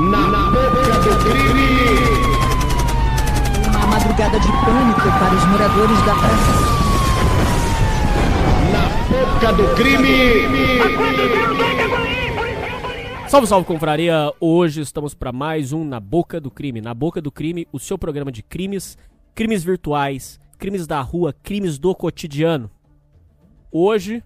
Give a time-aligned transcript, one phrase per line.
[0.00, 1.68] Na boca do crime!
[3.68, 6.52] Uma madrugada de pânico para os moradores da praça.
[8.72, 10.40] Na boca do crime!
[13.28, 14.32] Salve, salve, confraria!
[14.40, 16.80] Hoje estamos para mais um Na Boca do Crime.
[16.80, 18.96] Na Boca do Crime, o seu programa de crimes,
[19.34, 22.70] crimes virtuais, crimes da rua, crimes do cotidiano.
[23.70, 24.24] Hoje,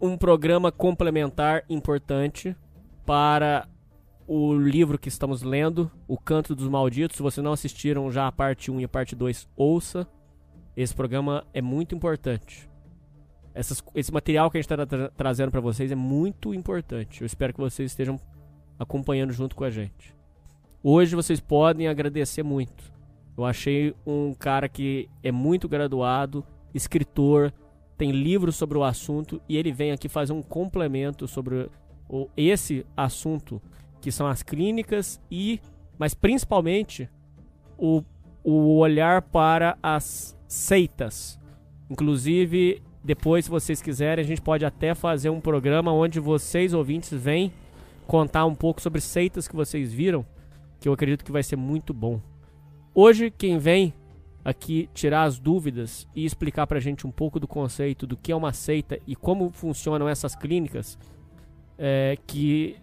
[0.00, 2.56] um programa complementar importante
[3.04, 3.68] para
[4.34, 7.18] o livro que estamos lendo, O Canto dos Malditos.
[7.18, 10.08] Se vocês não assistiram já a parte 1 e a parte 2, ouça.
[10.74, 12.66] Esse programa é muito importante.
[13.52, 17.20] Essas, esse material que a gente está tra trazendo para vocês é muito importante.
[17.20, 18.18] Eu espero que vocês estejam
[18.78, 20.16] acompanhando junto com a gente.
[20.82, 22.90] Hoje vocês podem agradecer muito.
[23.36, 27.52] Eu achei um cara que é muito graduado, escritor,
[27.98, 31.68] tem livros sobre o assunto e ele vem aqui fazer um complemento sobre
[32.08, 33.60] o, esse assunto
[34.02, 35.60] que são as clínicas e,
[35.96, 37.08] mas principalmente
[37.78, 38.02] o,
[38.42, 41.40] o olhar para as seitas.
[41.88, 47.12] Inclusive, depois, se vocês quiserem, a gente pode até fazer um programa onde vocês, ouvintes,
[47.12, 47.52] vêm
[48.06, 50.26] contar um pouco sobre seitas que vocês viram,
[50.80, 52.20] que eu acredito que vai ser muito bom.
[52.92, 53.94] Hoje, quem vem
[54.44, 58.36] aqui tirar as dúvidas e explicar pra gente um pouco do conceito do que é
[58.36, 60.98] uma seita e como funcionam essas clínicas,
[61.78, 62.76] é, que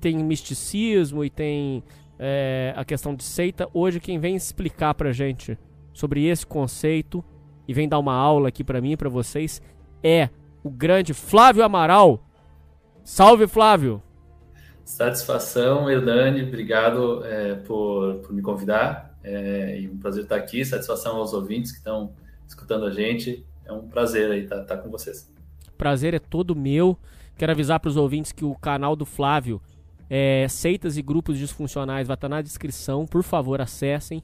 [0.00, 1.82] tem misticismo e tem
[2.18, 3.68] é, a questão de seita.
[3.72, 5.58] Hoje quem vem explicar pra gente
[5.92, 7.24] sobre esse conceito
[7.66, 9.60] e vem dar uma aula aqui pra mim e pra vocês
[10.02, 10.28] é
[10.62, 12.24] o grande Flávio Amaral.
[13.04, 14.02] Salve, Flávio!
[14.84, 16.42] Satisfação, Hernani.
[16.42, 19.18] Obrigado é, por, por me convidar.
[19.22, 20.64] É um prazer estar aqui.
[20.64, 22.12] Satisfação aos ouvintes que estão
[22.46, 23.44] escutando a gente.
[23.66, 25.30] É um prazer aí estar, estar com vocês.
[25.76, 26.98] Prazer é todo meu.
[27.38, 29.62] Quero avisar para os ouvintes que o canal do Flávio
[30.10, 33.06] é, Seitas e Grupos Disfuncionais vai estar na descrição.
[33.06, 34.20] Por favor, acessem.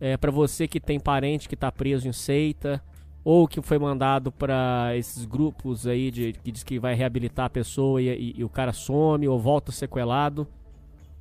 [0.00, 2.80] É, para você que tem parente que está preso em seita
[3.24, 7.50] ou que foi mandado para esses grupos aí de, que diz que vai reabilitar a
[7.50, 10.46] pessoa e, e, e o cara some ou volta sequelado.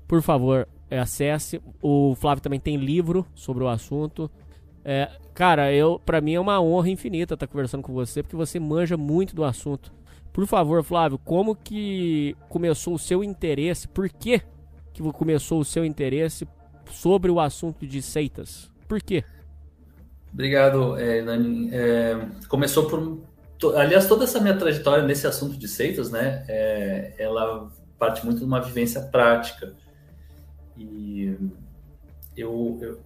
[0.08, 1.60] Por favor, é, acesse.
[1.82, 4.30] O Flávio também tem livro sobre o assunto.
[4.86, 8.60] É, cara, eu para mim é uma honra infinita estar conversando com você, porque você
[8.60, 9.92] manja muito do assunto.
[10.34, 13.88] Por favor, Flávio, como que começou o seu interesse?
[13.88, 14.42] Por que,
[14.92, 16.48] que começou o seu interesse
[16.90, 18.72] sobre o assunto de seitas?
[18.88, 19.24] Por quê?
[20.34, 21.70] Obrigado, é, Nani.
[21.72, 22.18] É,
[22.48, 23.22] começou por.
[23.76, 26.44] Aliás, toda essa minha trajetória nesse assunto de seitas, né?
[26.50, 29.74] É, ela parte muito de uma vivência prática.
[30.76, 31.38] E
[32.36, 33.00] eu, eu,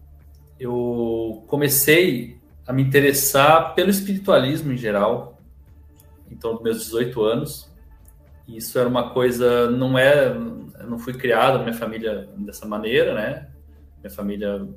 [0.58, 5.37] eu comecei a me interessar pelo espiritualismo em geral,
[6.32, 7.72] então dos meus 18 anos.
[8.48, 10.34] Isso era uma coisa, não é,
[10.88, 13.50] não fui criado minha família dessa maneira, né?
[14.02, 14.68] Minha família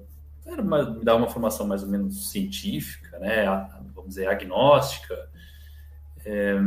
[0.44, 3.44] era uma, me dava uma formação mais ou menos científica, né?
[3.94, 5.14] Vamos dizer, agnóstica.
[6.24, 6.58] É,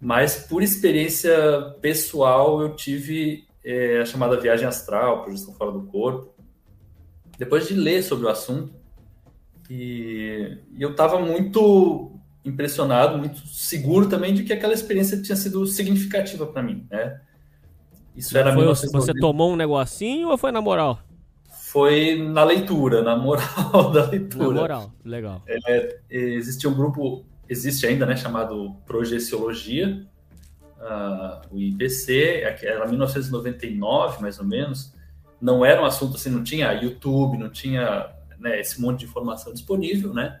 [0.00, 1.36] mas por experiência
[1.80, 6.32] pessoal eu tive é, a chamada viagem astral, projeção fora do corpo.
[7.36, 8.72] Depois de ler sobre o assunto,
[9.68, 15.66] e, e eu estava muito impressionado, muito seguro também de que aquela experiência tinha sido
[15.66, 17.20] significativa para mim, né?
[18.16, 20.98] Isso era foi, Você tomou um negocinho ou foi na moral?
[21.48, 24.48] Foi na leitura, na moral da leitura.
[24.48, 25.42] Na moral, legal.
[25.46, 30.04] É, existia um grupo, existe ainda, né, chamado Projeciologia,
[30.78, 34.92] uh, o IPC, era 1999, mais ou menos.
[35.40, 38.10] Não era um assunto assim, não tinha YouTube, não tinha
[38.40, 40.40] né, esse monte de informação disponível, né?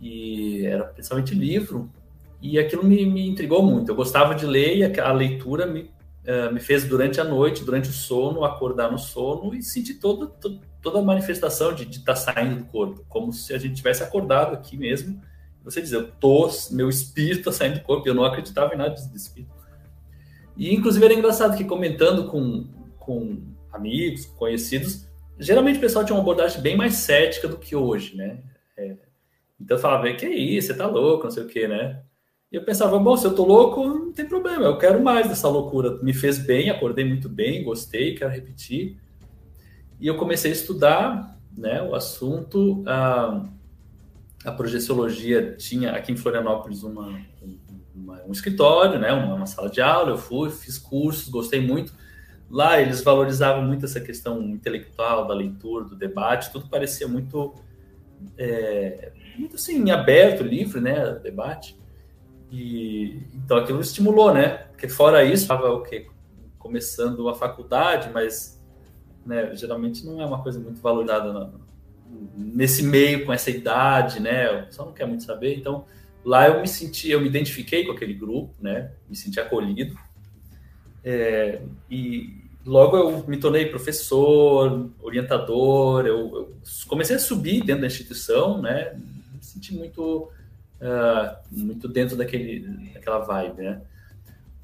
[0.00, 1.90] E era principalmente livro,
[2.40, 3.90] e aquilo me, me intrigou muito.
[3.90, 5.90] Eu gostava de ler e a, leitura me,
[6.26, 10.26] uh, me fez durante a noite, durante o sono, acordar no sono e sentir toda,
[10.82, 14.52] toda, a manifestação de estar tá saindo do corpo, como se a gente tivesse acordado
[14.52, 15.18] aqui mesmo.
[15.64, 18.94] Você diz, eu tô, meu espírito está saindo do corpo, eu não acreditava em nada
[18.94, 19.54] de espírito.
[20.54, 22.68] E inclusive era engraçado que comentando com,
[22.98, 25.08] com amigos, conhecidos,
[25.38, 28.40] geralmente o pessoal tinha uma abordagem bem mais cética do que hoje, né?
[28.76, 28.96] É,
[29.60, 32.02] então eu falava, que isso, você tá louco, não sei o que, né?
[32.50, 35.48] E eu pensava, bom, se eu tô louco, não tem problema, eu quero mais dessa
[35.48, 35.98] loucura.
[36.02, 38.96] Me fez bem, acordei muito bem, gostei, quero repetir.
[40.00, 42.84] E eu comecei a estudar né, o assunto.
[42.86, 43.44] A,
[44.44, 47.18] a projeciologia tinha aqui em Florianópolis uma,
[47.94, 50.10] uma, um escritório, né, uma, uma sala de aula.
[50.10, 51.92] Eu fui, fiz cursos, gostei muito.
[52.50, 57.54] Lá eles valorizavam muito essa questão intelectual, da leitura, do debate, tudo parecia muito
[58.38, 61.76] é, muito assim, aberto, livre, né, debate.
[62.50, 64.48] E, então aquilo estimulou, né?
[64.70, 66.06] Porque fora isso, estava o quê?
[66.64, 68.58] começando a faculdade, mas
[69.26, 71.52] né, geralmente não é uma coisa muito valorizada
[72.34, 74.50] nesse meio, com essa idade, né?
[74.50, 75.54] O pessoal não quer muito saber.
[75.58, 75.84] Então,
[76.24, 78.92] lá eu me senti, eu me identifiquei com aquele grupo, né?
[79.06, 79.94] Me senti acolhido.
[81.04, 81.60] É,
[81.90, 86.56] e logo eu me tornei professor, orientador, eu, eu,
[86.88, 88.98] comecei a subir dentro da instituição, né?
[89.54, 90.30] Senti muito,
[90.80, 93.80] uh, muito dentro daquele, daquela vibe, né?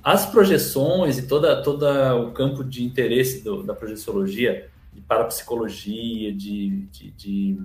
[0.03, 1.85] As projeções e toda, todo
[2.27, 7.63] o campo de interesse do, da projeciologia, de parapsicologia, de, de, de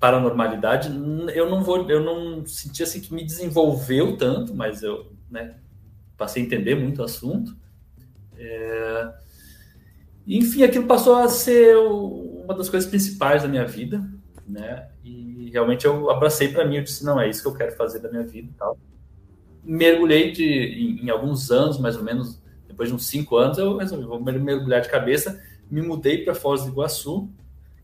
[0.00, 0.90] paranormalidade,
[1.34, 5.54] eu não vou, eu não senti assim que me desenvolveu tanto, mas eu, né,
[6.16, 7.56] passei a entender muito o assunto.
[8.36, 9.12] É,
[10.26, 14.04] enfim, aquilo passou a ser uma das coisas principais da minha vida,
[14.46, 14.88] né?
[15.04, 18.00] E realmente eu abracei para mim, eu disse, não, é isso que eu quero fazer
[18.00, 18.78] da minha vida tal.
[19.64, 23.76] Mergulhei de, em, em, alguns anos, mais ou menos, depois de uns cinco anos, eu
[23.76, 27.28] resolvi, vou mergulhar de cabeça, me mudei para Foz do Iguaçu,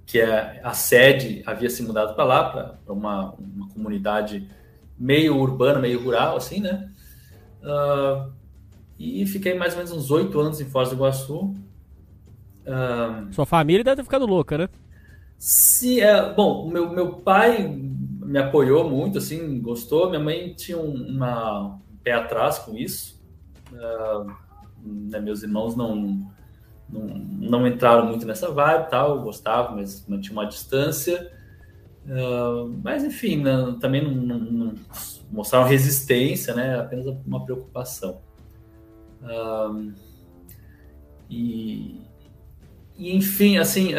[0.06, 4.48] que é a sede havia se mudado para lá, para uma, uma comunidade
[4.98, 6.90] meio urbana, meio rural, assim, né?
[7.62, 8.32] Uh,
[8.98, 11.54] e fiquei mais ou menos uns oito anos em Foz do Iguaçu,
[13.32, 14.68] sua família deve ter ficado louca, né?
[15.44, 20.08] Sim, é, bom, meu, meu pai me apoiou muito, assim, gostou.
[20.08, 23.20] Minha mãe tinha um, uma, um pé atrás com isso.
[23.72, 24.32] Uh,
[24.80, 26.30] né, meus irmãos não,
[26.88, 31.32] não, não entraram muito nessa vibe, tal, gostavam, mas mantinham uma distância.
[32.06, 34.74] Uh, mas, enfim, né, também não, não, não,
[35.28, 36.78] mostraram resistência, né?
[36.78, 38.20] Apenas uma preocupação.
[39.20, 39.92] Uh,
[41.28, 42.00] e,
[42.96, 43.92] e, enfim, assim,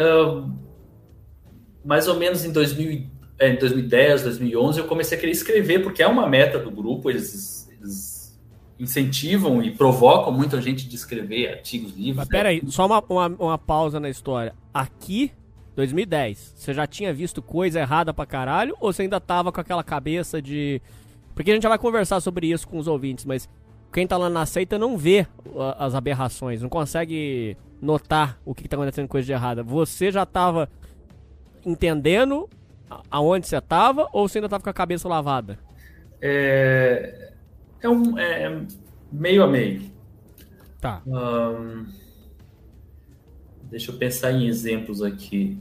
[1.84, 3.06] mais ou menos em 2000,
[3.38, 7.68] é, 2010, 2011, eu comecei a querer escrever, porque é uma meta do grupo, eles,
[7.80, 8.40] eles
[8.78, 12.16] incentivam e provocam muita gente de escrever artigos, livros.
[12.16, 12.32] Mas né?
[12.38, 14.54] peraí, só uma, uma, uma pausa na história.
[14.72, 15.32] Aqui,
[15.76, 19.84] 2010, você já tinha visto coisa errada pra caralho, ou você ainda tava com aquela
[19.84, 20.80] cabeça de...
[21.34, 23.48] Porque a gente já vai conversar sobre isso com os ouvintes, mas
[23.92, 25.26] quem tá lá na seita não vê
[25.78, 29.62] as aberrações, não consegue notar o que, está acontecendo coisa de errada.
[29.62, 30.68] Você já estava
[31.64, 32.48] entendendo
[33.10, 35.58] aonde você estava ou você ainda estava com a cabeça lavada?
[36.20, 37.32] É,
[37.80, 38.62] é, um, é
[39.12, 39.82] meio a meio.
[40.80, 41.02] Tá.
[41.06, 41.86] Um,
[43.64, 45.58] deixa eu pensar em exemplos aqui.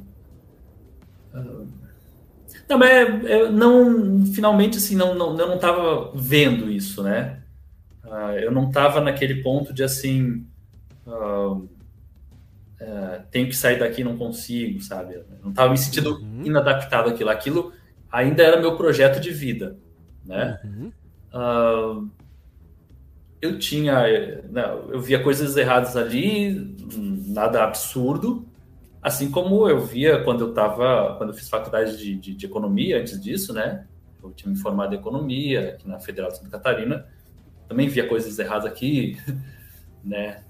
[1.34, 1.68] Um,
[2.70, 7.42] não, mas é, é, não, finalmente, assim, não, não, eu não estava vendo isso, né?
[8.04, 10.46] Uh, eu não estava naquele ponto de, assim,
[11.06, 11.68] uh,
[12.84, 15.16] é, tenho que sair daqui, não consigo, sabe?
[15.16, 16.42] Eu não estava me sentindo uhum.
[16.44, 17.30] inadaptado àquilo.
[17.30, 17.74] Aquilo
[18.12, 19.78] ainda era meu projeto de vida,
[20.26, 20.60] né?
[20.66, 20.92] Uhum.
[21.34, 22.10] Uh,
[23.42, 24.02] eu tinha,
[24.50, 26.76] né, eu via coisas erradas ali,
[27.28, 28.46] nada absurdo,
[29.02, 33.00] assim como eu via quando eu estava, quando eu fiz faculdade de, de, de, economia
[33.00, 33.86] antes disso, né?
[34.22, 37.06] Eu tinha me formado em economia aqui na Federal de Santa Catarina,
[37.68, 39.18] também via coisas erradas aqui,
[40.04, 40.44] né?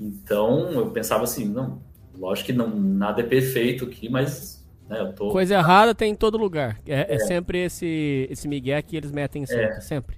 [0.00, 1.82] Então eu pensava assim, não,
[2.16, 5.30] lógico que não, nada é perfeito aqui, mas né, eu tô.
[5.30, 6.80] Coisa errada tem em todo lugar.
[6.86, 7.14] É, é.
[7.14, 9.80] é sempre esse, esse migué que eles metem sempre, é.
[9.80, 10.16] sempre.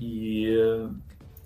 [0.00, 0.46] E.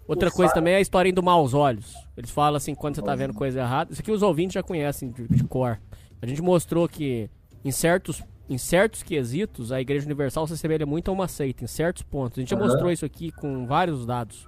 [0.06, 1.94] Outra coisa também é a história do maus olhos.
[2.16, 3.92] Eles falam assim, quando você tá vendo coisa errada.
[3.92, 5.80] Isso aqui os ouvintes já conhecem de, de cor.
[6.20, 7.30] A gente mostrou que
[7.64, 11.66] em certos, em certos quesitos a Igreja Universal se assemelha muito a uma seita, em
[11.66, 12.38] certos pontos.
[12.38, 12.60] A gente uhum.
[12.60, 14.46] já mostrou isso aqui com vários dados.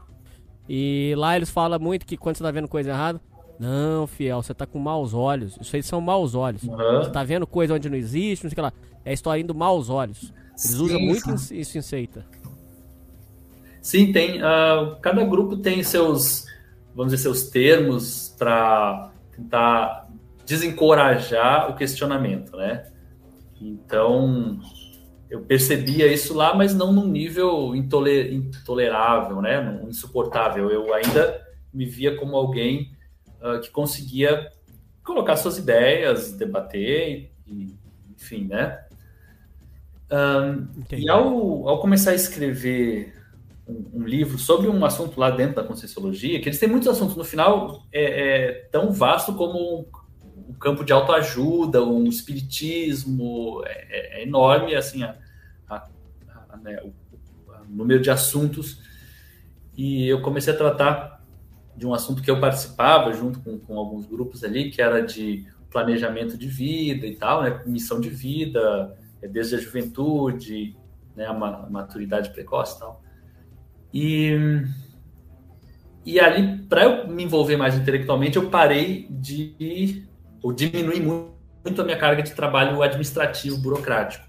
[0.69, 3.21] E lá eles falam muito que quando você tá vendo coisa errada,
[3.59, 5.57] não, fiel, você tá com maus olhos.
[5.61, 6.63] Isso aí são maus olhos.
[6.63, 6.77] Uhum.
[6.77, 8.73] Você tá vendo coisa onde não existe, não sei o que lá.
[9.05, 10.33] É a história do maus olhos.
[10.51, 11.57] Eles sim, usam muito sim.
[11.59, 12.27] isso em seita.
[13.81, 14.41] Sim, tem.
[14.41, 16.47] Uh, cada grupo tem seus,
[16.95, 20.09] vamos dizer, seus termos para tentar
[20.47, 22.87] desencorajar o questionamento, né?
[23.61, 24.59] Então,
[25.31, 29.81] eu percebia isso lá, mas não num nível intoler, intolerável, né?
[29.89, 30.71] insuportável.
[30.71, 32.93] Eu ainda me via como alguém
[33.41, 34.53] uh, que conseguia
[35.03, 37.77] colocar suas ideias, debater, e,
[38.17, 38.81] enfim, né?
[40.11, 43.15] Um, e ao, ao, começar a escrever
[43.67, 47.17] um, um, livro sobre um assunto lá dentro da Conscienciologia, que eles têm muitos assuntos,
[47.17, 49.87] no final é, é tão vasto como
[50.65, 55.15] campo de autoajuda, um espiritismo, é, é, é enorme, assim, a,
[56.63, 58.81] né, o, o número de assuntos,
[59.77, 61.23] e eu comecei a tratar
[61.77, 65.47] de um assunto que eu participava junto com, com alguns grupos ali, que era de
[65.71, 70.77] planejamento de vida e tal, né, missão de vida, é, desde a juventude,
[71.15, 71.35] né, a
[71.69, 73.03] maturidade precoce e tal.
[73.93, 74.63] E,
[76.07, 80.07] E ali, para eu me envolver mais intelectualmente, eu parei de.
[80.45, 84.27] Ou diminui muito a minha carga de trabalho administrativo, burocrático.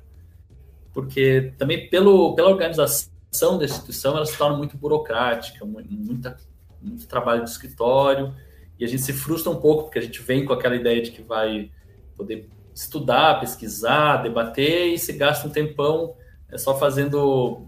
[0.93, 6.38] Porque também, pelo, pela organização da instituição, ela se torna muito burocrática, muita,
[6.81, 8.34] muito trabalho de escritório,
[8.79, 11.12] e a gente se frustra um pouco, porque a gente vem com aquela ideia de
[11.12, 11.69] que vai
[12.15, 16.15] poder estudar, pesquisar, debater, e se gasta um tempão
[16.50, 17.67] é só fazendo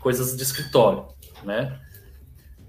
[0.00, 1.04] coisas de escritório,
[1.44, 1.78] né?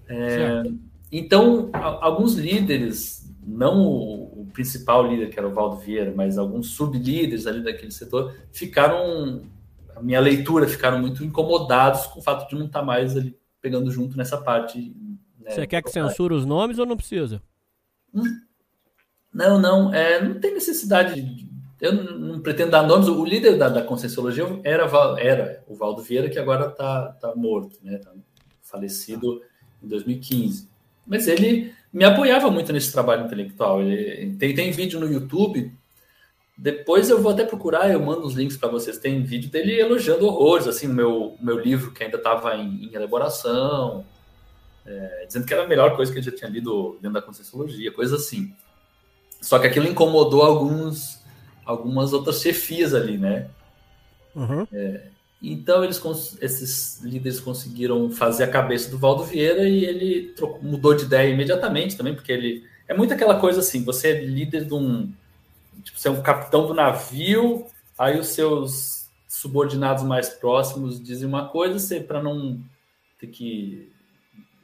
[0.10, 0.64] É,
[1.10, 6.72] então, alguns líderes, não o, o, principal líder, que era o Valdo Vieira, mas alguns
[6.72, 9.44] sublíderes ali daquele setor, ficaram,
[9.96, 13.90] a minha leitura, ficaram muito incomodados com o fato de não estar mais ali pegando
[13.90, 14.94] junto nessa parte.
[15.40, 17.42] Né, Você quer que censure os nomes ou não precisa?
[18.14, 18.42] Hum,
[19.34, 21.22] não, não, é, não tem necessidade.
[21.22, 21.50] De,
[21.80, 23.08] eu não pretendo dar nomes.
[23.08, 24.90] O líder da, da Conscienciologia era,
[25.20, 27.98] era o Valdo Vieira, que agora está tá morto, né?
[28.00, 28.12] Tá
[28.62, 29.42] falecido
[29.82, 30.70] em 2015.
[31.08, 33.82] Mas ele me apoiava muito nesse trabalho intelectual.
[33.82, 35.72] Ele, tem, tem vídeo no YouTube.
[36.58, 38.98] Depois eu vou até procurar, eu mando os links para vocês.
[38.98, 42.94] Tem vídeo dele elogiando horrores, assim, o meu, meu livro que ainda estava em, em,
[42.94, 44.06] elaboração,
[44.86, 47.92] é, dizendo que era a melhor coisa que eu já tinha lido dentro da Conscienciologia,
[47.92, 48.54] coisa assim.
[49.40, 51.24] Só que aquilo incomodou alguns,
[51.64, 53.50] algumas outras chefias ali, né?
[54.36, 54.68] Uhum.
[54.72, 55.10] É,
[55.42, 56.02] então eles
[56.42, 61.30] esses líderes conseguiram fazer a cabeça do Valdo Vieira e ele trocou, mudou de ideia
[61.30, 65.12] imediatamente também, porque ele é muito aquela coisa assim, você é líder de um
[65.84, 67.68] tipo, você é um capitão do navio,
[67.98, 72.60] aí os seus subordinados mais próximos dizem uma coisa, você para não
[73.20, 73.92] ter que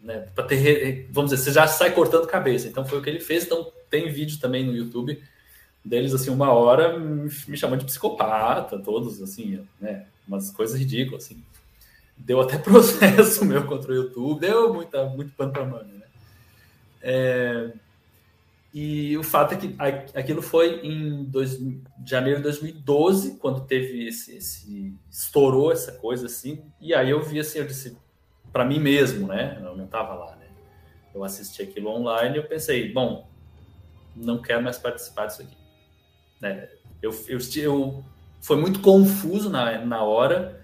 [0.01, 2.67] né, para ter vamos dizer, você já sai cortando cabeça.
[2.67, 5.21] Então foi o que ele fez, então tem vídeo também no YouTube
[5.85, 10.07] deles assim uma hora me chamando de psicopata, todos assim, né?
[10.27, 11.43] Umas coisas ridículas, assim.
[12.17, 16.05] Deu até processo meu contra o YouTube, deu muita, muito pano pra manga, né?
[17.01, 17.71] É,
[18.73, 19.75] e o fato é que
[20.15, 21.59] aquilo foi em dois,
[22.03, 27.39] janeiro de 2012, quando teve esse, esse, estourou essa coisa assim, e aí eu vi
[27.39, 27.95] assim, eu disse
[28.51, 29.59] para mim mesmo, né?
[29.63, 30.47] Eu não estava lá, né?
[31.13, 33.29] Eu assisti aquilo online e eu pensei, bom,
[34.15, 35.57] não quero mais participar disso aqui.
[36.41, 36.67] Né?
[36.99, 38.03] Eu, eu, eu
[38.43, 40.61] foi muito confuso na, na hora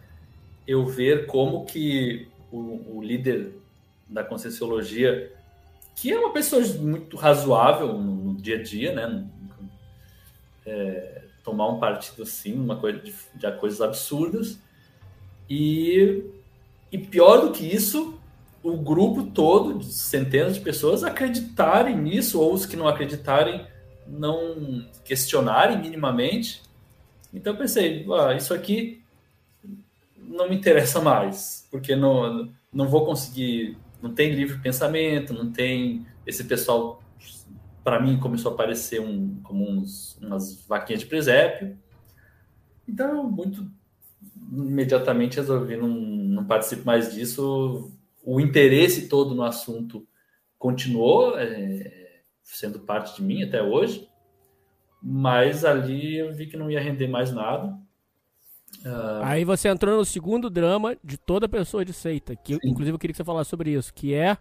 [0.67, 3.53] eu ver como que o, o líder
[4.05, 5.31] da Conscienciologia,
[5.95, 9.25] que é uma pessoa muito razoável no, no dia a dia, né?
[10.65, 14.59] É, tomar um partido assim, uma coisa de, de coisas absurdas.
[15.50, 16.25] E,
[16.91, 18.19] e pior do que isso,
[18.62, 23.65] o grupo todo, de centenas de pessoas, acreditarem nisso, ou os que não acreditarem,
[24.05, 26.67] não questionarem minimamente
[27.33, 29.03] então pensei, ah, isso aqui
[30.17, 36.05] não me interessa mais, porque não, não vou conseguir, não tem livre pensamento, não tem
[36.25, 37.03] esse pessoal,
[37.83, 41.77] para mim começou a aparecer um, como uns, umas vaquinhas de presépio.
[42.88, 43.69] Então, muito
[44.51, 47.91] imediatamente resolvi não, não participo mais disso.
[48.24, 50.07] O interesse todo no assunto
[50.57, 54.08] continuou é, sendo parte de mim até hoje
[55.01, 57.77] mas ali eu vi que não ia render mais nada.
[58.85, 59.23] Uh...
[59.23, 62.59] Aí você entrou no segundo drama de toda pessoa de seita, que Sim.
[62.63, 64.37] inclusive eu queria que você falasse sobre isso, que é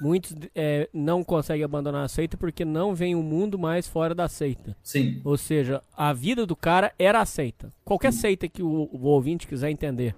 [0.00, 4.28] muitos é, não conseguem abandonar a seita porque não vem um mundo mais fora da
[4.28, 4.76] seita.
[4.82, 5.20] Sim.
[5.24, 7.72] Ou seja, a vida do cara era a seita.
[7.84, 8.20] Qualquer Sim.
[8.20, 10.14] seita que o, o, ouvinte quiser entender,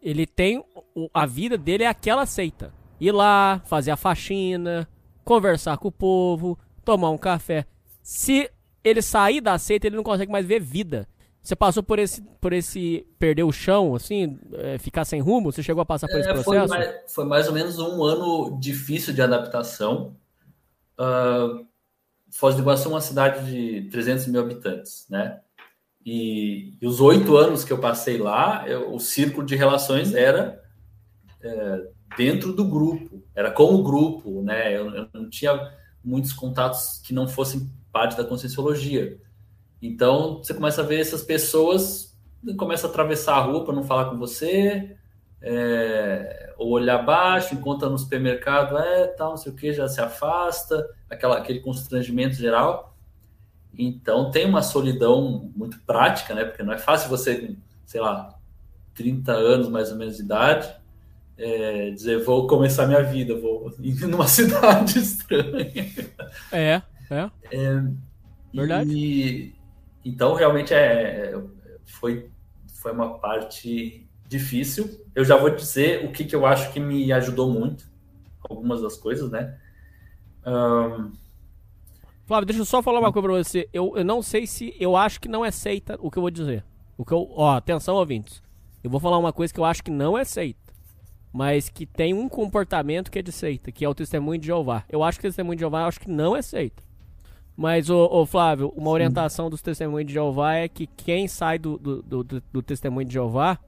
[0.00, 0.64] ele tem
[1.12, 2.72] a vida dele é aquela seita.
[3.00, 4.88] Ir lá, fazer a faxina,
[5.24, 7.66] conversar com o povo, tomar um café.
[8.02, 8.50] Se
[8.84, 11.08] ele sair da seita, ele não consegue mais ver vida.
[11.42, 15.50] Você passou por esse, por esse perder o chão, assim, é, ficar sem rumo?
[15.50, 16.68] Você chegou a passar por é, esse processo?
[16.68, 20.16] Foi mais, foi mais, ou menos um ano difícil de adaptação.
[20.98, 21.66] Uh,
[22.30, 25.40] Foz do Iguaçu é uma cidade de 300 mil habitantes, né?
[26.04, 30.62] E, e os oito anos que eu passei lá, eu, o círculo de relações era
[31.42, 31.86] é,
[32.16, 34.76] dentro do grupo, era com o grupo, né?
[34.76, 35.72] Eu, eu não tinha
[36.04, 39.18] muitos contatos que não fossem parte da conscienciologia.
[39.80, 42.16] Então, você começa a ver essas pessoas,
[42.56, 44.96] começa a atravessar a rua para não falar com você,
[45.40, 50.00] é, ou olhar baixo, encontra no supermercado, é, tal, não sei o que, já se
[50.00, 52.96] afasta, aquela, aquele constrangimento geral.
[53.76, 56.44] Então, tem uma solidão muito prática, né?
[56.44, 58.38] Porque não é fácil você, sei lá,
[58.94, 60.72] 30 anos mais ou menos de idade,
[61.36, 65.90] é, dizer, vou começar minha vida, vou ir numa cidade estranha.
[66.52, 66.82] É.
[67.10, 67.30] É.
[67.50, 67.84] é
[68.52, 68.90] Verdade.
[68.90, 69.54] E,
[70.04, 71.40] então, realmente, é,
[71.84, 72.30] foi,
[72.74, 75.00] foi uma parte difícil.
[75.14, 77.90] Eu já vou dizer o que, que eu acho que me ajudou muito.
[78.48, 79.58] algumas das coisas, né?
[80.46, 81.12] Um...
[82.26, 83.68] Flávio, deixa eu só falar uma coisa pra você.
[83.72, 84.74] Eu, eu não sei se.
[84.78, 86.64] Eu acho que não é seita o que eu vou dizer.
[86.96, 87.28] O que eu.
[87.30, 88.42] Ó, atenção, ouvintes.
[88.82, 90.60] Eu vou falar uma coisa que eu acho que não é seita.
[91.32, 94.84] Mas que tem um comportamento que é de seita, que é o testemunho de Jeová.
[94.88, 96.82] Eu acho que o testemunho de Jeová eu acho que não é seita.
[97.56, 98.92] Mas, ô, ô Flávio, uma Sim.
[98.92, 103.12] orientação dos testemunhos de Jeová é que quem sai do, do, do, do testemunho de
[103.12, 103.58] Jeová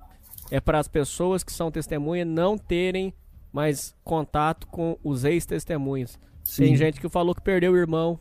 [0.51, 3.13] é para as pessoas que são testemunhas não terem
[3.53, 6.19] mais contato com os ex-testemunhos.
[6.57, 8.19] Tem gente que falou que perdeu o irmão,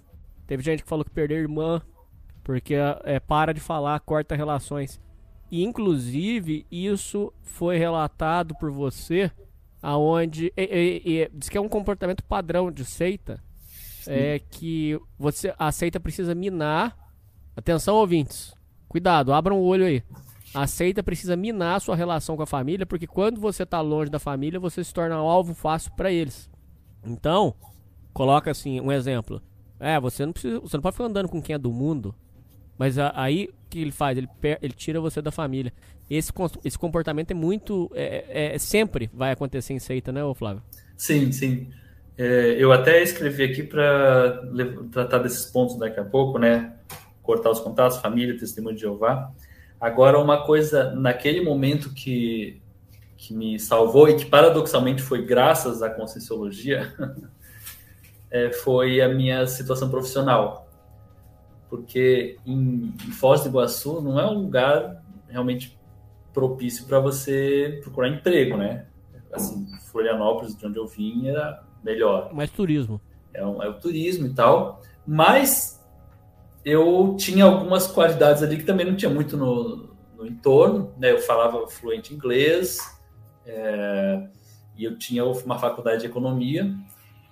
[0.47, 1.81] teve gente que falou que perdeu a irmã,
[2.43, 5.01] porque é, para de falar, corta relações.
[5.51, 9.31] E, inclusive, isso foi relatado por você,
[9.81, 13.43] aonde e, e, e, diz que é um comportamento padrão de seita,
[14.05, 14.11] Sim.
[14.11, 16.97] é que você a seita precisa minar.
[17.55, 18.53] Atenção, ouvintes,
[18.87, 20.03] cuidado, abram o olho aí.
[20.53, 24.09] A seita precisa minar a sua relação com a família, porque quando você está longe
[24.09, 26.49] da família, você se torna um alvo fácil para eles.
[27.03, 27.55] Então,
[28.13, 29.41] coloca assim um exemplo.
[29.79, 32.15] É, você não precisa, você não pode ficar andando com quem é do mundo,
[32.77, 34.17] mas a, aí o que ele faz?
[34.17, 34.29] Ele,
[34.61, 35.73] ele tira você da família.
[36.09, 36.31] Esse,
[36.63, 37.89] esse comportamento é muito.
[37.95, 40.61] É, é, é sempre vai acontecer em seita, né, Flávio?
[40.95, 41.69] Sim, sim.
[42.17, 44.41] É, eu até escrevi aqui para
[44.91, 46.73] tratar desses pontos daqui a pouco, né?
[47.23, 49.31] Cortar os contatos, família, testemunho de Jeová.
[49.79, 52.61] Agora, uma coisa, naquele momento que,
[53.17, 56.93] que me salvou e que paradoxalmente foi graças à Conscienciologia,
[58.29, 60.67] é, foi a minha situação profissional.
[61.69, 65.77] Porque em, em Foz do Iguaçu não é um lugar realmente
[66.31, 68.85] propício para você procurar emprego, né?
[69.31, 72.33] Assim, Florianópolis, de onde eu vim, era melhor.
[72.33, 72.99] Mais turismo.
[73.33, 74.81] É, um, é o turismo e tal.
[75.05, 75.83] Mas
[76.63, 81.11] eu tinha algumas qualidades ali que também não tinha muito no, no entorno, né?
[81.11, 82.79] Eu falava fluente inglês,
[83.45, 84.27] é,
[84.77, 86.73] e eu tinha uma faculdade de economia,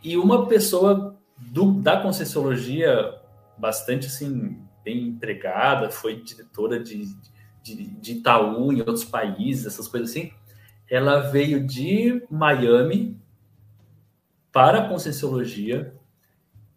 [0.03, 3.15] e uma pessoa do, da Conscienciologia,
[3.57, 7.05] bastante assim, bem empregada, foi diretora de,
[7.63, 10.31] de, de Itaú em outros países, essas coisas assim,
[10.89, 13.17] ela veio de Miami
[14.51, 15.93] para a Conscienciologia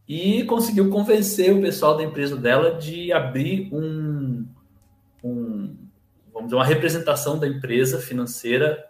[0.07, 4.47] e conseguiu convencer o pessoal da empresa dela de abrir um,
[5.23, 5.77] um
[6.33, 8.85] vamos dizer, uma representação da empresa financeira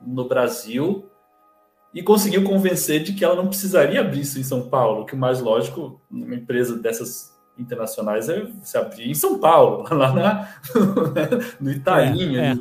[0.00, 1.08] no Brasil
[1.94, 5.18] e conseguiu convencer de que ela não precisaria abrir isso em São Paulo, que o
[5.18, 10.48] mais lógico, uma empresa dessas internacionais é se abrir em São Paulo, lá na,
[11.58, 12.36] no Itaim.
[12.36, 12.58] É, é.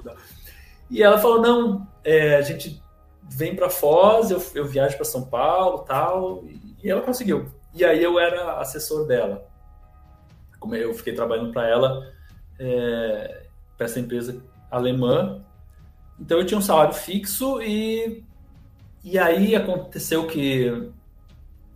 [0.90, 2.82] E ela falou, não, é, a gente
[3.30, 6.44] vem para Foz, eu, eu viajo para São Paulo tal,
[6.84, 7.46] e ela conseguiu.
[7.74, 9.48] E aí eu era assessor dela.
[10.60, 12.12] Como eu fiquei trabalhando para ela,
[12.60, 13.44] é,
[13.78, 15.44] para essa empresa alemã.
[16.20, 18.24] Então eu tinha um salário fixo e,
[19.04, 20.90] e aí aconteceu que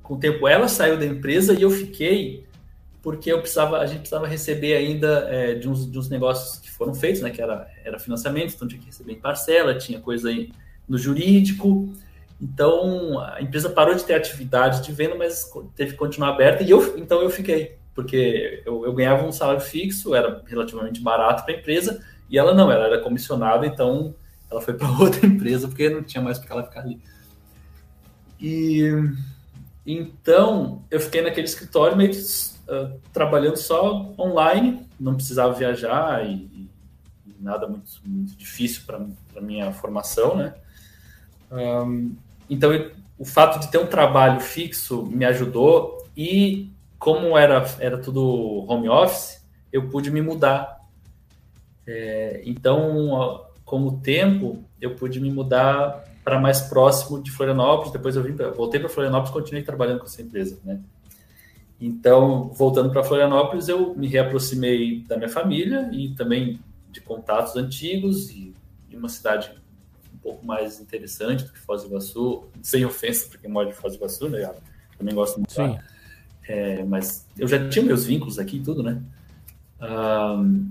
[0.01, 2.45] com o tempo ela saiu da empresa e eu fiquei
[3.01, 6.69] porque eu precisava, a gente precisava receber ainda é, de, uns, de uns negócios que
[6.69, 7.31] foram feitos, né?
[7.31, 10.51] Que era, era financiamento, então tinha que receber em parcela, tinha coisa aí
[10.91, 11.89] no jurídico.
[12.39, 16.63] Então, a empresa parou de ter atividade de venda, mas teve que continuar aberta.
[16.63, 21.45] E eu, então, eu fiquei, porque eu, eu ganhava um salário fixo, era relativamente barato
[21.45, 24.13] para a empresa, e ela não, ela era comissionada, então
[24.49, 26.99] ela foi para outra empresa, porque não tinha mais para ela ficar ali.
[28.39, 28.83] E
[29.85, 36.33] então eu fiquei naquele escritório meio que uh, trabalhando só online, não precisava viajar e,
[36.33, 36.69] e
[37.39, 40.55] nada muito, muito difícil para minha formação, né?
[41.51, 42.15] Um,
[42.49, 42.71] então,
[43.17, 48.87] o fato de ter um trabalho fixo me ajudou e como era, era tudo home
[48.87, 50.79] office, eu pude me mudar.
[51.85, 57.91] É, então, com o tempo, eu pude me mudar para mais próximo de Florianópolis.
[57.91, 60.79] Depois eu vim, voltei para Florianópolis continuei trabalhando com essa empresa, né?
[61.79, 66.59] Então, voltando para Florianópolis, eu me reaproximei da minha família e também
[66.91, 68.53] de contatos antigos e
[68.87, 69.51] de uma cidade
[70.21, 73.93] pouco mais interessante do que Foz do Iguaçu, sem ofensa para quem mora em Foz
[73.93, 74.43] do Iguaçu, né?
[74.43, 74.55] Eu
[74.97, 75.77] também gosto muito Sim.
[76.47, 79.01] É, mas eu já tinha meus vínculos aqui e tudo, né?
[79.81, 80.69] Um,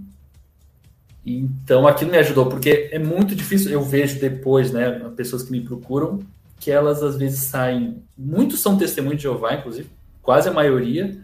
[1.25, 5.61] então aquilo me ajudou, porque é muito difícil, eu vejo depois, né, pessoas que me
[5.61, 6.21] procuram,
[6.59, 9.89] que elas às vezes saem, muitos são testemunhos de Jeová, inclusive,
[10.23, 11.19] quase a maioria,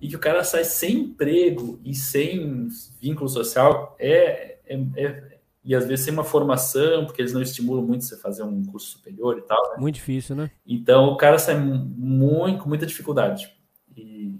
[0.00, 2.68] e que o cara sai sem emprego e sem
[3.00, 5.27] vínculo social, é, é, é
[5.68, 8.92] e às vezes sem uma formação, porque eles não estimulam muito você fazer um curso
[8.92, 9.62] superior e tal.
[9.72, 9.76] Né?
[9.76, 10.50] Muito difícil, né?
[10.66, 13.54] Então o cara sai muito, com muita dificuldade.
[13.94, 14.34] E,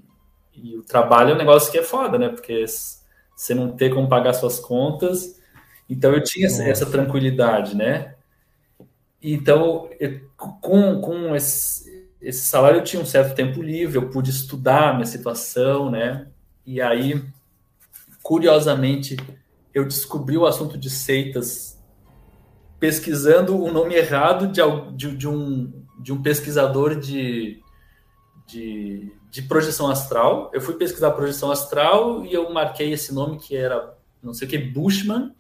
[0.55, 2.31] e, o trabalho é um negócio que é foda, né?
[2.31, 2.65] Porque
[3.37, 5.39] você não ter como pagar suas contas.
[5.87, 6.63] Então eu tinha Nossa.
[6.63, 8.15] essa tranquilidade, né?
[9.21, 14.31] então, eu, com, com esse, esse salário eu tinha um certo tempo livre, eu pude
[14.31, 16.29] estudar a minha situação, né?
[16.65, 17.23] E aí,
[18.23, 19.17] curiosamente,
[19.75, 21.79] eu descobri o assunto de seitas
[22.79, 24.61] pesquisando o nome errado de,
[24.95, 27.61] de, de um, de um pesquisador de,
[28.47, 30.51] de, de, projeção astral.
[30.55, 34.51] Eu fui pesquisar projeção astral e eu marquei esse nome que era, não sei o
[34.51, 35.35] que, Bushman.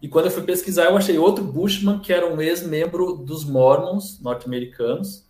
[0.00, 4.18] E quando eu fui pesquisar, eu achei outro Bushman, que era um ex-membro dos Mormons
[4.22, 5.28] norte-americanos.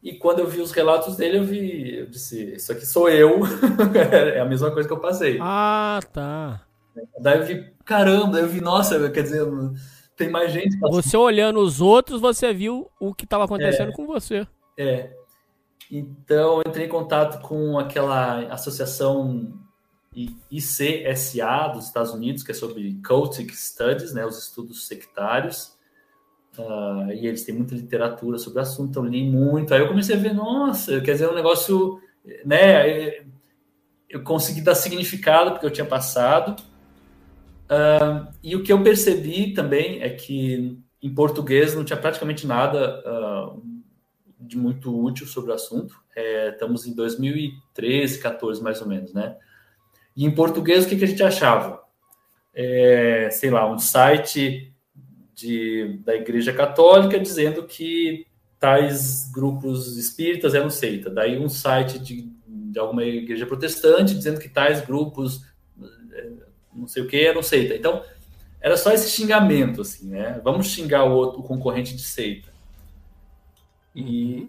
[0.00, 3.40] E quando eu vi os relatos dele, eu vi, eu disse, isso aqui sou eu.
[4.32, 5.38] é a mesma coisa que eu passei.
[5.42, 6.64] Ah, tá.
[7.20, 9.46] Daí eu vi, caramba, eu vi, nossa, quer dizer,
[10.16, 10.78] tem mais gente.
[10.78, 14.46] Você olhando os outros, você viu o que estava acontecendo é, com você.
[14.78, 15.10] É.
[15.90, 19.58] Então, eu entrei em contato com aquela associação
[20.14, 25.78] ICSA dos Estados Unidos, que é sobre Cultic Studies, né, os estudos sectários.
[26.58, 29.72] Uh, e eles têm muita literatura sobre o assunto, então li muito.
[29.72, 32.00] Aí eu comecei a ver, nossa, quer dizer, um negócio,
[32.44, 33.24] né?
[34.08, 36.60] Eu consegui dar significado porque eu tinha passado.
[37.70, 43.00] Uh, e o que eu percebi também é que em português não tinha praticamente nada
[43.06, 43.62] uh,
[44.40, 45.94] de muito útil sobre o assunto.
[46.16, 49.36] É, estamos em 2013, 14 mais ou menos, né?
[50.16, 51.80] E em português, o que, que a gente achava?
[52.52, 54.74] É, sei lá, um site
[55.32, 58.26] de, da Igreja Católica dizendo que
[58.58, 61.08] tais grupos espíritas eram seita.
[61.08, 65.48] Daí um site de, de alguma igreja protestante dizendo que tais grupos
[66.80, 67.74] não sei o que eram seita.
[67.74, 68.02] Então,
[68.60, 70.40] era só esse xingamento, assim, né?
[70.44, 72.52] Vamos xingar o, outro, o concorrente de seita.
[73.96, 74.48] E,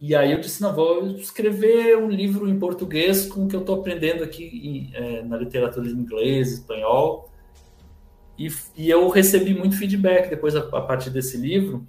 [0.00, 3.60] e aí eu disse, não, vou escrever um livro em português com o que eu
[3.60, 7.30] estou aprendendo aqui em, é, na literatura inglês, espanhol.
[8.38, 11.86] E, e, eu recebi muito feedback depois a, a, partir desse livro.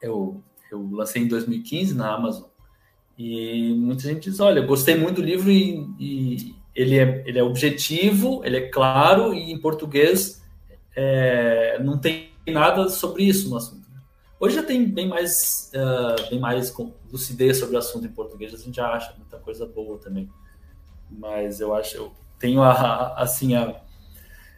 [0.00, 2.48] Eu, eu lancei em 2015 na Amazon.
[3.18, 7.42] E muita gente diz, olha, gostei muito do livro e, e ele, é, ele é
[7.42, 10.42] objetivo, ele é claro e em português
[10.94, 13.86] é, não tem nada sobre isso no assunto.
[14.38, 16.72] Hoje já tem bem mais, uh, bem mais
[17.10, 20.28] lucidez sobre o assunto em português, a gente já acha muita coisa boa também.
[21.10, 23.80] Mas eu acho, eu tenho a, assim, a,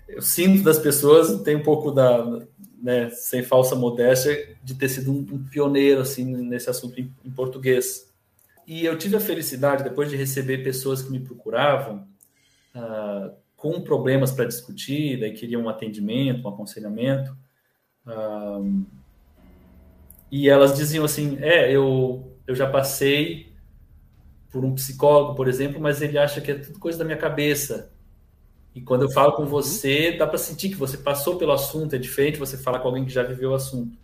[0.09, 2.25] eu sinto das pessoas, tem um pouco da,
[2.83, 7.31] né, sem falsa modéstia, de ter sido um, um pioneiro assim nesse assunto em, em,
[7.31, 8.08] português.
[8.69, 12.07] E eu tive a felicidade, depois de receber pessoas que me procuravam
[12.75, 17.35] uh, com problemas para discutir, daí queriam um atendimento, um aconselhamento.
[18.07, 18.85] Uh,
[20.31, 23.55] e elas diziam assim: é, eu, eu já passei
[24.51, 27.91] por um psicólogo, por exemplo, mas ele acha que é tudo coisa da minha cabeça.
[28.75, 29.49] E quando eu falo com uhum.
[29.49, 33.07] você, dá para sentir que você passou pelo assunto, é diferente você falar com alguém
[33.07, 33.97] que já viveu o assunto.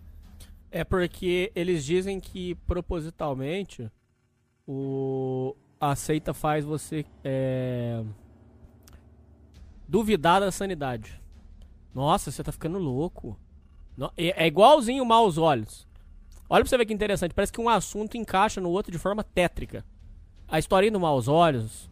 [0.70, 3.90] É porque eles dizem que propositalmente
[4.66, 8.02] o a seita faz você é...
[9.86, 11.20] duvidar da sanidade.
[11.94, 13.38] Nossa, você tá ficando louco.
[14.16, 15.86] É igualzinho maus olhos.
[16.48, 17.34] Olha pra você ver que interessante.
[17.34, 19.84] Parece que um assunto encaixa no outro de forma tétrica.
[20.48, 21.90] A historinha do Maus Olhos.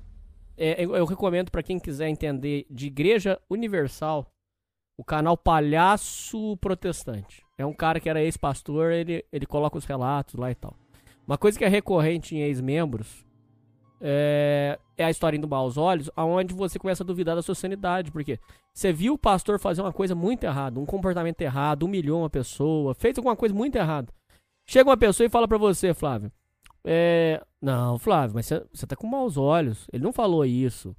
[0.56, 4.26] É, eu, eu, recomendo para quem quiser entender de Igreja Universal.
[4.96, 7.44] O canal Palhaço Protestante.
[7.56, 10.76] É um cara que era ex-pastor, ele, ele coloca os relatos lá e tal.
[11.26, 13.24] Uma coisa que é recorrente em ex-membros
[14.04, 18.11] é, é, a história do maus olhos, aonde você começa a duvidar da sua sanidade,
[18.11, 18.38] porque
[18.74, 22.94] você viu o pastor fazer uma coisa muito errada, um comportamento errado, humilhou uma pessoa,
[22.94, 24.12] fez alguma coisa muito errada.
[24.66, 26.32] Chega uma pessoa e fala para você, Flávio.
[26.85, 29.87] É, não, Flávio, mas você tá com maus olhos.
[29.92, 30.94] Ele não falou isso.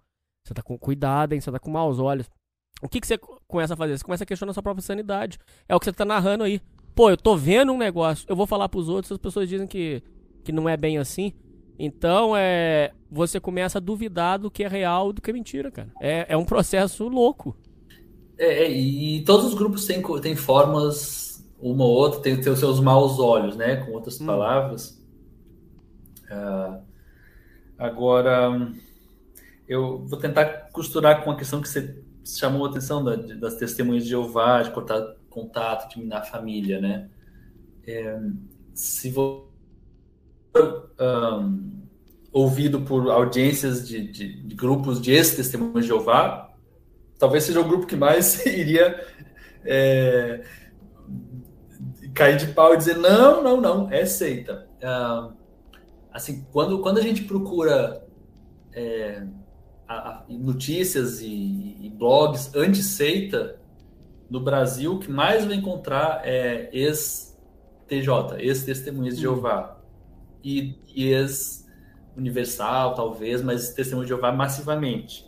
[0.45, 1.41] Você tá com cuidado, hein?
[1.41, 2.29] Você tá com maus olhos.
[2.81, 3.97] O que, que você começa a fazer?
[3.97, 5.39] Você começa a questionar a sua própria sanidade.
[5.67, 6.62] É o que você tá narrando aí.
[6.95, 8.25] Pô, eu tô vendo um negócio.
[8.29, 10.01] Eu vou falar pros outros, as pessoas dizem que,
[10.43, 11.34] que não é bem assim.
[11.77, 15.91] Então, é, você começa a duvidar do que é real do que é mentira, cara.
[15.99, 17.56] É, é um processo louco.
[18.38, 22.79] É, e todos os grupos têm, têm formas uma ou outra tem, tem os seus
[22.79, 23.77] maus olhos, né?
[23.77, 24.25] Com outras hum.
[24.25, 25.01] palavras.
[26.29, 26.82] Uh,
[27.77, 28.71] agora,
[29.67, 34.03] eu vou tentar costurar com a questão que você chamou a atenção da, das testemunhas
[34.03, 37.09] de Jeová, de cortar contato, de minar a família, né?
[37.85, 38.19] É,
[38.73, 39.51] se for
[40.55, 41.83] um,
[42.31, 46.53] ouvido por audiências de, de, de grupos de ex-testemunhas de Jeová,
[47.17, 49.05] talvez seja o grupo que mais iria
[49.65, 50.43] é,
[52.13, 54.67] cair de pau e dizer não, não, não, é seita.
[56.11, 58.05] Assim, quando, quando a gente procura
[58.71, 59.25] é,
[59.87, 63.59] a, a, notícias e, e blogs anti-seita,
[64.33, 69.79] no Brasil, o que mais vai encontrar é ex-TJ, ex-testemunhas de Jeová.
[70.43, 75.23] E, e ex-universal, talvez, mas testemunho de Jeová massivamente.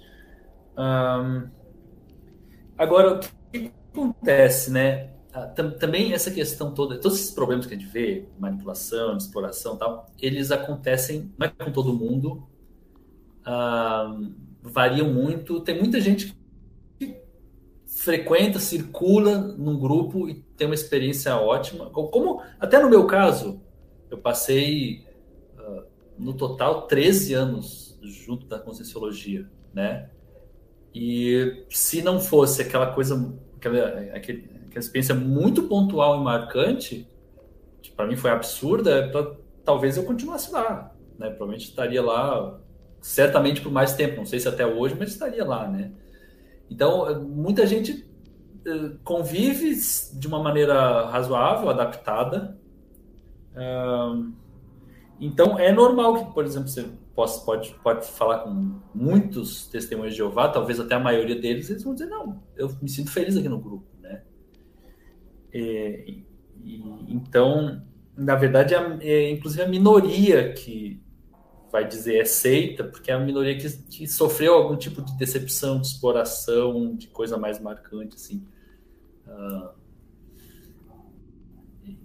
[2.76, 5.12] Agora, o que acontece, né?
[5.32, 10.08] Ah, também essa questão toda, todos esses problemas que a gente vê, manipulação, exploração tal,
[10.20, 12.48] eles acontecem, não é com todo mundo,
[13.46, 15.60] uh, variam muito.
[15.60, 16.45] Tem muita gente que
[18.06, 21.90] frequenta, circula num grupo e tem uma experiência ótima.
[21.90, 23.60] Como, até no meu caso,
[24.12, 25.04] eu passei
[25.58, 25.84] uh,
[26.18, 30.12] no total 13 anos junto da Conscienciologia, né?
[30.94, 37.08] E se não fosse aquela coisa, aquela, aquele, aquela experiência muito pontual e marcante,
[37.82, 41.30] que para mim foi absurda, é pra, talvez eu continuasse lá, né?
[41.30, 42.60] Provavelmente estaria lá
[43.02, 45.92] certamente por mais tempo, não sei se até hoje, mas estaria lá, né?
[46.70, 48.08] Então, muita gente
[48.66, 49.76] eh, convive
[50.14, 52.60] de uma maneira razoável, adaptada.
[55.20, 60.18] Então, é normal que, por exemplo, você possa, pode, pode falar com muitos testemunhos de
[60.18, 63.48] Jeová, talvez até a maioria deles, eles vão dizer, não, eu me sinto feliz aqui
[63.48, 64.22] no grupo, né?
[65.54, 66.26] E,
[67.08, 67.82] então,
[68.18, 71.02] na verdade, é, é inclusive a minoria que
[71.76, 75.82] vai dizer é seita, porque é a minoria que, que, sofreu algum tipo de decepção,
[75.82, 78.42] de exploração, de coisa mais marcante, assim.
[79.28, 79.70] Uh,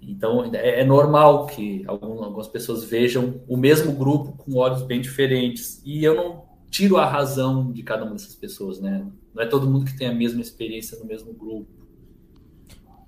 [0.02, 5.00] então, é, é, normal que algumas, algumas pessoas vejam o mesmo grupo com olhos bem
[5.00, 5.80] diferentes.
[5.84, 9.06] E eu não tiro a razão de cada uma dessas pessoas, né?
[9.32, 11.70] Não é todo mundo que tem a mesma experiência no mesmo grupo.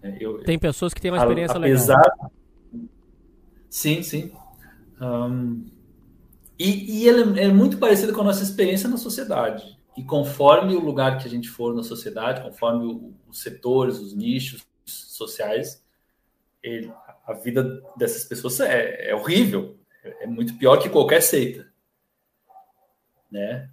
[0.00, 1.96] É, eu, tem pessoas que têm uma experiência apesar...
[1.96, 2.32] legal.
[3.68, 4.30] Sim, sim.
[5.00, 5.64] Um,
[6.58, 9.78] e, e ele é muito parecido com a nossa experiência na sociedade.
[9.96, 14.14] E conforme o lugar que a gente for na sociedade, conforme o, os setores, os
[14.14, 15.84] nichos sociais,
[16.62, 16.92] ele,
[17.26, 19.78] a vida dessas pessoas é, é horrível.
[20.02, 21.66] É, muito pior que qualquer seita.
[23.30, 23.70] Né?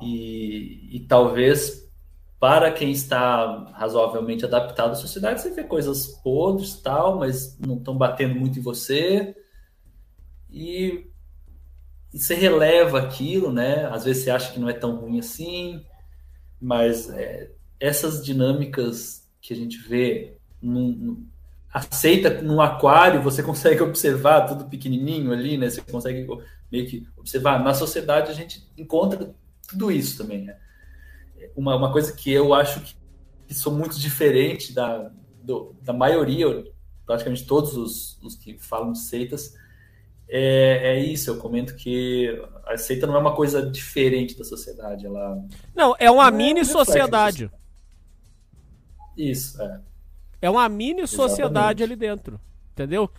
[0.00, 1.90] E, e talvez
[2.38, 7.96] para quem está razoavelmente adaptado à sociedade, você vê coisas podres tal, mas não estão
[7.96, 9.36] batendo muito em você.
[10.50, 11.11] E
[12.12, 13.86] e você releva aquilo, né?
[13.86, 15.84] Às vezes você acha que não é tão ruim assim,
[16.60, 21.26] mas é, essas dinâmicas que a gente vê num, num,
[21.72, 25.70] aceita num aquário, você consegue observar tudo pequenininho ali, né?
[25.70, 26.26] Você consegue
[26.70, 27.62] meio que observar.
[27.64, 29.34] Na sociedade a gente encontra
[29.68, 30.56] tudo isso também, né?
[31.56, 32.94] Uma, uma coisa que eu acho que,
[33.48, 35.10] que sou muito diferente da,
[35.42, 36.64] do, da maioria,
[37.06, 39.54] praticamente todos os, os que falam de seitas,
[40.34, 45.04] é, é, isso, eu comento que a seita não é uma coisa diferente da sociedade.
[45.04, 47.50] Ela não, é uma mini sociedade.
[49.14, 49.80] Isso, é.
[50.40, 52.40] É uma mini sociedade ali dentro,
[52.72, 53.10] entendeu?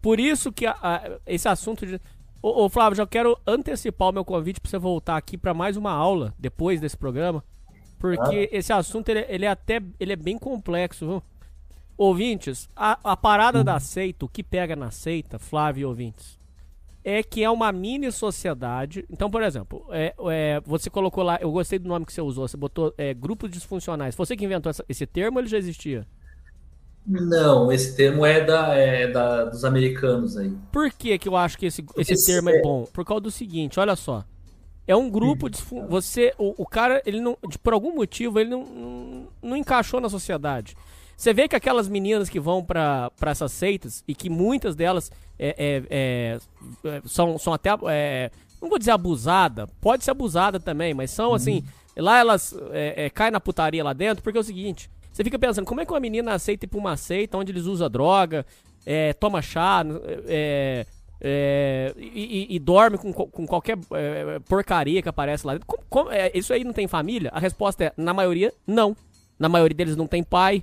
[0.00, 2.00] Por isso que a, a, esse assunto de.
[2.40, 5.76] Ô, ô, Flávio, já quero antecipar o meu convite para você voltar aqui para mais
[5.76, 7.44] uma aula depois desse programa,
[7.98, 8.56] porque ah.
[8.56, 11.22] esse assunto ele, ele, é até ele é bem complexo, viu?
[11.98, 13.64] Ouvintes, a, a parada uhum.
[13.64, 16.39] da seita, o que pega na seita, Flávio e ouvintes,
[17.04, 19.04] é que é uma mini sociedade.
[19.10, 22.46] Então, por exemplo, é, é, você colocou lá, eu gostei do nome que você usou,
[22.46, 24.14] você botou é, grupos disfuncionais.
[24.14, 26.06] Você que inventou essa, esse termo ou ele já existia?
[27.06, 30.52] Não, esse termo é, da, é da, dos americanos aí.
[30.70, 32.86] Por que, que eu acho que esse, esse termo é bom?
[32.92, 34.24] Por causa do seguinte, olha só.
[34.86, 38.50] É um grupo de você o, o cara ele não de, por algum motivo ele
[38.50, 40.76] não, não, não encaixou na sociedade.
[41.20, 45.48] Você vê que aquelas meninas que vão para essas seitas, e que muitas delas é,
[45.58, 46.38] é, é,
[46.82, 47.68] é, são, são até.
[47.90, 51.56] É, não vou dizer abusada, pode ser abusada também, mas são assim.
[51.56, 52.04] Uhum.
[52.04, 55.66] Lá elas é, caem na putaria lá dentro, porque é o seguinte: você fica pensando,
[55.66, 58.46] como é que uma menina aceita ir pra uma seita onde eles usam droga,
[59.18, 59.84] toma chá,
[60.26, 60.86] é,
[61.98, 65.66] e, e, e, dorme com, com qualquer é, porcaria que aparece lá dentro.
[65.66, 67.30] Como, como, é, isso aí não tem família?
[67.34, 68.96] A resposta é, na maioria, não.
[69.38, 70.62] Na maioria deles não tem pai,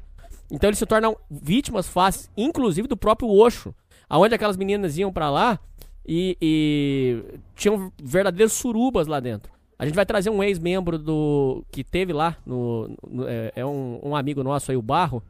[0.49, 3.75] então eles se tornam vítimas fáceis, inclusive do próprio Osho,
[4.09, 5.59] aonde aquelas meninas iam para lá
[6.07, 9.51] e, e, tinham verdadeiros surubas lá dentro.
[9.77, 13.99] A gente vai trazer um ex-membro do que teve lá, no, no é, é um,
[14.01, 15.21] um, amigo nosso aí, o Barro.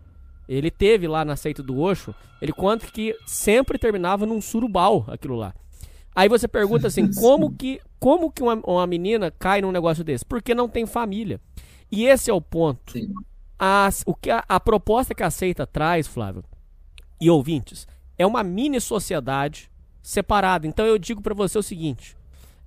[0.48, 2.16] Ele teve lá na seita do Osho.
[2.42, 5.54] Ele conta que sempre terminava num surubal aquilo lá.
[6.16, 10.24] Aí você pergunta assim, como que, como que uma, uma menina cai num negócio desse?
[10.24, 11.42] Porque não tem família.
[11.92, 12.94] E esse é o ponto.
[12.94, 13.12] Sim
[13.60, 16.44] a, o que a, a proposta que a seita traz, Flávio,
[17.20, 19.70] e ouvintes, é uma mini sociedade
[20.02, 20.68] separada.
[20.68, 22.16] Então eu digo para você o seguinte: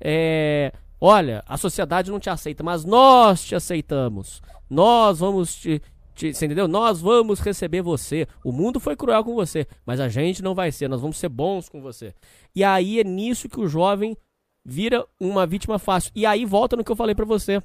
[0.00, 4.42] é, olha, a sociedade não te aceita, mas nós te aceitamos.
[4.68, 5.83] Nós vamos te
[6.14, 6.68] te- Você entendeu?
[6.68, 8.26] Nós vamos receber você.
[8.44, 10.88] O mundo foi cruel com você, mas a gente não vai ser.
[10.88, 12.14] Nós vamos ser bons com você.
[12.55, 14.16] E aí é nisso que o jovem
[14.64, 16.12] vira uma vítima fácil.
[16.14, 17.62] E aí volta no que eu falei pra você.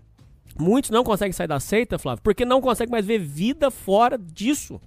[0.58, 4.80] Muitos não conseguem sair da seita, Flávio, porque não conseguem mais ver vida fora disso.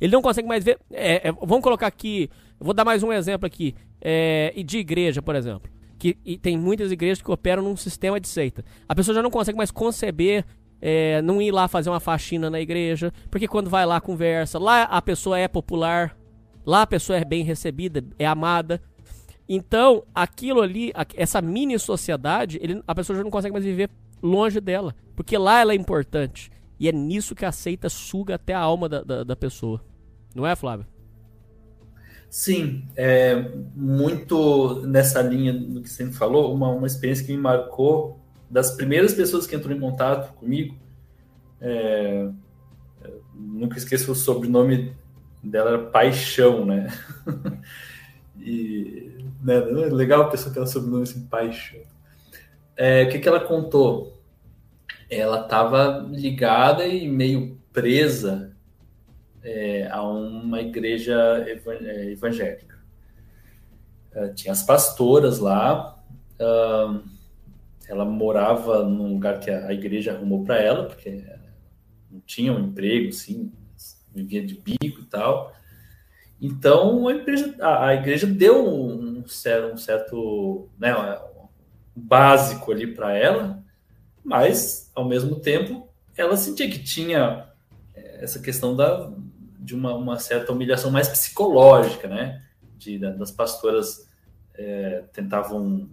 [0.00, 0.78] Ele não consegue mais ver.
[0.92, 2.28] é, é, vamos colocar aqui.
[2.60, 3.74] Vou dar mais um exemplo aqui.
[4.00, 5.70] É, e de igreja, por exemplo.
[5.98, 8.64] Que, tem muitas igrejas que operam num sistema de seita.
[8.88, 10.44] A pessoa já não consegue mais conceber.
[10.80, 13.12] é, não ir lá fazer uma faxina na igreja.
[13.30, 14.58] Porque quando vai lá, conversa.
[14.58, 16.16] Lá a pessoa é popular.
[16.64, 18.80] Lá a pessoa é bem recebida, é amada.
[19.48, 23.88] Então, aquilo ali, essa mini sociedade, ele- a pessoa já não consegue mais viver
[24.22, 24.94] longe dela.
[25.16, 26.50] Porque lá ela é importante.
[26.78, 29.82] E é nisso que a seita suga até a alma da, da, da pessoa.
[30.34, 30.86] Não é, Flávio?
[32.30, 33.34] Sim, é
[33.74, 38.70] muito nessa linha do que você me falou, uma, uma experiência que me marcou das
[38.70, 40.76] primeiras pessoas que entrou em contato comigo.
[41.60, 42.28] é,
[43.34, 44.92] nunca esqueço o sobrenome
[45.42, 46.92] dela era Paixão, né?
[48.38, 51.80] e né, legal a pessoa ter um sobrenome assim, Paixão.
[52.78, 54.16] É, o que, que ela contou?
[55.10, 58.56] Ela estava ligada e meio presa
[59.42, 62.78] é, a uma igreja é, evangélica.
[64.12, 65.98] Eh, tinha as pastoras lá.
[66.40, 67.02] ahn,
[67.88, 71.24] ela morava num lugar que a, a igreja arrumou para ela, porque
[72.10, 73.52] não tinha um emprego, assim,
[74.14, 75.52] vivia de bico e tal.
[76.40, 81.27] Então a igreja, a, a igreja deu um certo, um certo né, um
[81.98, 83.62] básico ali para ela,
[84.24, 87.48] mas ao mesmo tempo ela sentia que tinha
[87.94, 89.10] eh, essa questão da,
[89.58, 92.42] de uma, uma certa humilhação mais psicológica, né?
[92.76, 94.08] De, da- das pastoras
[94.54, 95.88] eh, tentavam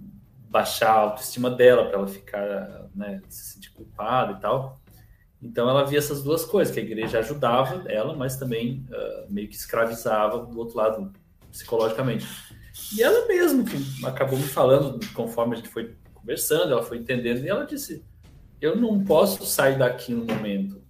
[0.50, 4.80] baixar a autoestima dela para ela ficar, né, se sentir culpada e tal.
[5.42, 9.50] Então ela via essas duas coisas, que a igreja ajudava ela, mas também ah, meio
[9.50, 11.12] que escravizava do outro lado
[11.52, 12.26] psicologicamente.
[12.94, 17.44] E ela mesma que acabou me falando, conforme a gente foi conversando, ela foi entendendo,
[17.44, 18.04] e ela disse:
[18.60, 20.82] Eu não posso sair daqui no momento,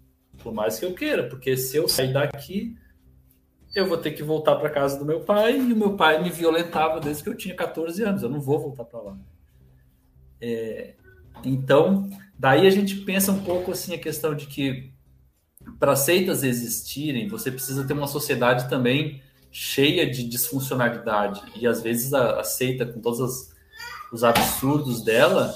[0.42, 2.76] por mais que eu queira, porque se eu sair daqui,
[3.76, 6.30] eu vou ter que voltar para casa do meu pai, e o meu pai me
[6.30, 9.18] violentava desde que eu tinha 14 anos, eu não vou voltar para lá.
[10.42, 10.96] É,
[11.44, 14.92] então, daí a gente pensa um pouco assim a questão de que
[15.80, 19.22] para seitas existirem, você precisa ter uma sociedade também
[19.58, 21.42] cheia de disfuncionalidade.
[21.56, 23.56] E às vezes a, a seita, com todos as-
[24.12, 25.54] os absurdos dela,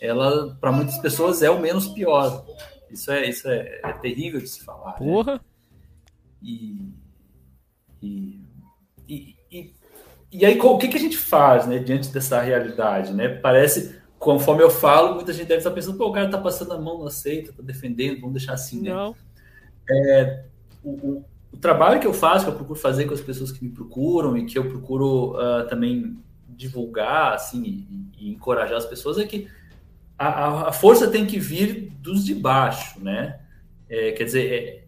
[0.00, 2.46] ela, para muitas pessoas, é o menos pior.
[2.90, 4.92] Isso é, isso é, é terrível de se falar.
[4.92, 5.06] né?
[5.06, 5.40] Porra.
[6.42, 6.88] E,
[8.00, 8.40] e,
[9.06, 9.74] e, e,
[10.32, 13.12] e aí, o que, que a gente faz né, diante dessa realidade?
[13.12, 13.28] Né?
[13.28, 16.80] Parece, conforme eu falo, muita gente deve estar pensando, pô, o cara está passando a
[16.80, 18.90] mão na seita, está defendendo, vamos deixar assim, né?
[18.90, 19.14] Não.
[20.82, 23.64] o, o- o trabalho que eu faço, que eu procuro fazer com as pessoas que
[23.64, 27.62] me procuram e que eu procuro ah, também divulgar assim,
[28.18, 29.48] e, e encorajar as pessoas é que
[30.18, 33.40] a, a- força tem que vir dos de baixo, né?
[33.88, 34.84] É, quer dizer, é,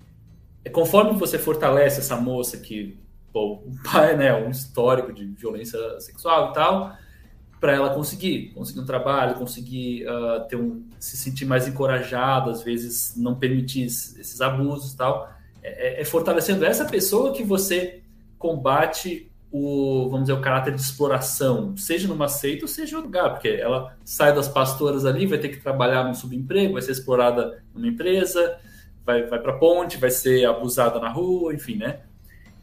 [0.65, 2.99] é conforme você fortalece essa moça que
[3.35, 6.97] o pai, né, um histórico de violência sexual e tal,
[7.61, 12.63] para ela conseguir, conseguir um trabalho, conseguir ah, ter um, se sentir mais encorajada, às
[12.63, 15.31] vezes não permitir esses abusos e tal.
[15.63, 18.03] É, é- é fortalecendo essa pessoa que você
[18.39, 23.09] combate o, vamos dizer, o caráter de exploração, seja numa seita ou seja em outro
[23.09, 26.93] lugar, porque ela sai das pastoras ali, vai ter que trabalhar num subemprego, vai ser
[26.93, 28.59] explorada numa empresa,
[29.05, 32.03] vai, vai para ponte, vai ser abusada na rua, enfim, né?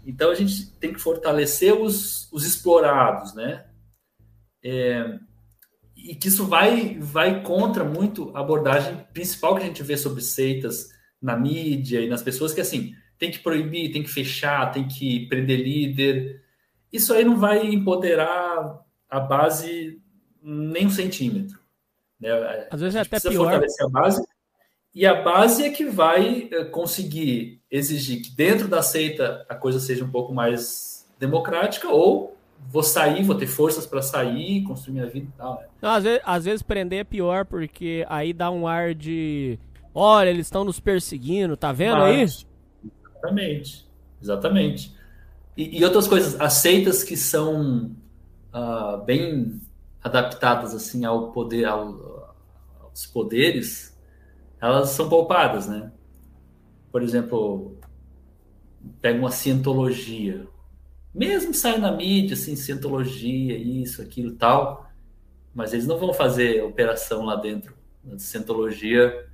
[0.05, 3.65] Então a gente tem que fortalecer os, os explorados, né?
[4.63, 5.19] É,
[5.95, 10.21] e que isso vai, vai contra muito a abordagem principal que a gente vê sobre
[10.21, 10.89] seitas
[11.21, 15.25] na mídia e nas pessoas, que assim, tem que proibir, tem que fechar, tem que
[15.27, 16.41] prender líder.
[16.91, 19.99] Isso aí não vai empoderar a base
[20.41, 21.59] nem um centímetro.
[22.19, 22.29] Né?
[22.69, 23.43] Às vezes é até precisa pior.
[23.43, 24.23] fortalecer a base.
[24.93, 29.79] E a base é que vai eh, conseguir exigir que dentro da seita a coisa
[29.79, 32.35] seja um pouco mais democrática, ou
[32.69, 35.59] vou sair, vou ter forças para sair, construir minha vida e tal.
[35.59, 35.67] né?
[35.81, 39.59] Não, às, vezes, às vezes prender é pior, porque aí dá um ar de.
[39.99, 42.21] Olha, eles estão nos perseguindo, tá vendo aí?
[42.21, 42.45] Mas-
[43.13, 43.87] Exatamente.
[44.21, 44.95] Exatamente.
[45.57, 47.95] E, e outras coisas, aceitas que são
[48.53, 49.61] ah, bem
[50.03, 52.35] adaptadas assim ao poder, ao-
[52.81, 53.97] aos poderes,
[54.61, 55.91] elas são poupadas, né?
[56.91, 57.77] Por exemplo,
[59.01, 60.47] pega uma cientologia.
[61.13, 64.91] Mesmo sai na mídia, assim, cientologia, isso, aquilo tal,
[65.53, 67.75] mas eles não vão fazer operação lá dentro.
[68.13, 69.26] A cientologia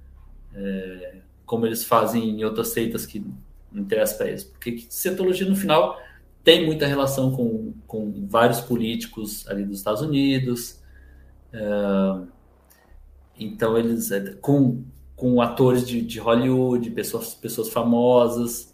[0.55, 3.23] é, como eles fazem em outras seitas que
[3.71, 4.43] não interessam para eles.
[4.43, 5.99] Porque cientologia, no final,
[6.43, 10.81] tem muita relação com, com vários políticos ali dos Estados Unidos.
[11.53, 12.27] Uh,
[13.37, 14.11] então, eles.
[14.11, 14.83] É, com,
[15.15, 18.73] com atores de, de Hollywood, pessoas, pessoas famosas.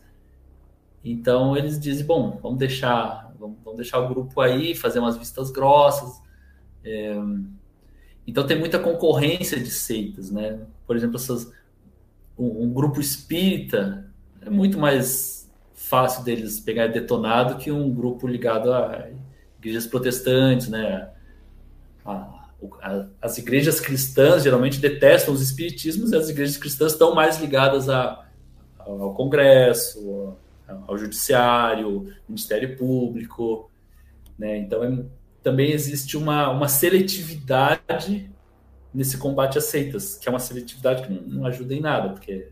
[1.03, 5.51] Então, eles dizem: bom, vamos deixar, vamos, vamos deixar o grupo aí, fazer umas vistas
[5.51, 6.21] grossas.
[6.83, 7.15] É,
[8.25, 10.59] então, tem muita concorrência de seitas, né?
[10.85, 11.51] Por exemplo, essas,
[12.39, 14.09] um, um grupo espírita
[14.41, 19.09] é muito mais fácil deles pegar detonado que um grupo ligado a
[19.57, 21.09] igrejas protestantes, né?
[22.05, 22.11] A,
[22.81, 27.89] a, as igrejas cristãs geralmente detestam os espiritismos e as igrejas cristãs estão mais ligadas
[27.89, 28.25] a,
[28.77, 30.37] ao Congresso,
[30.67, 33.69] ao, ao Judiciário, Ministério Público,
[34.37, 34.57] né?
[34.57, 35.03] Então é,
[35.43, 38.29] também existe uma, uma seletividade
[38.93, 42.49] nesse combate às seitas, que é uma seletividade que não, não ajuda em nada, porque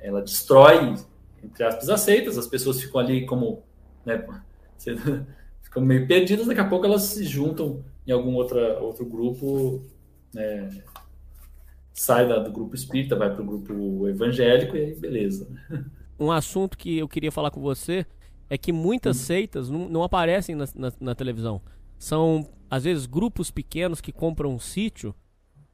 [0.00, 0.96] ela destrói
[1.42, 3.62] entre aspas, aceitas, as pessoas ficam ali como,
[4.06, 4.24] né,
[5.60, 9.82] ficam meio perdidas, daqui a pouco elas se juntam em algum outra, outro grupo,
[10.32, 10.82] né,
[11.92, 15.48] sai da, do grupo espírita, vai para o grupo evangélico e aí beleza.
[16.18, 18.06] Um assunto que eu queria falar com você
[18.48, 19.24] é que muitas hum.
[19.24, 21.60] seitas não, não aparecem na, na, na, televisão.
[21.98, 25.14] São, às vezes, grupos pequenos que compram um sítio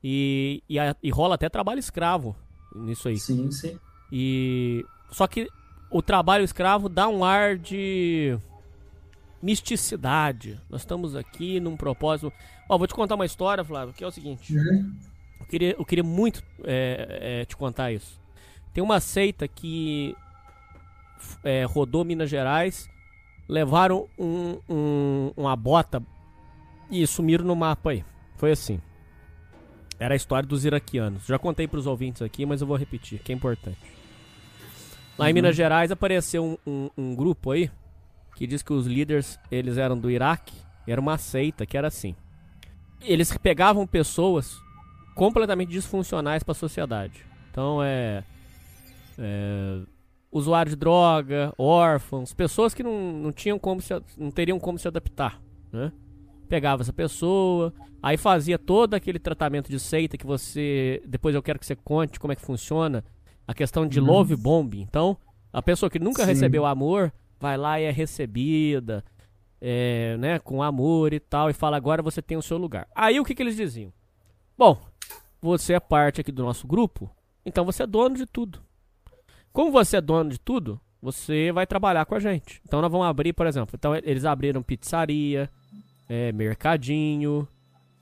[0.03, 2.37] e, e, a, e rola até trabalho escravo
[2.75, 3.19] nisso aí.
[3.19, 3.79] Sim, sim.
[4.13, 5.49] E só que
[5.91, 8.39] o trabalho escravo dá um ar de
[9.43, 10.61] misticidade.
[10.69, 12.33] Nós estamos aqui num propósito.
[12.69, 14.57] Ó, vou te contar uma história, Flávio, que é o seguinte.
[14.57, 14.95] Uhum.
[15.41, 18.21] Eu, queria, eu queria muito é, é, te contar isso.
[18.73, 20.15] Tem uma seita que
[21.43, 22.89] é, rodou Minas Gerais,
[23.49, 26.03] levaram um, um, uma bota
[26.91, 28.05] e sumiram no mapa aí.
[28.37, 28.81] Foi assim.
[29.99, 31.27] Era a história dos iraquianos.
[31.27, 33.79] Já contei para os ouvintes aqui, mas eu vou repetir, que é importante.
[35.19, 35.31] Lá uhum.
[35.31, 37.71] em Minas Gerais apareceu um, um, um, grupo aí
[38.37, 40.55] que diz que os líderes eles eram do Iraque.
[40.87, 42.15] Era uma seita que era assim.
[43.01, 44.61] Eles pegavam pessoas
[45.15, 47.27] completamente disfuncionais para a sociedade.
[47.51, 48.23] Então é,
[49.19, 49.81] é
[50.31, 54.87] usuário de droga, órfãos, pessoas que não, não tinham como se, não teriam como se
[54.87, 55.41] adaptar,
[55.73, 55.93] né?
[56.49, 57.73] Pegava essa pessoa,
[58.03, 62.19] aí fazia todo aquele tratamento de seita que você, depois eu quero que você conte
[62.19, 63.05] como é que funciona
[63.47, 64.07] a questão de uhum.
[64.07, 64.81] love bombing.
[64.83, 65.17] Então,
[65.53, 66.29] a pessoa que nunca Sim.
[66.29, 69.05] recebeu amor vai lá e é recebida,
[69.61, 72.89] é, né, com amor e tal, e fala: agora você tem o seu lugar.
[72.95, 73.93] Aí o que, que eles diziam?
[74.57, 74.79] Bom,
[75.41, 77.11] você é parte aqui do nosso grupo,
[77.45, 78.61] então você é dono de tudo.
[79.53, 82.61] Como você é dono de tudo, você vai trabalhar com a gente.
[82.67, 85.51] Então nós vamos abrir, por exemplo, então eles abriram pizzaria,
[86.09, 87.47] é, mercadinho,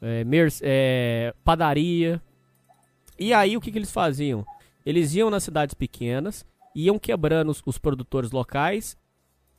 [0.00, 2.20] é, mer é, padaria.
[3.18, 4.44] E aí o que, que eles faziam?
[4.84, 8.96] Eles iam nas cidades pequenas, iam quebrando os, os produtores locais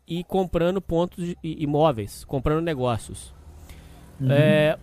[0.08, 3.34] e comprando pontos de, imóveis, comprando negócios.
[4.22, 4.32] Uhum.
[4.32, 4.80] É,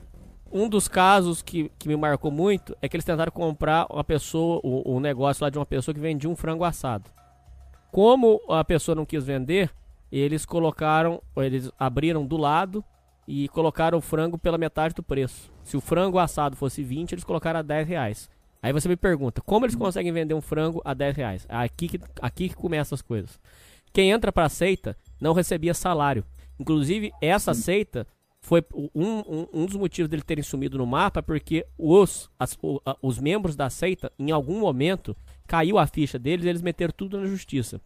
[0.53, 4.61] um dos casos que, que me marcou muito é que eles tentaram comprar uma pessoa,
[4.63, 7.11] o, o negócio lá de uma pessoa que vendia um frango assado.
[7.91, 9.71] Como a pessoa não quis vender,
[10.13, 12.85] eles colocaram, eles abriram do lado
[13.27, 15.53] e colocaram o frango pela metade do preço.
[15.63, 18.31] Se o frango assado fosse 20, eles colocaram a 10 reais.
[18.63, 21.47] Aí você me pergunta, como eles conseguem vender um frango a 10 reais?
[21.49, 23.39] Aqui que, aqui que começam as coisas.
[23.93, 26.25] Quem entra para a seita não recebia salário.
[26.59, 28.07] Inclusive, essa seita
[28.41, 32.59] foi um, um, um, dos motivos dele terem sumido no mapa porque os, as,
[33.01, 35.17] os membros da seita, em algum momento,
[35.47, 37.81] caiu a ficha deles e eles meteram tudo na justiça.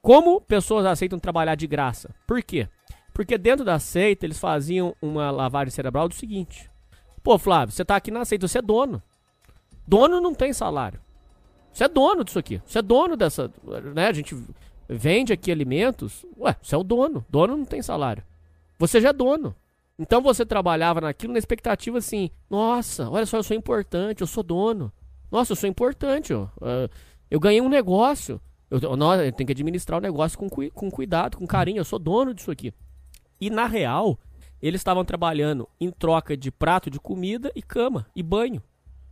[0.00, 2.12] Como pessoas aceitam trabalhar de graça?
[2.26, 2.68] Por quê?
[3.12, 6.70] Porque dentro da seita eles faziam uma lavagem cerebral do seguinte:
[7.22, 9.02] Pô, Flávio, você tá aqui na seita, você é dono.
[9.86, 11.00] Dono não tem salário.
[11.72, 12.60] Você é dono disso aqui.
[12.66, 13.50] Você é dono dessa.
[13.94, 14.06] Né?
[14.08, 14.36] A gente
[14.88, 16.24] vende aqui alimentos.
[16.38, 17.24] Ué, você é o dono.
[17.28, 18.22] Dono não tem salário.
[18.78, 19.54] Você já é dono.
[19.98, 24.42] Então você trabalhava naquilo na expectativa assim: nossa, olha só, eu sou importante, eu sou
[24.42, 24.92] dono.
[25.30, 26.34] Nossa, eu sou importante.
[26.34, 26.48] Uh,
[27.30, 28.40] eu ganhei um negócio.
[28.70, 31.78] Eu, eu, eu tenho que administrar o negócio com, com cuidado, com carinho.
[31.78, 32.72] Eu sou dono disso aqui.
[33.42, 34.16] E na real,
[34.62, 38.62] eles estavam trabalhando em troca de prato de comida e cama e banho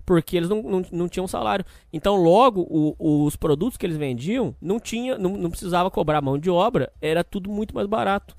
[0.07, 1.65] porque eles não, não, não tinham salário.
[1.93, 6.37] Então, logo, o, os produtos que eles vendiam não tinha, não, não precisava cobrar mão
[6.37, 8.37] de obra, era tudo muito mais barato.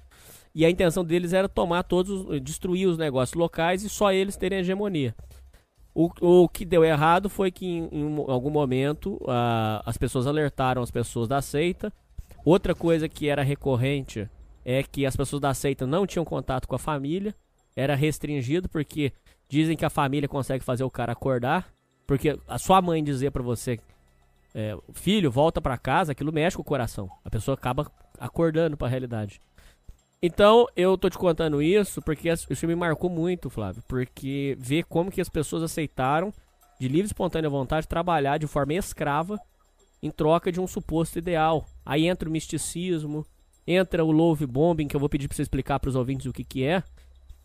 [0.54, 4.60] E a intenção deles era tomar todos, destruir os negócios locais e só eles terem
[4.60, 5.16] hegemonia.
[5.96, 10.82] O, o que deu errado foi que em, em algum momento uh, as pessoas alertaram
[10.82, 11.92] as pessoas da seita.
[12.44, 14.30] Outra coisa que era recorrente
[14.64, 17.36] é que as pessoas da seita não tinham contato com a família,
[17.76, 19.14] era restringido porque
[19.52, 21.68] Dizem que a família consegue fazer o cara acordar.
[22.08, 23.78] Porque a sua mãe dizer para você
[24.56, 27.10] é, filho volta para casa, aquilo mexe com o coração.
[27.26, 29.42] A pessoa acaba acordando para a realidade.
[30.24, 33.84] Então, eu tô te contando isso porque isso me marcou muito, Flávio.
[33.90, 36.34] Porque ver como que as pessoas aceitaram,
[36.80, 39.38] de livre e espontânea vontade, trabalhar de forma escrava
[40.02, 41.68] em troca de um suposto ideal.
[41.86, 43.28] Aí entra o misticismo,
[43.66, 46.34] entra o love bombing, que eu vou pedir pra você explicar para os ouvintes o
[46.34, 46.84] que que é.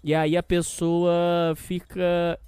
[0.02, 2.38] E aí a pessoa fica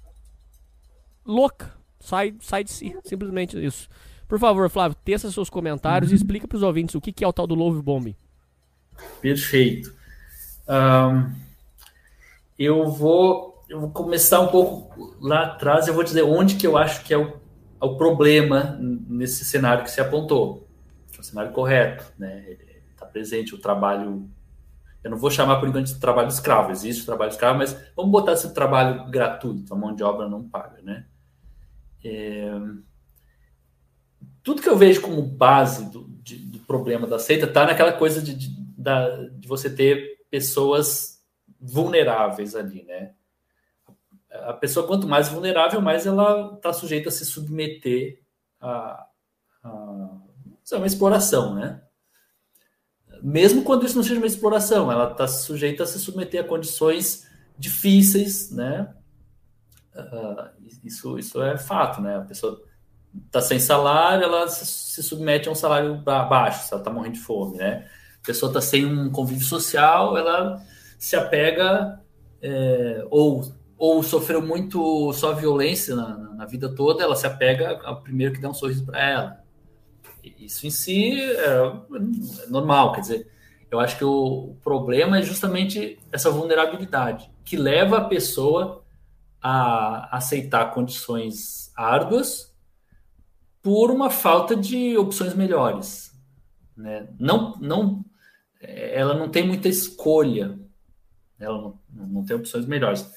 [1.25, 3.87] louca, sai, sai de si, simplesmente isso.
[4.27, 7.27] Por favor, Flávio, teça seus comentários e explica para os ouvintes o que, que é
[7.27, 8.15] o tal do love bombing.
[9.21, 9.93] Perfeito.
[10.67, 11.33] Um,
[12.57, 16.77] eu, vou, eu vou começar um pouco lá atrás, eu vou dizer onde que eu
[16.77, 17.39] acho que é o,
[17.81, 20.67] é o problema nesse cenário que se apontou.
[21.17, 22.45] é o cenário correto, né?
[22.51, 22.68] Está
[23.11, 24.29] presente o trabalho.
[25.03, 28.11] Eu não vou chamar por enquanto de trabalho escravo, existe o trabalho escravo, mas vamos
[28.11, 31.05] botar esse trabalho gratuito, a mão de obra não paga, né?
[32.03, 32.51] É,
[34.43, 38.21] tudo que eu vejo como base do, de, do problema da seita está naquela coisa
[38.21, 41.23] de, de, de você ter pessoas
[41.59, 43.13] vulneráveis ali, né?
[44.31, 48.21] A pessoa, quanto mais vulnerável, mais ela está sujeita a se submeter
[48.61, 49.07] a,
[49.63, 51.81] a, a uma exploração, né?
[53.21, 57.27] Mesmo quando isso não seja uma exploração, ela está sujeita a se submeter a condições
[57.57, 58.93] difíceis, né?
[59.95, 60.49] Uh,
[60.83, 62.17] isso, isso é fato, né?
[62.17, 62.61] A pessoa
[63.25, 67.13] está sem salário, ela se, se, submete a um salário baixo, se ela está morrendo
[67.13, 67.87] de fome, né?
[68.21, 70.61] A pessoa está sem um convívio social, ela
[70.97, 71.99] se apega
[72.41, 78.01] é, ou, ou sofreu muito só violência na, na, vida toda, ela se apega ao
[78.01, 79.43] primeiro que dá um sorriso para ela.
[80.23, 83.31] Isso em si é, é, normal, quer dizer,
[83.71, 88.83] eu acho que o, problema é justamente essa vulnerabilidade que leva a pessoa
[89.41, 92.53] a aceitar condições árduas
[93.61, 96.11] por uma falta de opções melhores.
[96.75, 97.07] Né?
[97.19, 98.05] Não, não,
[98.59, 100.59] ela não tem muita escolha,
[101.39, 103.09] ela não, não tem opções melhores.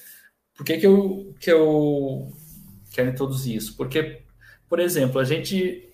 [0.55, 2.31] Por que, que, eu, que eu
[2.91, 3.75] quero introduzir isso?
[3.75, 4.21] Porque,
[4.69, 5.92] por exemplo, a gente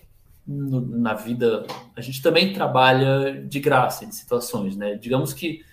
[0.50, 4.96] no, na vida, a gente também trabalha de graça em situações, né?
[4.96, 5.64] Digamos que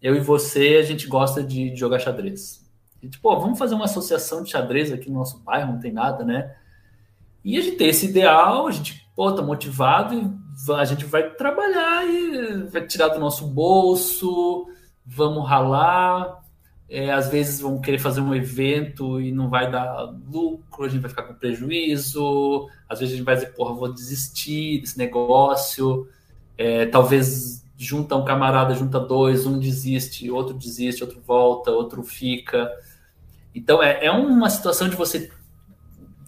[0.00, 2.64] eu e você, a gente gosta de jogar xadrez.
[3.02, 6.24] E, tipo, vamos fazer uma associação de xadrez aqui no nosso bairro, não tem nada,
[6.24, 6.54] né?
[7.44, 11.30] E a gente tem esse ideal, a gente, pô, tá motivado e a gente vai
[11.30, 14.68] trabalhar e vai tirar do nosso bolso,
[15.04, 16.43] vamos ralar.
[16.88, 21.00] É, às vezes vamos querer fazer um evento e não vai dar lucro, a gente
[21.00, 22.68] vai ficar com prejuízo.
[22.88, 26.06] Às vezes a gente vai dizer, porra, vou desistir desse negócio.
[26.56, 32.70] É, talvez junta um camarada, junta dois, um desiste, outro desiste, outro volta, outro fica.
[33.54, 35.30] Então é, é uma situação de você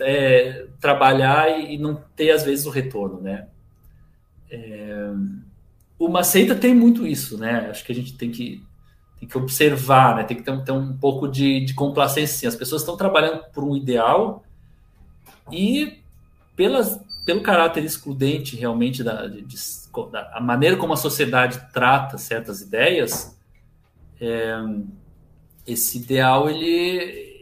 [0.01, 3.49] é, trabalhar e, não ter, às vezes, o retorno, né?
[4.51, 5.11] É,
[5.99, 7.69] uma seita tem muito isso, né?
[7.71, 8.63] Acho que a gente tem que,
[9.19, 10.25] tem que observar, né?
[10.25, 12.49] Tem que ter, ter um pouco de, de complacência.
[12.49, 14.45] As pessoas estão trabalhando por um ideal
[15.51, 16.03] e
[16.55, 19.57] pelas, pelo caráter excludente realmente da, de, de,
[20.11, 23.39] da maneira como a sociedade trata certas ideias,
[24.21, 24.57] é,
[25.67, 27.37] esse ideal ele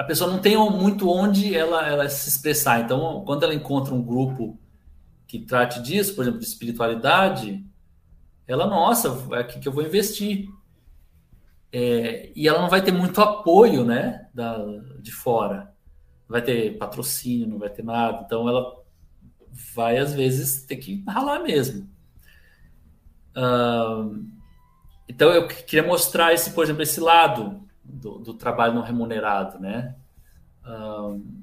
[0.00, 2.80] a pessoa não tem muito onde ela, ela se expressar.
[2.80, 4.58] Então, quando ela encontra um grupo
[5.26, 7.62] que trate disso, por exemplo, de espiritualidade,
[8.50, 10.48] ela, nossa, é aqui que eu vou investir.
[11.72, 14.58] É, e ela não vai ter muito apoio né, da,
[14.98, 15.72] de fora.
[16.28, 18.24] Não vai ter patrocínio, não vai ter nada.
[18.26, 18.76] Então, ela
[19.72, 21.88] vai, às vezes, ter que ralar mesmo.
[23.36, 24.26] Uh,
[25.08, 29.94] então, eu queria mostrar esse, por exemplo, esse lado do, do trabalho não remunerado, né?
[30.66, 31.40] Um,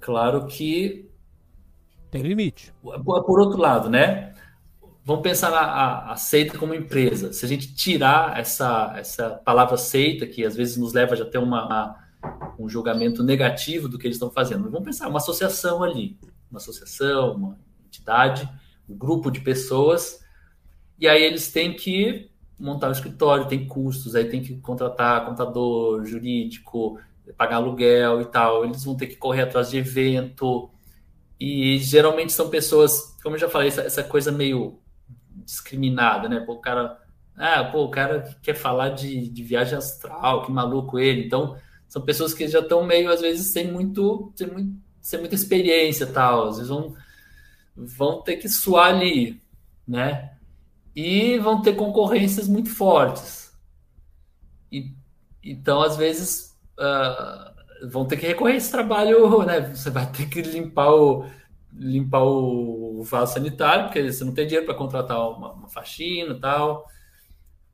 [0.00, 1.10] claro que
[2.12, 2.74] tem limite.
[2.82, 4.31] Por outro lado, né?
[5.04, 7.32] Vamos pensar na a, a seita como empresa.
[7.32, 11.28] Se a gente tirar essa, essa palavra seita, que às vezes nos leva já a
[11.28, 12.02] ter uma, uma
[12.56, 16.16] um julgamento negativo do que eles estão fazendo, vamos pensar uma associação ali,
[16.48, 18.48] uma associação, uma entidade,
[18.88, 20.20] um grupo de pessoas,
[20.98, 26.04] e aí eles têm que montar o escritório, tem custos, aí tem que contratar contador,
[26.04, 27.00] jurídico,
[27.36, 28.64] pagar aluguel e tal.
[28.64, 30.70] Eles vão ter que correr atrás de evento.
[31.40, 34.78] E geralmente são pessoas, como eu já falei, essa, essa coisa meio
[35.52, 36.40] discriminada, né?
[36.40, 36.98] Pô, o cara.
[37.36, 41.24] Ah, pô, o cara quer falar de, de viagem astral, que maluco ele.
[41.24, 41.56] Então,
[41.88, 46.06] são pessoas que já estão meio, às vezes, sem muito, sem, muito, sem muita experiência
[46.06, 46.48] tal.
[46.48, 46.94] Às vezes vão,
[47.74, 49.40] vão ter que suar ali,
[49.88, 50.32] né?
[50.94, 53.52] e vão ter concorrências muito fortes.
[54.70, 54.92] E,
[55.42, 59.60] então, às vezes, uh, vão ter que recorrer esse trabalho, né?
[59.74, 61.24] Você vai ter que limpar o,
[61.74, 66.40] limpar o vaso sanitário, porque você não tem dinheiro para contratar uma, uma faxina e
[66.40, 66.86] tal.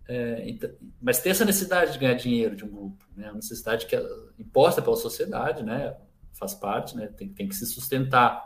[0.08, 0.70] É, então,
[1.00, 3.26] mas tem essa necessidade de ganhar dinheiro de um grupo, né?
[3.26, 4.02] Uma necessidade que é
[4.38, 5.94] imposta pela sociedade, né?
[6.32, 7.08] Faz parte, né?
[7.08, 8.42] Tem, tem que se sustentar.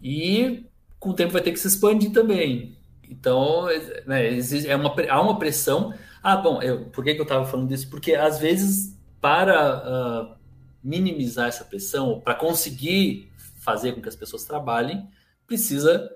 [0.00, 0.66] E
[1.00, 2.78] com o tempo vai ter que se expandir também.
[3.08, 3.66] Então,
[4.06, 5.92] né, é uma, há uma pressão.
[6.22, 7.90] Ah, bom, eu, por que, que eu estava falando disso?
[7.90, 10.36] Porque às vezes, para uh,
[10.84, 13.29] minimizar essa pressão, para conseguir
[13.60, 15.08] fazer com que as pessoas trabalhem,
[15.46, 16.10] precisa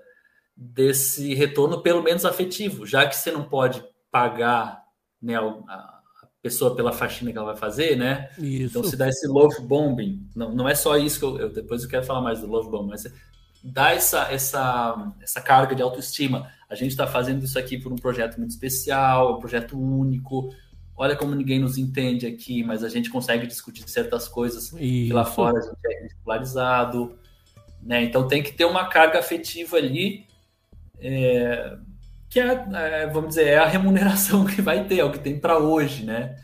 [0.55, 4.83] desse retorno, pelo menos afetivo, já que você não pode pagar
[5.21, 5.95] né, a,
[6.45, 8.29] pessoa pela faxina que ela vai fazer, né?
[8.37, 8.77] Isso.
[8.77, 10.29] Então se dá esse love bombing.
[10.35, 12.69] Não, não é só isso que eu, eu depois eu quero falar mais do love
[12.69, 13.11] bombing, mas
[13.63, 16.47] dá essa, essa, essa carga de autoestima.
[16.69, 20.53] A gente está fazendo isso aqui por um projeto muito especial, um projeto único.
[20.95, 24.77] Olha como ninguém nos entende aqui, mas a gente consegue discutir certas coisas isso.
[24.77, 27.17] que lá fora a gente é ridicularizado.
[27.85, 28.03] Né?
[28.03, 30.25] Então tem que ter uma carga afetiva ali,
[30.99, 31.77] é,
[32.27, 35.39] que é, é, vamos dizer, é a remuneração que vai ter, é o que tem
[35.39, 36.35] para hoje, né?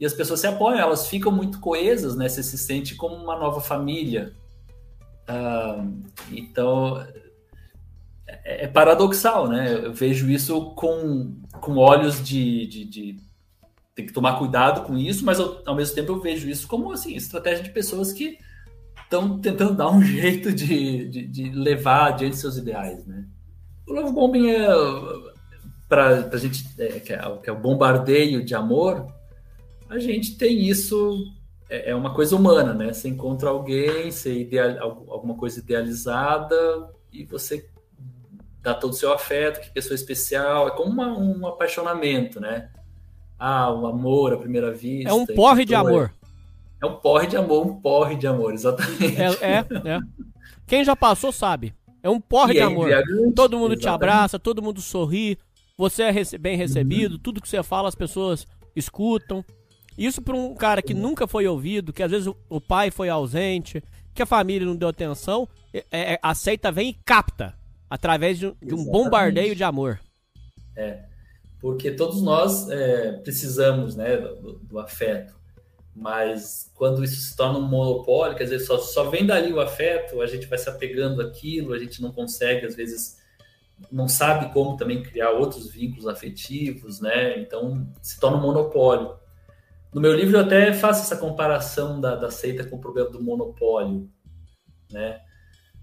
[0.00, 2.28] E as pessoas se apoiam, elas ficam muito coesas, né?
[2.28, 4.34] Você se sente como uma nova família.
[5.28, 6.02] Uh,
[6.32, 7.00] então,
[8.26, 9.72] é, é, paradoxal, né?
[9.84, 13.16] Eu vejo isso com, com olhos de, de, de,
[13.94, 16.90] Tem que tomar cuidado com isso, mas ao, ao mesmo tempo eu vejo isso como,
[16.90, 18.38] assim, estratégia de pessoas que
[19.14, 23.24] estão tentando dar um jeito de, de, de, levar adiante seus ideais, né?
[23.86, 24.68] O love bombing é...
[25.88, 26.64] Para a gente...
[26.78, 29.06] É, que, é, que é o bombardeio de amor,
[29.88, 31.32] a gente tem isso
[31.68, 32.92] é, é uma coisa humana, né?
[32.92, 36.56] Você encontra alguém, você ideal, alguma coisa idealizada
[37.12, 37.68] e você
[38.62, 40.68] dá todo o seu afeto, que pessoa especial.
[40.68, 42.70] É como uma, um apaixonamento, né?
[43.38, 45.10] Ah, o amor à primeira vista.
[45.10, 46.12] É um porre de amor.
[46.84, 49.16] É um porre de amor, um porre de amor, exatamente.
[49.20, 49.98] É, é, é.
[50.66, 51.74] Quem já passou sabe.
[52.02, 52.90] É um porre e de amor.
[53.34, 53.80] Todo mundo exatamente.
[53.80, 55.38] te abraça, todo mundo sorri,
[55.76, 57.18] você é bem recebido, uhum.
[57.18, 59.42] tudo que você fala as pessoas escutam.
[59.96, 63.82] Isso para um cara que nunca foi ouvido, que às vezes o pai foi ausente,
[64.12, 67.54] que a família não deu atenção, é, é, aceita, vem e capta
[67.88, 70.00] através de, de um bombardeio de amor.
[70.76, 71.04] É,
[71.60, 75.34] porque todos nós é, precisamos né, do, do, afeto,
[75.94, 80.20] mas quando isso se torna um monopólio, quer dizer, só, só vem dali o afeto,
[80.20, 83.18] a gente vai se apegando àquilo, a gente não consegue, às vezes,
[83.90, 87.38] não sabe como também criar outros vínculos afetivos, né?
[87.38, 89.16] Então se torna um monopólio.
[89.92, 93.22] No meu livro eu até faço essa comparação da, da seita com o problema do
[93.22, 94.10] monopólio,
[94.90, 95.20] né?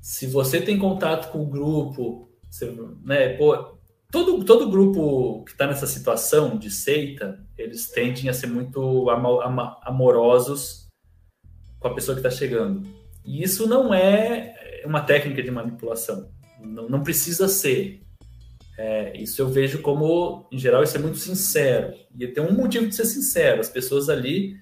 [0.02, 3.78] Se você tem contato com o grupo, você, né, pô,
[4.12, 9.10] todo, todo grupo que está nessa situação de seita, eles tendem a ser muito
[9.84, 10.88] amorosos
[11.80, 12.88] com a pessoa que está chegando.
[13.26, 16.30] E isso não é uma técnica de manipulação.
[16.60, 18.02] Não, não precisa ser.
[18.78, 21.94] É, isso eu vejo como, em geral, isso é muito sincero.
[22.18, 23.62] E tem um motivo de ser sincero.
[23.62, 24.56] As pessoas ali,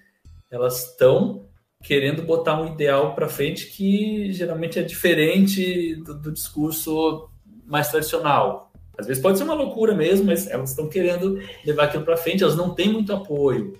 [0.52, 1.48] elas estão
[1.84, 7.30] querendo botar um ideal para frente que geralmente é diferente do, do, discurso
[7.66, 8.69] mais tradicional.
[9.00, 12.44] Às vezes pode ser uma loucura mesmo, mas elas estão querendo levar aquilo para frente.
[12.44, 13.74] Elas não têm muito apoio.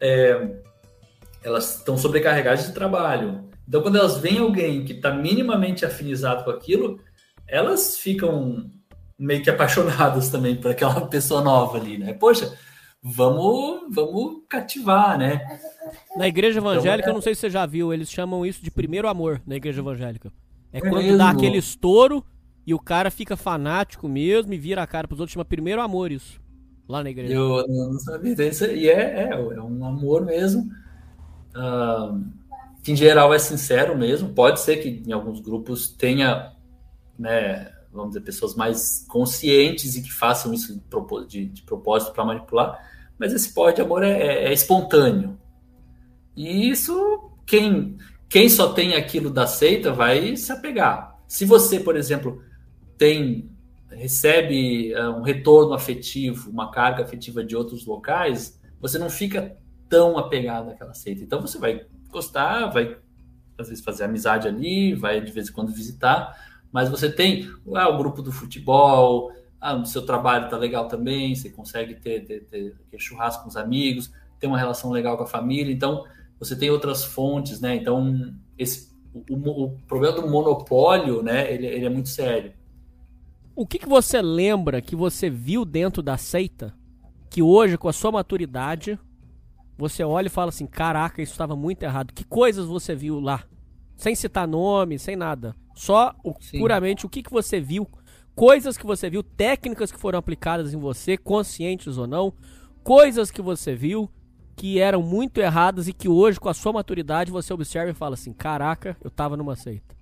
[0.00, 0.48] É,
[1.42, 3.44] elas estão sobrecarregadas de trabalho.
[3.66, 7.00] Então, quando elas veem alguém que está minimamente afinizado com aquilo,
[7.48, 8.70] elas ficam
[9.18, 12.12] meio que apaixonados também por aquela pessoa nova ali, né?
[12.12, 12.56] Poxa,
[13.02, 15.40] vamos, vamos cativar, né?
[16.16, 17.12] Na igreja então, evangélica, então, é...
[17.12, 19.80] eu não sei se você já viu, eles chamam isso de primeiro amor na igreja
[19.80, 20.32] evangélica.
[20.72, 21.18] É, é quando mesmo?
[21.18, 22.24] dá aquele estouro
[22.66, 26.10] e o cara fica fanático mesmo e vira a cara pros outros, chama primeiro amor
[26.10, 26.40] isso.
[26.88, 27.32] Lá na igreja.
[27.32, 28.66] Eu não sabia disso.
[28.66, 30.70] E é, é, é um amor mesmo.
[31.56, 32.22] Uh,
[32.82, 34.28] que em geral é sincero mesmo.
[34.30, 36.52] Pode ser que em alguns grupos tenha
[37.18, 40.82] né, vamos dizer, pessoas mais conscientes e que façam isso
[41.28, 45.38] de, de, propósito para manipular, mas esse pó de amor é, é, é, espontâneo.
[46.36, 47.96] E isso, quem,
[48.28, 51.16] quem só tem aquilo da seita vai se apegar.
[51.28, 52.42] Se você, por exemplo,
[52.96, 53.50] tem
[53.90, 59.56] recebe uh, um retorno afetivo, uma carga afetiva de outros locais, você não fica
[59.88, 61.22] tão apegado àquela seita.
[61.22, 62.96] Então você vai gostar, vai
[63.56, 66.36] às vezes fazer amizade ali, vai de vez em quando visitar,
[66.72, 71.34] mas você tem ah, o grupo do futebol, ah, o seu trabalho está legal também,
[71.34, 75.22] você consegue ter, ter, ter, ter churrasco com os amigos, ter uma relação legal com
[75.22, 76.04] a família, então
[76.38, 77.76] você tem outras fontes, né?
[77.76, 82.52] Então, esse, o, o problema do monopólio, né, ele, ele, é muito sério.
[83.56, 86.74] O que, que você lembra que você viu dentro da seita
[87.30, 88.98] que hoje, com a sua maturidade,
[89.76, 92.12] você olha e fala assim: caraca, isso estava muito errado.
[92.12, 93.44] Que coisas você viu lá?
[93.96, 95.54] Sem citar nome, sem nada.
[95.74, 97.88] Só o, puramente o que, que você viu,
[98.34, 102.32] coisas que você viu, técnicas que foram aplicadas em você, conscientes ou não,
[102.82, 104.10] coisas que você viu
[104.56, 108.14] que eram muito erradas e que hoje, com a sua maturidade, você observa e fala
[108.14, 109.96] assim: caraca, eu tava numa seita.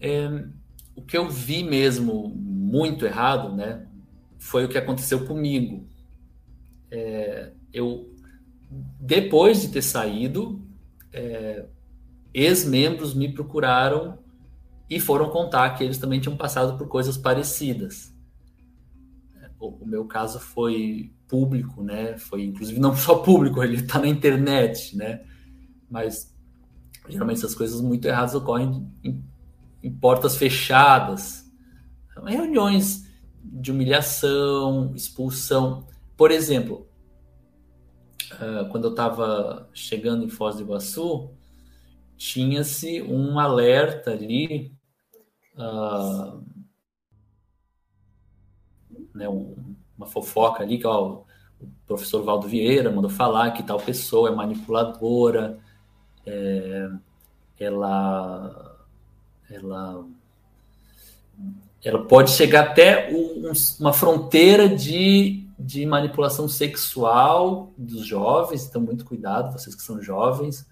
[0.00, 0.44] É,
[1.00, 3.86] o que eu vi mesmo muito errado, né,
[4.38, 5.86] foi o que aconteceu comigo.
[6.90, 8.14] É, eu,
[9.00, 10.60] depois de ter saído,
[11.12, 11.64] é,
[12.34, 14.18] ex-membros me procuraram
[14.88, 18.14] e foram contar que eles também tinham passado por coisas parecidas.
[19.58, 22.18] O, o meu caso foi público, né?
[22.18, 25.22] Foi inclusive não só público, ele está na internet, né?
[25.88, 26.34] Mas
[27.08, 29.22] geralmente essas coisas muito erradas ocorrem em,
[29.82, 31.44] em portas fechadas,
[32.24, 33.08] reuniões
[33.42, 35.86] de humilhação, expulsão.
[36.16, 36.86] Por exemplo,
[38.32, 41.30] uh, quando eu estava chegando em Foz do Iguaçu,
[42.16, 44.76] tinha-se um alerta ali,
[45.56, 46.44] uh,
[49.14, 51.24] né, um, uma fofoca ali, que ó,
[51.60, 55.58] o professor Valdo Vieira mandou falar que tal pessoa é manipuladora,
[56.26, 56.88] é,
[57.58, 58.69] ela,
[59.50, 60.04] ela,
[61.84, 69.04] ela pode chegar até um, uma fronteira de, de manipulação sexual dos jovens, então muito
[69.04, 70.66] cuidado, vocês que são jovens,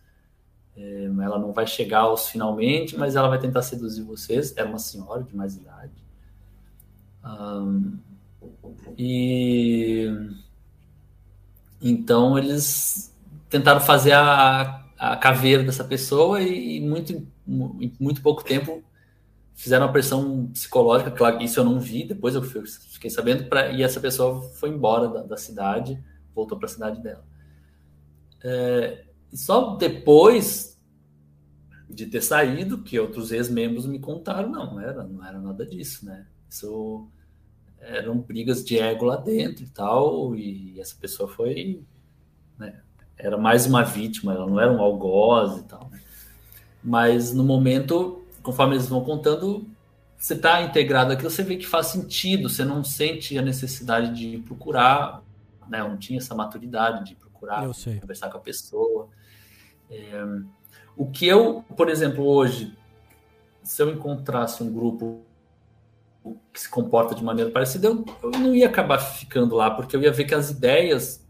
[0.76, 4.56] é, ela não vai chegar aos finalmente, mas ela vai tentar seduzir vocês.
[4.56, 5.92] Era uma senhora de mais idade.
[7.24, 7.98] Um,
[8.96, 10.06] e
[11.82, 13.12] então eles
[13.50, 18.82] tentaram fazer a, a caveira dessa pessoa e, muito, em muito pouco tempo
[19.54, 21.10] fizeram uma pressão psicológica.
[21.10, 25.08] Claro, isso eu não vi, depois eu fiquei sabendo, pra, e essa pessoa foi embora
[25.08, 26.02] da, da cidade,
[26.34, 27.24] voltou para a cidade dela.
[28.42, 30.78] É, só depois
[31.88, 36.04] de ter saído que outros ex-membros me contaram, não, não era, não era nada disso,
[36.06, 36.26] né?
[36.48, 37.08] Isso
[37.80, 41.82] eram brigas de ego lá dentro e tal, e essa pessoa foi,
[42.58, 42.80] né,
[43.18, 46.00] era mais uma vítima, ela não era um algoz e tal, né?
[46.82, 49.66] Mas no momento, conforme eles vão contando,
[50.16, 54.38] você está integrado aqui, você vê que faz sentido, você não sente a necessidade de
[54.38, 55.22] procurar,
[55.68, 55.82] né?
[55.82, 57.68] Não tinha essa maturidade de procurar
[58.00, 59.08] conversar com a pessoa.
[59.90, 60.24] É,
[60.96, 62.76] o que eu, por exemplo, hoje,
[63.62, 65.22] se eu encontrasse um grupo
[66.52, 70.02] que se comporta de maneira parecida, eu, eu não ia acabar ficando lá, porque eu
[70.02, 71.26] ia ver que as ideias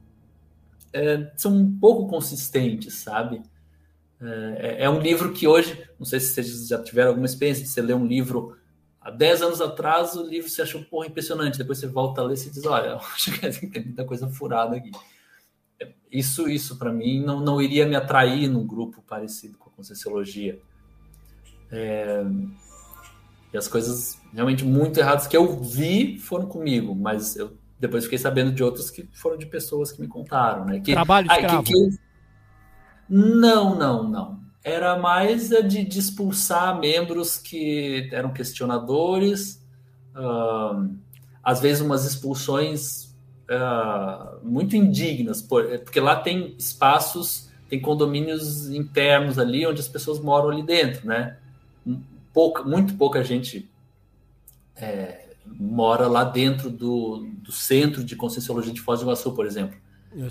[0.92, 3.42] é, são um pouco consistentes, sabe?
[4.20, 7.64] É, é, é um livro que hoje, não sei se vocês já tiveram alguma experiência
[7.64, 8.56] você ler um livro
[9.00, 12.34] há 10 anos atrás, o livro você achou porra, impressionante, depois você volta a ler
[12.38, 14.90] e diz, olha, acho que tem muita coisa furada aqui.
[16.10, 20.58] Isso, isso para mim não, não iria me atrair num grupo parecido com a Conscienciologia.
[21.70, 22.24] É,
[23.52, 28.18] e as coisas realmente muito erradas que eu vi foram comigo, mas eu depois fiquei
[28.18, 30.80] sabendo de outras que foram de pessoas que me contaram, né?
[30.80, 31.62] Que, Trabalho de escravo.
[31.62, 31.98] Que, que...
[33.08, 34.40] Não, não, não.
[34.62, 39.64] Era mais de, de expulsar membros que eram questionadores,
[40.14, 40.90] uh,
[41.42, 43.14] às vezes umas expulsões
[43.48, 50.50] uh, muito indignas, porque lá tem espaços, tem condomínios internos ali onde as pessoas moram
[50.50, 51.36] ali dentro, né?
[52.32, 53.68] pouca, muito pouca gente
[54.76, 59.76] é, mora lá dentro do, do centro de Conscienciologia de Foz do Iguaçu, por exemplo.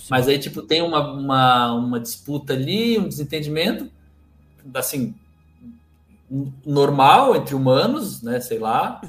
[0.09, 3.89] Mas aí, tipo, tem uma, uma, uma disputa ali, um desentendimento,
[4.73, 5.15] assim,
[6.65, 8.99] normal entre humanos, né, sei lá,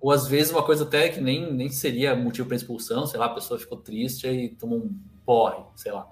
[0.00, 3.26] ou às vezes uma coisa até que nem, nem seria motivo para expulsão, sei lá,
[3.26, 4.90] a pessoa ficou triste e tomou um
[5.24, 6.08] porre, sei lá.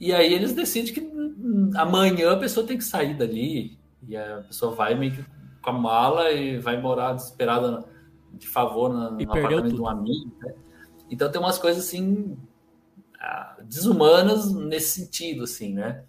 [0.00, 3.76] E aí eles decidem que hum, amanhã a pessoa tem que sair dali,
[4.08, 5.24] e a pessoa vai meio que
[5.60, 7.84] com a mala e vai morar desesperada
[8.32, 9.74] de favor no, no apartamento tudo.
[9.74, 10.32] de um amigo.
[10.40, 10.54] Né?
[11.10, 12.36] Então tem umas coisas assim
[13.20, 16.04] ah, desumanas nesse sentido, assim, né?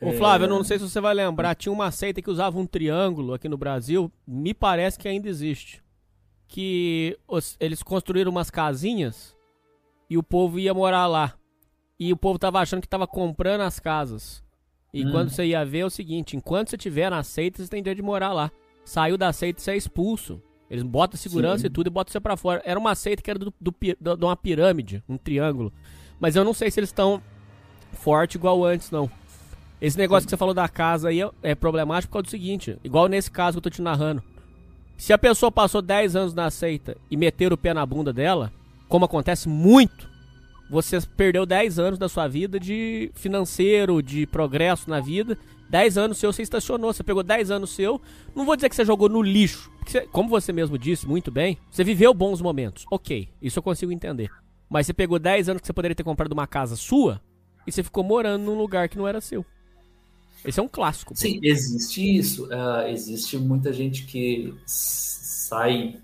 [0.00, 0.48] Ô Flávio, é...
[0.48, 3.48] eu não sei se você vai lembrar, tinha uma seita que usava um triângulo aqui
[3.48, 5.82] no Brasil, me parece que ainda existe.
[6.48, 9.34] Que os, eles construíram umas casinhas
[10.10, 11.34] e o povo ia morar lá.
[11.98, 14.42] E o povo tava achando que tava comprando as casas.
[14.92, 15.10] E hum.
[15.12, 17.98] quando você ia ver é o seguinte, enquanto você tiver na seita, você tem direito
[17.98, 18.50] de morar lá.
[18.84, 20.42] Saiu da seita, você é expulso.
[20.72, 21.66] Eles botam segurança Sim.
[21.66, 22.62] e tudo e botam você pra fora.
[22.64, 25.70] Era uma seita que era do, do, do, de uma pirâmide, um triângulo.
[26.18, 27.22] Mas eu não sei se eles estão
[27.92, 29.10] forte igual antes, não.
[29.82, 30.28] Esse negócio Sim.
[30.28, 33.30] que você falou da casa aí é, é problemático por causa do seguinte, igual nesse
[33.30, 34.22] caso que eu tô te narrando.
[34.96, 38.50] Se a pessoa passou 10 anos na seita e meter o pé na bunda dela,
[38.88, 40.08] como acontece muito,
[40.70, 45.36] você perdeu 10 anos da sua vida de financeiro, de progresso na vida.
[45.68, 48.00] 10 anos seu você estacionou, você pegou 10 anos seu.
[48.34, 51.58] Não vou dizer que você jogou no lixo, porque como você mesmo disse muito bem,
[51.70, 52.84] você viveu bons momentos.
[52.90, 54.30] Ok, isso eu consigo entender.
[54.70, 57.20] Mas você pegou 10 anos que você poderia ter comprado uma casa sua
[57.66, 59.44] e você ficou morando num lugar que não era seu.
[60.44, 61.14] Esse é um clássico.
[61.14, 61.20] pô.
[61.20, 62.48] Sim, existe isso.
[62.50, 65.96] Ah, existe muita gente que sai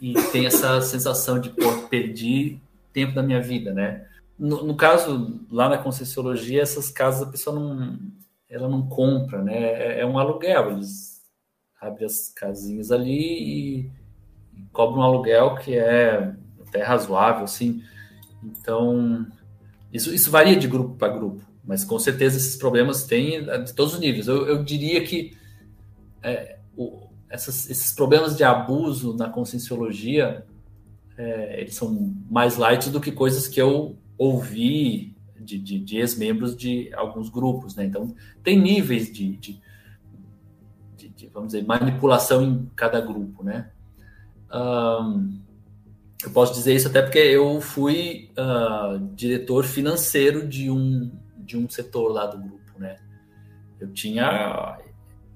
[0.00, 2.60] e tem essa sensação de, pô, perdi
[2.92, 4.06] tempo da minha vida, né?
[4.38, 7.98] No, no caso, lá na Conscienciologia, essas casas a pessoa não,
[8.48, 9.54] ela não compra, né?
[9.54, 10.72] É, é um aluguel.
[10.72, 11.13] Eles
[11.86, 13.90] abrem as casinhas ali e,
[14.56, 16.34] e cobram um aluguel que é
[16.66, 17.82] até razoável, assim.
[18.42, 19.26] Então,
[19.92, 23.72] isso, isso varia de grupo para grupo, mas com certeza esses problemas têm eh, de
[23.74, 24.26] todos os níveis.
[24.28, 25.36] Eu, eu diria que
[26.22, 30.44] é, o- essas- esses problemas de abuso na conscienciologia
[31.16, 36.56] é, eles são mais light do que coisas que eu ouvi de, de, de ex-membros
[36.56, 37.84] de alguns grupos, né?
[37.84, 39.60] Então tem níveis de, de,
[41.04, 43.70] de- de, vamos dizer manipulação em cada grupo, né?
[44.50, 45.30] Ahn,
[46.22, 51.68] eu posso dizer isso até porque eu fui ah, diretor financeiro de um, de um
[51.68, 52.96] setor lá do grupo, né?
[53.78, 54.78] Eu tinha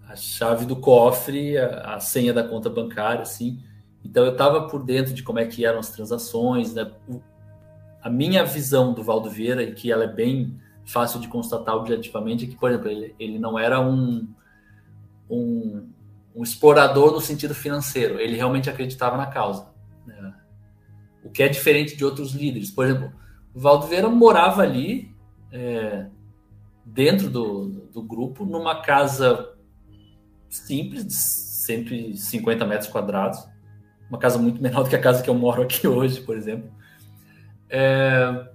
[0.08, 3.62] a, chave do cofre, a, a senha da conta bancária, assim.
[4.02, 6.90] Então eu estava por dentro de como é que eram as transações, né?
[8.00, 12.46] A minha visão do Valdo Vieira, e que ela é bem fácil de constatar objetivamente,
[12.46, 14.26] é que, por exemplo, ele, ele não era um,
[15.30, 15.88] um,
[16.34, 19.68] um explorador no sentido financeiro, ele realmente acreditava na causa.
[20.06, 20.34] né?
[21.24, 22.70] O que é diferente de outros líderes.
[22.70, 23.12] Por exemplo,
[23.54, 25.14] o Valdo Vieira morava ali,
[25.52, 26.06] é,
[26.84, 29.54] dentro do, do grupo, numa casa
[30.48, 33.46] simples, de 150 metros quadrados,
[34.08, 36.70] uma casa muito menor do que a casa que eu moro aqui hoje, por exemplo.
[37.68, 38.48] É,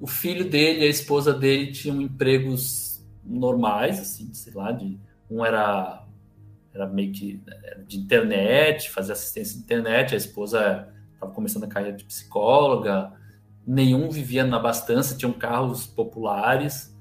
[0.00, 4.98] o filho dele a esposa dele tinham empregos normais, assim, sei lá, de,
[5.32, 6.04] um era,
[6.74, 7.42] era meio que
[7.86, 13.12] de internet, fazia assistência de internet, a esposa estava começando a carreira de psicóloga,
[13.66, 16.94] nenhum vivia na abastança, tinham carros populares.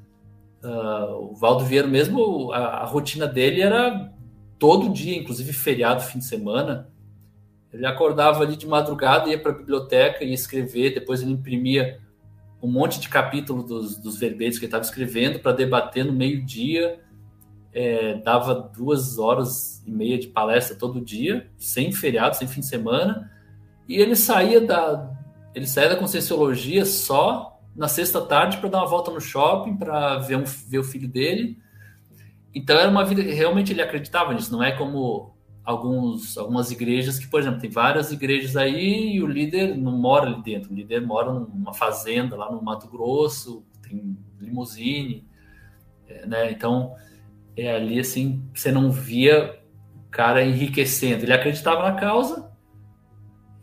[0.63, 4.13] Ah, o Valdo Vieira mesmo, a, a rotina dele era
[4.59, 6.89] todo dia, inclusive feriado, fim de semana.
[7.73, 11.99] Ele acordava ali de madrugada, ia para a biblioteca, ia escrever, depois ele imprimia
[12.61, 16.99] um monte de capítulo dos, dos verbetes que ele estava escrevendo para debater no meio-dia.
[17.73, 22.67] É, dava duas horas e meia de palestra todo dia, sem feriado, sem fim de
[22.67, 23.31] semana.
[23.87, 25.09] E ele saía da,
[25.53, 30.17] ele saía da Conscienciologia só na sexta tarde para dar uma volta no shopping, para
[30.19, 31.57] ver, um, ver o filho dele.
[32.53, 37.17] Então era uma vida que realmente ele acreditava nisso, não é como alguns, algumas igrejas
[37.17, 40.75] que, por exemplo, tem várias igrejas aí e o líder não mora ali dentro, o
[40.75, 45.25] líder mora numa fazenda lá no Mato Grosso, tem limusine,
[46.07, 46.51] é, né?
[46.51, 46.93] Então
[47.55, 49.59] é ali assim, você não via
[49.95, 52.51] o cara enriquecendo, ele acreditava na causa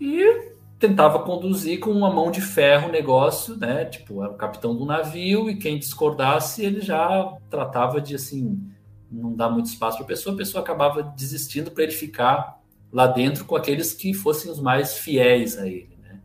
[0.01, 3.85] e tentava conduzir com uma mão de ferro o negócio, né?
[3.85, 8.73] Tipo, era o capitão do navio e quem discordasse ele já tratava de assim
[9.11, 12.61] não dar muito espaço para a pessoa, a pessoa acabava desistindo para ele ficar
[12.93, 16.21] lá dentro com aqueles que fossem os mais fiéis a ele, né?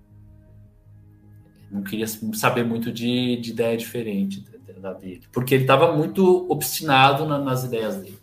[1.71, 4.52] Não queria saber muito de, de ideia diferente
[4.83, 8.19] da dele, porque ele estava muito obstinado na, nas ideias dele.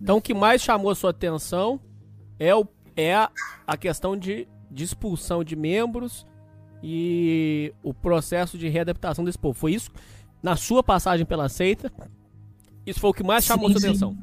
[0.00, 1.80] Então o que mais chamou a sua atenção
[2.38, 3.30] é, o, é a,
[3.66, 6.24] a questão de, de expulsão de membros
[6.80, 9.58] e o processo de readaptação desse povo.
[9.58, 9.90] Foi isso?
[10.40, 11.92] Na sua passagem pela seita,
[12.86, 13.88] isso foi o que mais chamou Sim, sua sim.
[13.88, 14.18] atenção.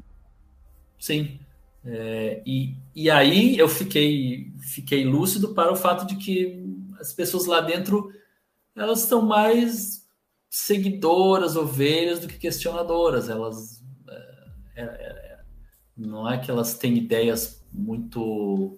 [0.97, 1.39] Sim.
[1.85, 6.65] É, e, e aí eu fiquei, fiquei lúcido para o fato de que
[6.97, 8.09] as pessoas lá dentro
[8.73, 10.02] elas estão mais
[10.53, 13.27] seguidoras, ovelhas, do que questionadoras.
[13.27, 13.83] Elas
[14.75, 15.39] é, é, é,
[15.97, 18.77] não é que elas têm ideias muito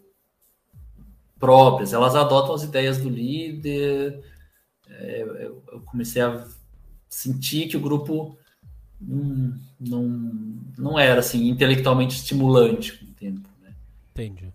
[1.38, 4.24] próprias, elas adotam as ideias do líder.
[4.88, 6.48] É, eu, eu comecei a
[7.10, 8.38] sentir que o grupo
[9.02, 10.04] não, não,
[10.78, 13.50] não era assim intelectualmente estimulante com o tempo.
[13.62, 13.76] Né?
[14.12, 14.54] Entendi.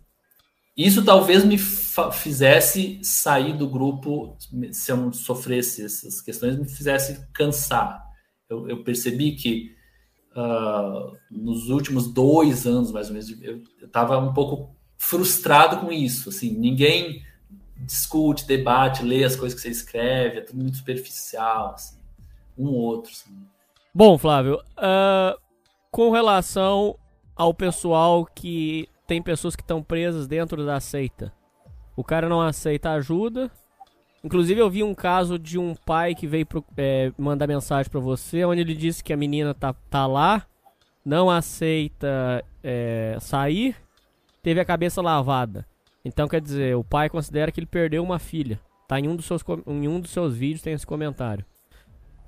[0.80, 4.34] Isso talvez me fizesse sair do grupo,
[4.72, 8.02] se eu sofresse essas questões, me fizesse cansar.
[8.48, 9.76] Eu, eu percebi que
[10.34, 16.30] uh, nos últimos dois anos, mais ou menos, eu estava um pouco frustrado com isso.
[16.30, 17.22] Assim, ninguém
[17.76, 21.98] discute, debate, lê as coisas que você escreve, é tudo muito superficial, assim,
[22.56, 23.12] um ou outro.
[23.12, 23.36] Assim.
[23.94, 25.38] Bom, Flávio, uh,
[25.90, 26.98] com relação
[27.36, 31.32] ao pessoal que tem pessoas que estão presas dentro da seita,
[31.96, 33.50] o cara não aceita ajuda
[34.22, 38.00] Inclusive, eu vi um caso de um pai que veio pro, é, mandar mensagem para
[38.00, 40.46] você, onde ele disse que a menina tá, tá lá,
[41.02, 43.74] não aceita é, sair,
[44.42, 45.66] teve a cabeça lavada.
[46.04, 48.60] Então, quer dizer, o pai considera que ele perdeu uma filha.
[48.86, 51.44] Tá em um dos seus, em um dos seus vídeos tem esse comentário.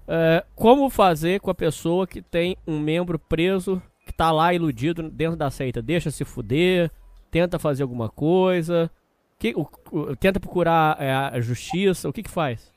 [0.08, 5.10] É, como fazer com a pessoa que tem um membro preso, que tá lá iludido
[5.10, 5.82] dentro da seita?
[5.82, 6.90] Deixa se fuder,
[7.30, 8.90] tenta fazer alguma coisa,
[9.38, 12.70] que, o, o, tenta procurar é, a justiça, o que que faz?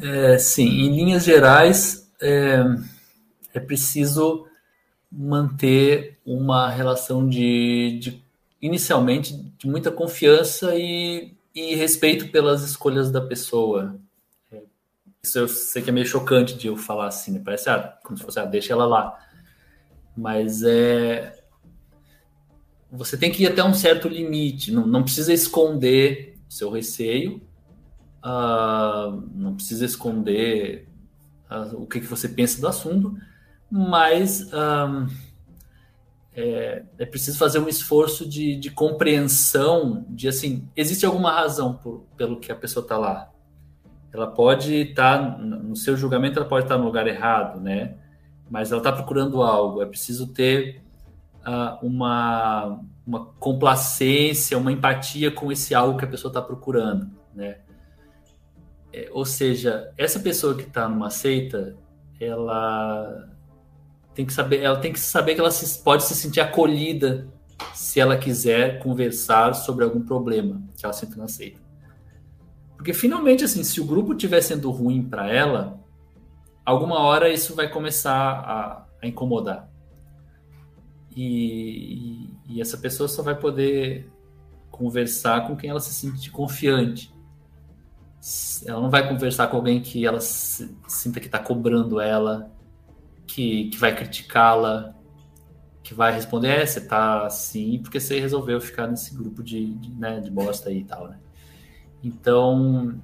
[0.00, 2.64] É, sim, em linhas gerais, é,
[3.54, 4.46] é preciso
[5.10, 8.22] manter uma relação de, de,
[8.60, 13.96] inicialmente de muita confiança e, e respeito pelas escolhas da pessoa.
[15.22, 17.42] Isso eu sei que é meio chocante de eu falar assim, né?
[17.44, 19.18] parece ah, como se fosse, ah, deixa ela lá.
[20.16, 21.40] Mas é,
[22.90, 27.40] você tem que ir até um certo limite, não, não precisa esconder o seu receio,
[28.24, 30.88] uh, não precisa esconder
[31.50, 33.16] uh, o que, que você pensa do assunto,
[33.70, 35.06] mas uh,
[36.32, 42.04] é, é, preciso fazer um esforço de, de, compreensão de assim, existe alguma razão por,
[42.16, 43.30] pelo que a pessoa está lá.
[44.12, 47.94] Ela pode estar, tá, no seu julgamento, ela pode estar tá no lugar errado, né?
[48.50, 49.80] Mas ela está procurando algo.
[49.80, 50.82] É preciso ter
[51.46, 57.58] uh, uma, uma complacência, uma empatia com esse algo que a pessoa está procurando, né?
[58.92, 61.76] É, ou seja, essa pessoa que está numa seita,
[62.20, 63.28] ela
[64.14, 67.28] tem que saber, ela tem que saber que ela se, pode se sentir acolhida
[67.72, 71.60] se ela quiser conversar sobre algum problema que ela sente na seita.
[72.76, 75.79] Porque finalmente, assim, se o grupo estiver sendo ruim para ela,
[76.70, 79.68] alguma hora isso vai começar a, a incomodar.
[81.14, 84.10] E, e, essa pessoa só vai poder
[84.70, 87.12] conversar com quem ela se sente confiante.
[88.64, 92.50] Ela não vai conversar com alguém que ela se, sinta que está cobrando ela,
[93.26, 94.94] que, que vai criticá-la,
[95.82, 99.92] que vai responder, é, você tá assim porque você resolveu ficar nesse grupo de, de,
[99.94, 101.18] né, de bosta aí e tal, né?
[102.02, 103.00] Então,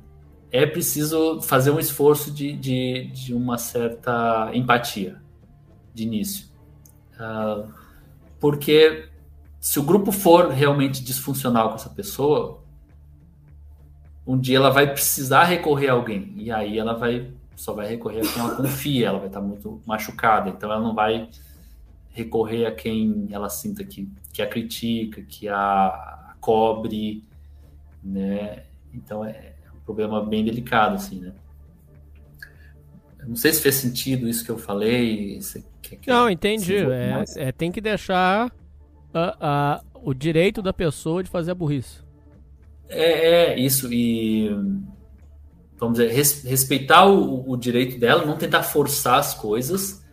[0.50, 5.20] é preciso fazer um esforço de, de, de uma certa empatia
[5.92, 6.46] de início.
[7.14, 7.72] Uh,
[8.38, 9.08] porque
[9.60, 12.62] se o grupo for realmente disfuncional com essa pessoa,
[14.26, 16.34] um dia ela vai precisar recorrer a alguém.
[16.36, 19.80] E aí ela vai só vai recorrer a quem ela confia, ela vai estar muito
[19.86, 21.28] machucada, então ela não vai
[22.10, 27.24] recorrer a quem ela sinta que, que a critica, que a cobre,
[28.02, 28.64] né?
[28.92, 29.55] Então é
[29.86, 31.32] problema bem delicado, assim, né?
[33.26, 35.40] não sei se fez sentido isso que eu falei.
[36.06, 36.76] Não, entendi.
[36.76, 38.52] É, é, tem que deixar
[39.12, 42.00] a, a, o direito da pessoa de fazer a burrice.
[42.88, 43.92] É, é isso.
[43.92, 44.48] E
[45.76, 50.04] vamos dizer, res, respeitar o, o, direito dela, não tentar forçar as coisas,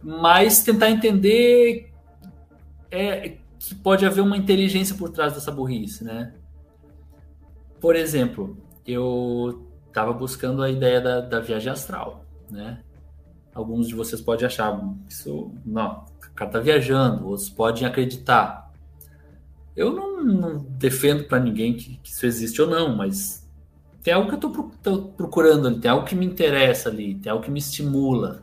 [0.00, 1.90] mas tentar entender
[2.90, 6.32] é, que pode haver uma inteligência por trás dessa burrice, né?
[7.80, 8.56] Por exemplo,
[8.86, 12.80] eu estava buscando a ideia da, da viagem astral né?
[13.54, 18.72] Alguns de vocês podem achar isso, não, o cara tá viajando, outros podem acreditar.
[19.76, 23.48] Eu não, não defendo para ninguém que, que, isso existe ou não, mas
[24.02, 24.50] tem algo que eu
[24.82, 28.42] tô procurando ali, tem algo que me interessa ali, tem algo que me estimula.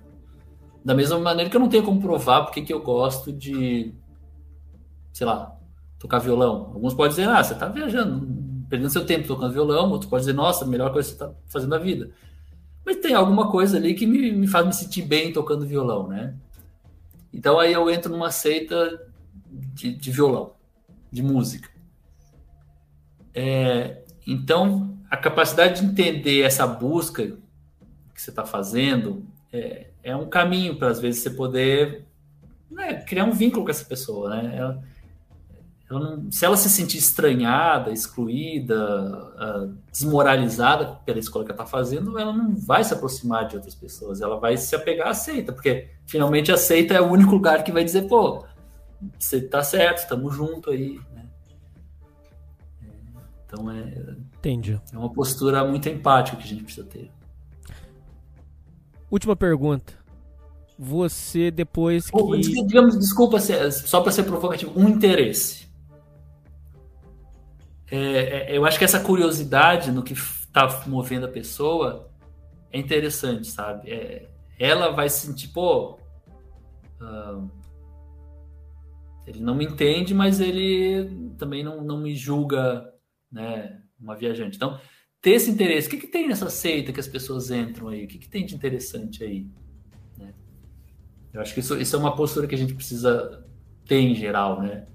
[0.84, 3.94] Da mesma maneira que eu não tenho como provar porque que eu gosto de,
[5.14, 5.56] sei lá,
[6.00, 6.72] tocar violão.
[6.74, 8.26] Alguns podem dizer, ah, você tá viajando,
[8.72, 11.72] perdendo seu tempo tocando violão, outros podem dizer, nossa, melhor coisa que você tá fazendo
[11.72, 12.10] na vida.
[12.86, 16.34] Mas tem alguma coisa ali que me, me faz me sentir bem tocando violão, né?
[17.34, 19.06] Então aí eu entro numa seita
[19.46, 20.54] de, de violão,
[21.12, 21.70] de música.
[23.34, 27.38] É, então, a capacidade de entender essa busca
[28.16, 32.06] que você está fazendo é, é, um caminho para, às vezes, você poder
[32.70, 34.56] né, criar um vínculo com essa pessoa, né?
[34.56, 34.82] Ela
[36.00, 42.18] não, se ela se sentir estranhada, excluída, uh, desmoralizada pela escola que ela está fazendo,
[42.18, 45.90] ela não vai se aproximar de outras pessoas, ela vai se apegar à seita, porque
[46.06, 48.46] finalmente a seita é o único lugar que vai dizer, pô,
[49.18, 51.00] você está certo, estamos junto aí.
[51.14, 51.26] Né?
[52.84, 52.88] É,
[53.46, 54.80] então é, Entendi.
[54.94, 57.12] é uma postura muito empática que a gente precisa ter.
[59.10, 60.02] Última pergunta
[60.84, 62.42] você depois que.
[62.66, 65.70] Digamos, desculpa, só para ser provocativo, um interesse.
[67.92, 72.10] É, é, eu acho que essa curiosidade no que está movendo a pessoa
[72.72, 73.92] é interessante, sabe?
[73.92, 76.00] É, ela vai sentir, pô.
[79.28, 82.90] Ele não me entende, mas ele também não, não me julga,
[83.30, 83.82] né?
[84.00, 84.56] Uma viajante.
[84.56, 84.80] Então,
[85.22, 85.88] ter esse interesse.
[85.88, 88.06] O que, que tem nessa seita que as pessoas entram aí?
[88.06, 89.48] O que, que tem de interessante aí?
[90.18, 90.34] Né?
[91.34, 93.46] Eu acho que isso, isso é uma postura que a gente precisa
[93.86, 94.88] ter em geral, né?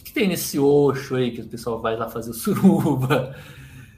[0.00, 3.36] O que, tem nesse Oxo aí que o pessoal vai lá fazer suruba?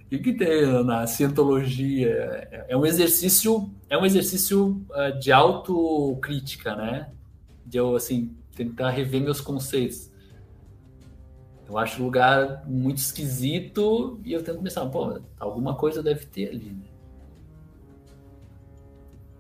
[0.04, 2.10] O que, que tem na cientologia?
[2.10, 7.10] É, é um exercício, é um exercício uh, de autocrítica, né?
[7.64, 10.10] De eu assim tentar rever meus conceitos.
[11.68, 16.48] Eu acho o lugar muito esquisito e eu tento pensar, pô, alguma coisa deve ter
[16.48, 16.72] ali.
[16.72, 16.84] Né?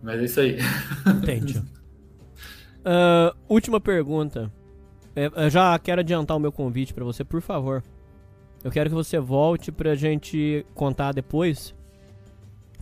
[0.00, 0.58] Mas é isso aí.
[1.22, 1.58] Entendi.
[1.58, 4.50] uh, última pergunta.
[5.14, 7.82] É, eu já quero adiantar o meu convite para você, por favor.
[8.64, 11.74] Eu quero que você volte pra gente contar depois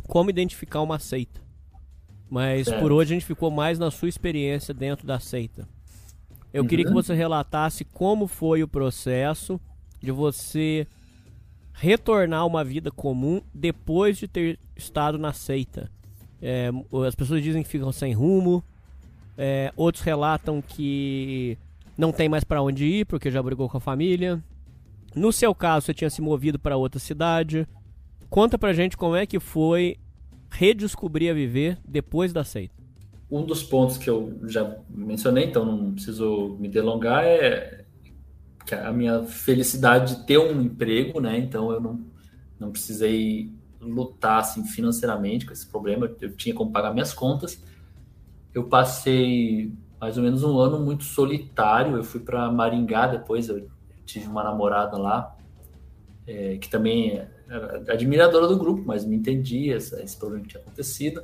[0.06, 1.40] como identificar uma seita.
[2.28, 2.80] Mas certo.
[2.80, 5.68] por hoje a gente ficou mais na sua experiência dentro da seita.
[6.52, 6.68] Eu uhum.
[6.68, 7.02] queria que uhum.
[7.02, 9.60] você relatasse como foi o processo
[10.00, 10.86] de você
[11.72, 15.90] retornar a uma vida comum depois de ter estado na seita.
[16.42, 16.70] É,
[17.06, 18.62] as pessoas dizem que ficam sem rumo,
[19.36, 21.58] é, outros relatam que
[22.00, 24.42] não tem mais para onde ir porque já brigou com a família.
[25.14, 27.66] No seu caso, você tinha se movido para outra cidade.
[28.28, 29.96] Conta pra gente como é que foi
[30.50, 32.80] redescobrir a viver depois da seita
[33.30, 37.84] um dos pontos que eu já mencionei, então não preciso me delongar, é
[38.66, 41.38] que a minha felicidade de ter um emprego, né?
[41.38, 42.00] Então eu não,
[42.58, 47.62] não precisei lutar assim, financeiramente com esse problema, eu tinha como pagar minhas contas.
[48.52, 51.96] Eu passei mais ou menos um ano muito solitário.
[51.96, 53.68] Eu fui para Maringá depois, eu
[54.06, 55.36] tive uma namorada lá,
[56.26, 61.22] é, que também era admiradora do grupo, mas me entendia esse, problema que tinha acontecido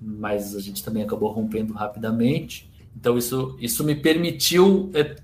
[0.00, 2.70] mas a gente também acabou rompendo rapidamente.
[2.96, 5.16] Então isso, isso me permitiu é,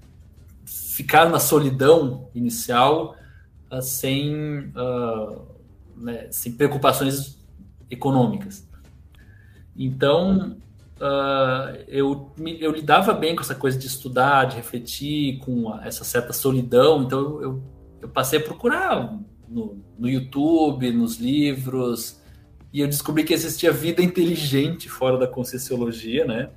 [0.65, 3.17] ficar na solidão inicial
[3.71, 5.43] uh, sem, uh,
[5.97, 7.39] né, sem preocupações
[7.91, 8.67] econômicas.
[9.77, 10.57] Então
[11.01, 16.33] uh, eu, eu lidava bem com essa coisa de estudar, de refletir, com essa certa
[16.33, 17.03] solidão.
[17.03, 17.63] Então eu,
[18.01, 19.19] eu passei a procurar
[19.49, 22.21] no, no YouTube, nos livros,
[22.73, 26.51] e eu descobri que existia vida inteligente fora da Conscienciologia, né?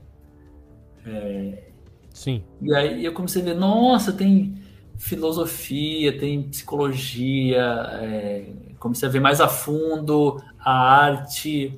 [1.05, 1.63] É...
[2.11, 2.43] Sim.
[2.59, 4.55] E aí eu comecei a ver, nossa, tem
[4.97, 7.61] filosofia, tem psicologia,
[8.01, 8.49] é...
[8.79, 11.77] comecei a ver mais a fundo a arte.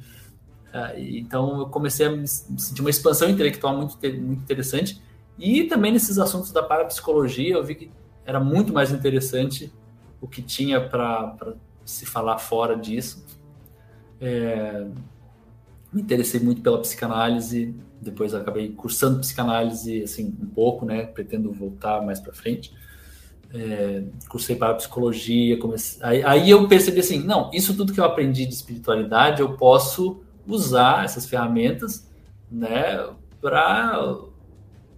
[0.74, 5.02] É, então eu comecei a sentir uma expansão intelectual muito, muito interessante.
[5.38, 7.92] E também nesses assuntos da parapsicologia, eu vi que
[8.26, 9.72] era muito mais interessante
[10.22, 11.56] o que tinha para
[11.86, 13.26] se falar fora disso.
[14.20, 14.86] É,
[15.92, 21.06] me interessei muito pela psicanálise, depois acabei cursando psicanálise assim um pouco, né?
[21.06, 22.74] Pretendo voltar mais para frente.
[23.52, 26.00] É, cursei para psicologia, comecei...
[26.04, 30.22] aí, aí, eu percebi assim, não, isso tudo que eu aprendi de espiritualidade eu posso
[30.50, 32.10] usar essas ferramentas,
[32.52, 33.08] né,
[33.40, 34.20] para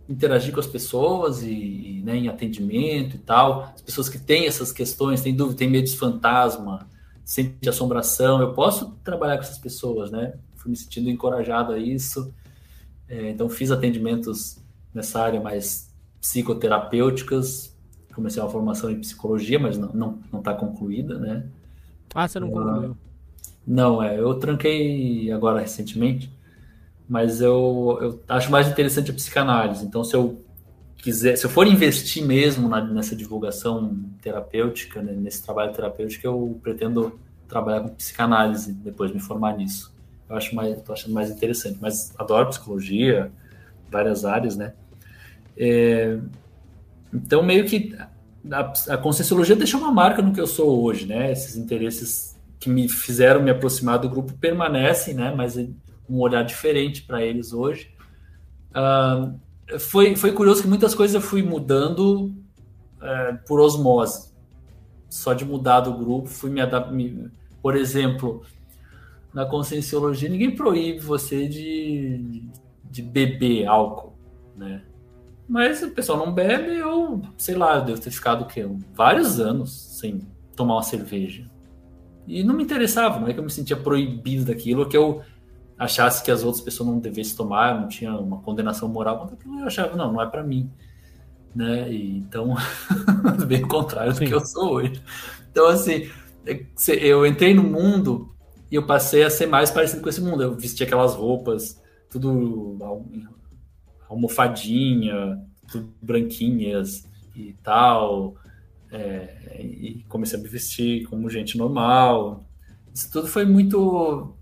[0.08, 4.48] interagir com as pessoas e, e né, em atendimento e tal, as pessoas que têm
[4.48, 6.88] essas questões, têm dúvida, têm medo de fantasma,
[7.24, 10.34] sente assombração, eu posso trabalhar com essas pessoas, né?
[10.56, 12.34] Fui me sentindo encorajado a isso.
[13.08, 14.60] É, então, fiz atendimentos
[14.94, 17.76] nessa área mais psicoterapêuticas.
[18.14, 21.46] Comecei uma formação em psicologia, mas não está não, não tá concluída, né?
[22.14, 22.98] Ah, você não uh, concluiu?
[23.66, 24.20] Não, é.
[24.20, 26.32] Eu tranquei agora recentemente,
[27.08, 29.86] mas eu, eu acho mais interessante a psicanálise.
[29.86, 30.42] Então, se eu
[30.98, 36.60] quiser, se eu for investir mesmo na, nessa divulgação terapêutica, né, nesse trabalho terapêutico, eu
[36.62, 39.94] pretendo trabalhar com psicanálise, depois me formar nisso.
[40.30, 43.32] Eu acho mais, tô achando mais interessante, mas adoro psicologia,
[43.92, 44.74] várias áreas, né?
[45.58, 46.18] É,
[47.14, 47.94] então, meio que
[48.50, 51.32] a, a Conscienciologia deixou uma marca no que eu sou hoje, né?
[51.32, 55.34] Esses interesses que me fizeram me aproximar do grupo permanecem, né?
[55.36, 57.92] Mas um olhar diferente para eles hoje.
[58.70, 59.38] Uh,
[59.80, 62.34] foi, foi curioso que muitas coisas eu fui mudando
[63.02, 64.32] é, por osmose.
[65.10, 66.94] Só de mudar do grupo, fui me adaptar.
[67.62, 68.44] Por exemplo,
[69.34, 72.44] na conscienciologia, ninguém proíbe você de,
[72.84, 74.14] de beber álcool,
[74.56, 74.84] né?
[75.48, 78.66] Mas o pessoal não bebe, eu, sei lá, eu devo ter ficado o quê?
[78.94, 80.22] vários anos sem
[80.56, 81.51] tomar uma cerveja.
[82.32, 85.22] E não me interessava, não é que eu me sentia proibido daquilo, que eu
[85.78, 89.60] achasse que as outras pessoas não devessem tomar, não tinha uma condenação moral contra aquilo,
[89.60, 90.72] eu achava, não, não é para mim.
[91.54, 91.92] Né?
[91.92, 92.56] E, então,
[93.46, 94.24] bem contrário Sim.
[94.24, 95.04] do que eu sou hoje.
[95.52, 96.10] Então, assim,
[96.46, 96.66] é,
[97.02, 98.34] eu entrei no mundo
[98.72, 100.42] e eu passei a ser mais parecido com esse mundo.
[100.42, 102.78] Eu vesti aquelas roupas, tudo
[104.08, 105.38] almofadinha,
[105.70, 107.06] tudo branquinhas
[107.36, 108.36] e tal.
[108.92, 112.44] É, e comecei a me vestir como gente normal.
[112.94, 114.36] isso tudo foi muito.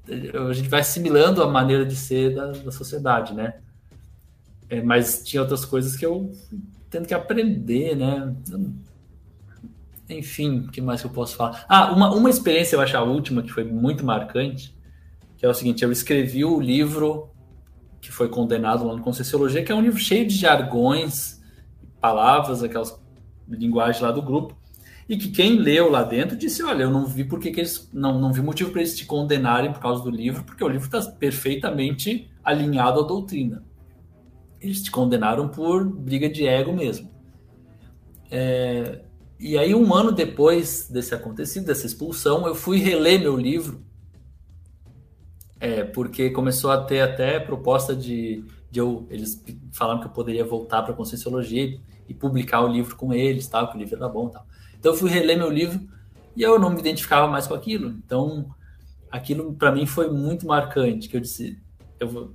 [0.49, 3.55] A gente vai assimilando a maneira de ser da, da sociedade, né?
[4.69, 6.31] É, mas tinha outras coisas que eu
[6.89, 8.35] tendo que aprender, né?
[10.09, 11.65] Enfim, o que mais que eu posso falar?
[11.69, 14.75] Ah, uma, uma experiência, eu acho a última, que foi muito marcante,
[15.37, 17.29] que é o seguinte: eu escrevi o livro
[18.01, 21.39] que foi condenado lá no Conscienciologia, que é um livro cheio de jargões,
[21.99, 22.98] palavras, aquelas
[23.49, 24.55] linguagens lá do grupo,
[25.09, 28.19] e que quem leu lá dentro disse: Olha, eu não vi porque que eles não,
[28.19, 31.11] não vi motivo para eles te condenarem por causa do livro, porque o livro está
[31.11, 33.63] perfeitamente alinhado à doutrina.
[34.61, 37.09] Eles te condenaram por briga de ego mesmo.
[38.29, 39.01] É,
[39.39, 43.81] e aí, um ano depois desse acontecido, dessa expulsão, eu fui reler meu livro,
[45.59, 49.07] é, porque começou a ter até proposta de, de eu.
[49.09, 53.47] Eles falaram que eu poderia voltar para a Conscienciologia e publicar o livro com eles,
[53.47, 54.45] tal, que o livro era bom tal.
[54.77, 55.79] Então, eu fui reler meu livro
[56.35, 57.89] e eu não me identificava mais com aquilo.
[57.89, 58.49] Então,
[59.09, 61.57] aquilo para mim foi muito marcante, que eu disse,
[61.99, 62.33] eu vou,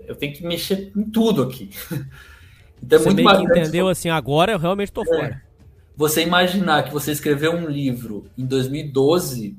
[0.00, 1.70] eu tenho que mexer em tudo aqui.
[2.82, 5.06] então, é você muito meio que entendeu assim, agora eu realmente estou é.
[5.06, 5.52] fora
[5.96, 9.58] você imaginar que você escreveu um livro em 2012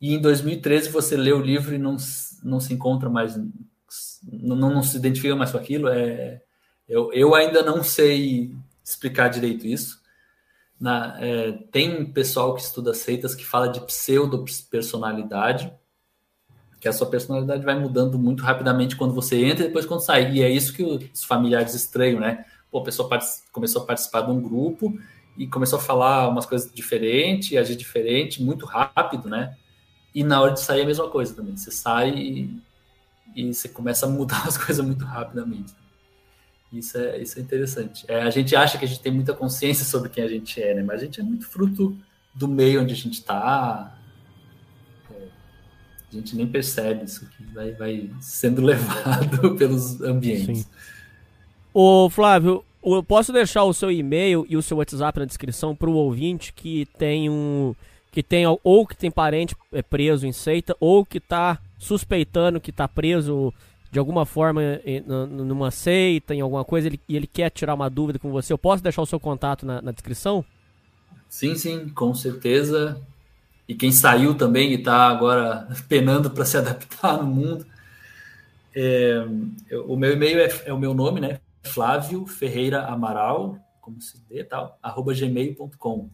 [0.00, 1.96] e em 2013 você lê o livro e não,
[2.42, 6.40] não se encontra mais, não, não se identifica mais com aquilo, é,
[6.88, 10.00] eu, eu ainda não sei explicar direito isso.
[10.80, 15.72] Na, é, tem pessoal que estuda seitas que fala de pseudo-personalidade,
[16.80, 20.32] que a sua personalidade vai mudando muito rapidamente quando você entra e depois quando sai.
[20.32, 22.44] E é isso que os familiares estranham, né?
[22.70, 23.08] Pô, a pessoa
[23.52, 24.96] começou a participar de um grupo
[25.36, 29.56] e começou a falar umas coisas diferentes, agir diferente, muito rápido, né?
[30.14, 31.56] E na hora de sair é a mesma coisa também.
[31.56, 32.62] Você sai e,
[33.34, 35.74] e você começa a mudar as coisas muito rapidamente.
[36.72, 38.04] Isso é, isso é interessante.
[38.08, 40.74] É, a gente acha que a gente tem muita consciência sobre quem a gente é,
[40.74, 40.82] né?
[40.82, 41.96] Mas a gente é muito fruto
[42.34, 43.96] do meio onde a gente está.
[45.10, 45.14] É,
[46.12, 50.60] a gente nem percebe isso que vai, vai sendo levado pelos ambientes.
[50.60, 50.66] Sim.
[51.72, 55.88] Ô, Flávio, eu posso deixar o seu e-mail e o seu WhatsApp na descrição para
[55.88, 57.74] o ouvinte que tem um
[58.10, 62.70] que tem ou que tem parente é, preso em seita ou que está suspeitando que
[62.70, 63.52] está preso
[63.90, 64.60] de alguma forma
[65.08, 68.52] numa seita, em alguma coisa, ele, e ele quer tirar uma dúvida com você.
[68.52, 70.44] Eu posso deixar o seu contato na, na descrição?
[71.28, 73.00] Sim, sim, com certeza.
[73.66, 77.66] E quem saiu também e está agora penando para se adaptar no mundo.
[78.74, 79.24] É,
[79.86, 81.40] o meu e-mail é, é o meu nome, né?
[81.62, 86.10] Flávio Ferreira Amaral, como se dê tal, arroba gmail.com.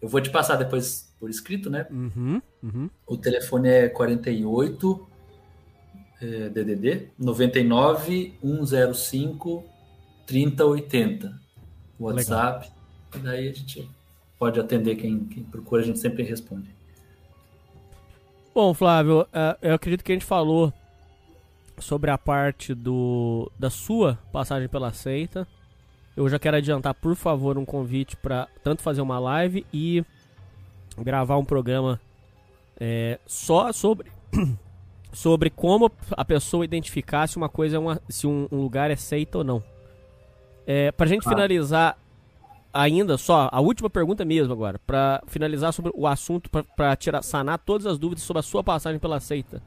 [0.00, 1.86] Eu vou te passar depois por escrito, né?
[1.90, 2.90] Uhum, uhum.
[3.06, 5.07] O telefone é 48
[6.20, 9.64] é, DDD 99 105
[10.26, 11.40] 3080.
[11.98, 12.66] WhatsApp.
[12.66, 12.78] Legal.
[13.14, 13.88] E daí a gente
[14.38, 16.68] pode atender quem, quem procura, a gente sempre responde.
[18.54, 20.72] Bom, Flávio, é, eu acredito que a gente falou
[21.78, 25.46] sobre a parte do da sua passagem pela seita.
[26.16, 30.04] Eu já quero adiantar, por favor, um convite para tanto fazer uma live e
[30.98, 32.00] gravar um programa
[32.80, 34.10] é, só sobre
[35.12, 38.96] sobre como a pessoa identificar se uma coisa é uma, se um, um lugar é
[38.96, 39.62] seita ou não.
[40.66, 41.30] É, pra gente ah.
[41.30, 41.98] finalizar
[42.72, 47.58] ainda só a última pergunta mesmo agora, para finalizar sobre o assunto para tirar sanar
[47.58, 49.62] todas as dúvidas sobre a sua passagem pela seita.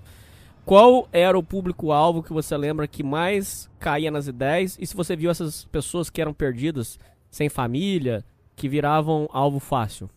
[0.63, 4.77] Qual era o público-alvo que você lembra que mais caía nas ideias?
[4.79, 6.99] E se você viu essas pessoas que eram perdidas,
[7.31, 8.23] sem família,
[8.55, 10.07] que viravam alvo fácil?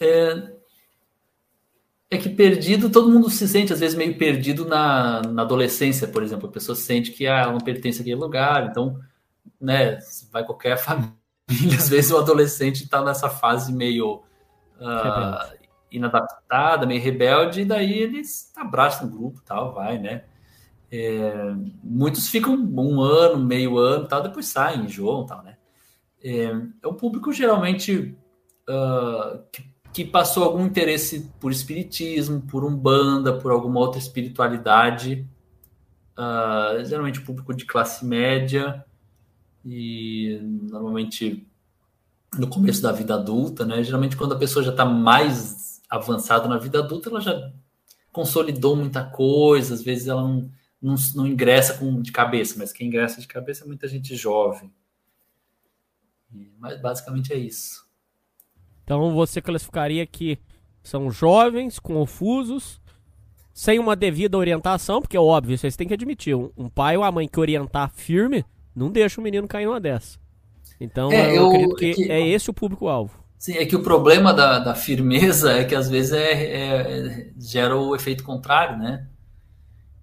[0.00, 0.55] É,
[2.16, 6.22] é que perdido, todo mundo se sente às vezes meio perdido na, na adolescência, por
[6.22, 6.48] exemplo.
[6.48, 8.98] A pessoa sente que ah, ela não pertence àquele lugar, então,
[9.60, 9.98] né,
[10.32, 11.12] vai qualquer família,
[11.76, 14.22] às vezes o adolescente está nessa fase meio
[14.80, 15.56] uh,
[15.90, 20.24] inadaptada, meio rebelde, e daí eles abraçam o grupo tal, vai, né?
[20.90, 21.32] É,
[21.82, 25.56] muitos ficam um ano, meio ano tal, depois saem, enjoam tal, né?
[26.22, 26.44] É,
[26.82, 28.16] é um público geralmente
[28.68, 29.62] uh, que,
[29.96, 35.26] que, passou algum interesse por espiritismo, por umbanda, por alguma outra espiritualidade,
[36.18, 38.84] uh, geralmente público de classe média
[39.64, 41.48] e normalmente
[42.36, 43.82] no começo da vida adulta, né?
[43.82, 47.50] Geralmente quando a pessoa já está mais avançado na vida adulta, ela já
[48.12, 52.88] consolidou muita coisa, às vezes ela não, não, não ingressa com, de cabeça, mas quem
[52.88, 54.70] ingressa de cabeça é muita gente jovem.
[56.58, 57.85] Mas basicamente é isso.
[58.86, 60.38] Então você classificaria que
[60.80, 62.80] são jovens, confusos,
[63.52, 67.10] sem uma devida orientação, porque é óbvio, vocês têm que admitir, um, pai ou a
[67.10, 68.44] mãe que orientar firme,
[68.74, 70.20] não deixa o menino cair numa dessa.
[70.80, 73.18] Então é, eu, eu, acredito que, que, é esse o público-alvo.
[73.36, 77.30] Sim, é que o problema da, da firmeza é que às vezes é, é- é-
[77.40, 79.04] gera o efeito contrário, né?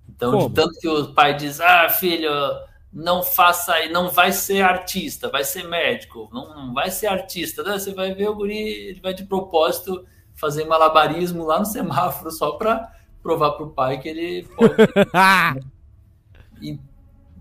[0.09, 0.49] Então, Como?
[0.49, 2.29] de tanto que o pai diz, ah, filho,
[2.93, 7.63] não faça aí, não vai ser artista, vai ser médico, não, não vai ser artista.
[7.63, 10.05] Daí Você vai ver o guri, ele vai de propósito
[10.35, 12.91] fazer malabarismo lá no semáforo só para
[13.21, 14.75] provar para o pai que ele pode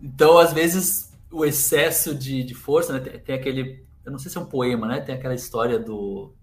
[0.00, 3.00] então, às vezes, o excesso de, de força, né?
[3.00, 3.86] Tem, tem aquele.
[4.04, 5.00] Eu não sei se é um poema, né?
[5.00, 6.34] Tem aquela história do.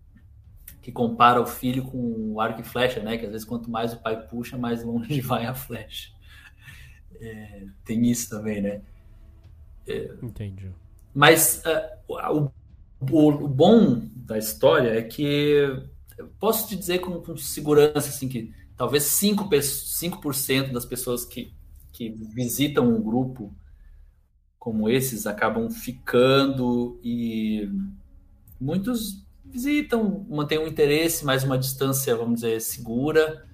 [0.82, 3.18] que compara o filho com o arco e flecha, né?
[3.18, 6.12] Que às vezes, quanto mais o pai puxa, mais longe vai a flecha.
[7.20, 8.82] É, tem isso também, né?
[10.22, 10.72] Entendi.
[11.14, 12.50] Mas é, o,
[13.12, 15.84] o- o bom da história é que
[16.40, 21.54] posso te dizer com, com segurança assim, que talvez 5%, pe- 5% das pessoas que,
[21.92, 23.54] que visitam um grupo
[24.58, 27.70] como esses acabam ficando e
[28.60, 33.48] muitos visitam, mantêm um interesse, mas uma distância, vamos dizer, segura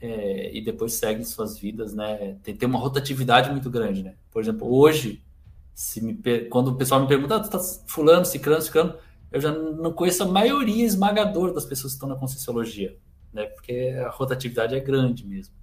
[0.00, 2.36] é, e depois seguem suas vidas, né?
[2.42, 4.14] Tem, tem uma rotatividade muito grande, né?
[4.30, 5.22] Por exemplo, hoje
[5.80, 6.14] se me
[6.50, 8.94] quando o pessoal me pergunta, ah, tu tá fulano, ciclano, ciclano,
[9.32, 12.98] eu já não conheço a maioria esmagadora das pessoas que estão na Conscienciologia,
[13.32, 13.46] né?
[13.46, 15.54] Porque a rotatividade é grande mesmo.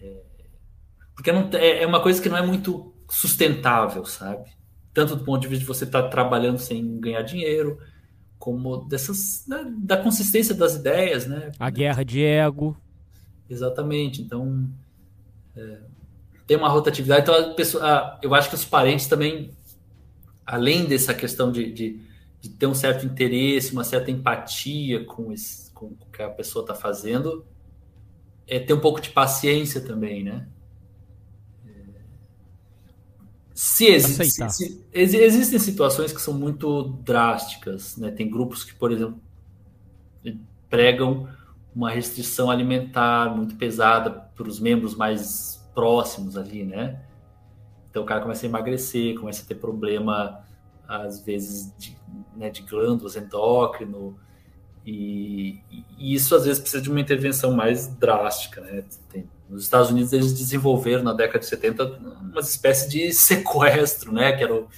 [0.00, 0.22] É,
[1.14, 4.50] porque não, é é uma coisa que não é muito sustentável, sabe?
[4.92, 7.78] Tanto do ponto de vista de você estar trabalhando sem ganhar dinheiro,
[8.40, 11.52] como dessas da, da consistência das ideias, né?
[11.60, 12.76] A guerra de ego.
[13.48, 14.20] Exatamente.
[14.20, 14.68] Então,
[15.54, 15.78] é,
[16.46, 17.22] tem uma rotatividade.
[17.22, 19.50] Então, a pessoa, eu acho que os parentes também,
[20.44, 22.00] além dessa questão de, de,
[22.40, 26.62] de ter um certo interesse, uma certa empatia com, esse, com o que a pessoa
[26.62, 27.44] está fazendo,
[28.46, 30.46] é ter um pouco de paciência também, né?
[33.54, 38.10] Se, exi- se- se- exi- existem situações que são muito drásticas, né?
[38.10, 39.18] Tem grupos que, por exemplo,
[40.68, 41.28] pregam
[41.74, 47.00] uma restrição alimentar muito pesada para os membros mais próximos ali, né?
[47.90, 50.44] Então o cara começa a emagrecer, começa a ter problema,
[50.88, 51.96] às vezes, de,
[52.36, 54.18] né, de glândulas endócrino,
[54.84, 55.60] e,
[55.98, 58.84] e isso às vezes precisa de uma intervenção mais drástica, né?
[59.10, 61.84] Tem- nos Estados Unidos eles desenvolveram na década de 70
[62.20, 64.32] uma espécie de sequestro, né?
[64.32, 64.68] Que era o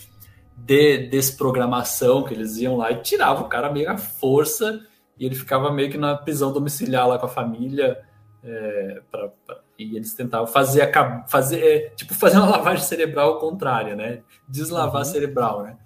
[0.57, 4.81] de desprogramação, que eles iam lá e tiravam o cara meio à força
[5.19, 7.99] e ele ficava meio que na prisão domiciliar lá com a família
[8.43, 9.31] é, pra-
[9.79, 10.91] e eles tentavam fazer
[11.29, 14.23] fazer é, tipo fazer uma lavagem cerebral contrária, né?
[14.49, 15.11] Deslavar Uhum.
[15.13, 15.77] cerebral, né?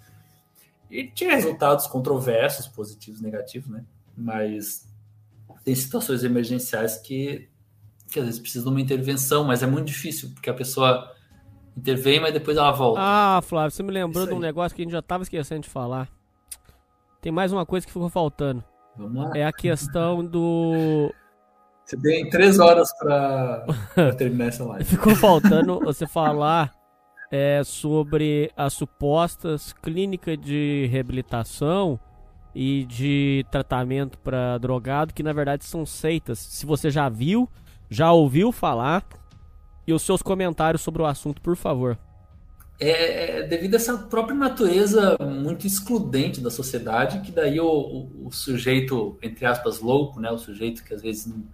[0.91, 3.85] E tinha resultados controversos, positivos, negativos, né?
[4.17, 4.89] Mas
[5.65, 7.49] tem situações emergenciais que
[8.11, 11.11] que às vezes precisam de uma intervenção, mas é muito difícil porque a pessoa
[11.75, 13.01] intervém, mas depois ela volta.
[13.03, 15.71] Ah, Flávio, você me lembrou de um negócio que a gente já tava esquecendo de
[15.71, 16.11] falar.
[17.23, 18.63] Tem mais uma coisa que ficou faltando.
[18.97, 19.37] Vamos lá.
[19.37, 21.11] É a questão do.
[21.85, 23.65] Você tem três horas para
[24.17, 24.85] terminar essa live.
[24.85, 26.73] Ficou faltando você falar
[27.31, 31.99] é, sobre as supostas clínicas de reabilitação
[32.55, 36.39] e de tratamento para drogado, que na verdade são seitas.
[36.39, 37.49] Se você já viu,
[37.91, 39.05] já ouviu falar,
[39.87, 41.99] e os seus comentários sobre o assunto, por favor.
[42.79, 48.33] É, devido a essa própria natureza muito excludente da sociedade, que daí o, o- o
[48.33, 50.31] sujeito, entre aspas, louco, né?
[50.31, 51.45] O sujeito que às vezes não,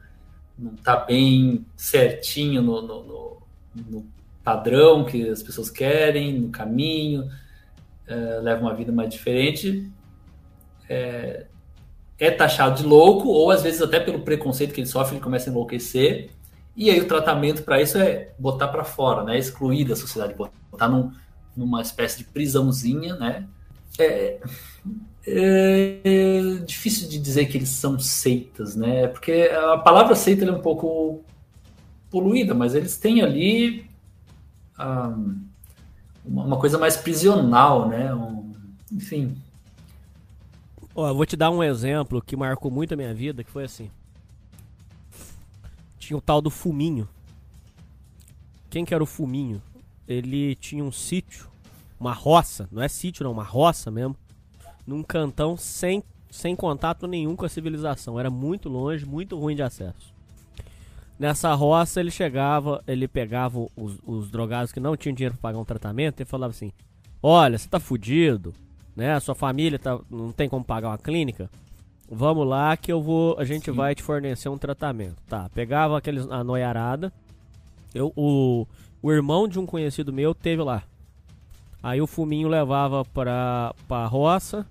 [0.59, 3.39] não tá bem certinho no, no- no-
[3.91, 4.07] no
[4.43, 7.31] padrão que as pessoas querem, no caminho,
[8.07, 9.91] é, leva uma vida mais diferente,
[10.89, 11.47] é,
[12.19, 15.49] é taxado de louco, ou às vezes até pelo preconceito que ele sofre, ele começa
[15.49, 16.31] a enlouquecer.
[16.75, 19.39] E aí o tratamento para isso é botar para fora, né?
[19.39, 21.13] Excluir da sociedade, botar num,
[21.57, 23.47] numa espécie de prisãozinha, né?
[23.99, 24.41] É,
[25.31, 29.09] é difícil de dizer que eles são seitas, né?
[29.09, 31.23] Porque a palavra seita é um pouco
[32.11, 33.87] poluída, mas eles têm ali
[34.79, 35.17] ah,
[36.25, 38.15] uma, coisa mais prisional, né?
[38.15, 38.53] Um-
[38.93, 39.37] enfim,
[41.01, 43.89] Ó, vou te dar um exemplo que marcou muito a minha vida, que foi assim.
[45.97, 47.09] Tinha o tal do Fuminho.
[48.69, 49.63] Quem que era o Fuminho?
[50.09, 51.49] Ele tinha um sítio,
[52.01, 54.17] uma roça, não é sítio não, uma roça mesmo,
[54.89, 58.19] num cantão sem, sem contato nenhum com a civilização.
[58.19, 60.15] Era muito longe, muito ruim de acesso.
[61.19, 65.59] Nessa roça ele chegava, ele pegava os, os drogados que não tinham dinheiro para pagar
[65.59, 66.73] um tratamento e falava assim:
[67.23, 68.55] Olha, você tá fudido,
[68.97, 69.21] né?
[69.21, 71.51] Sua família tá, não tem como pagar uma clínica.
[72.11, 73.73] Vamos lá que eu vou, a gente Sim.
[73.73, 75.17] vai te fornecer um tratamento.
[75.29, 77.13] Tá, pegava aqueles a noiarada.
[77.95, 78.67] Eu o,
[79.03, 80.83] o irmão de um conhecido meu teve lá.
[81.83, 84.67] Aí o fuminho levava pra, pra roça.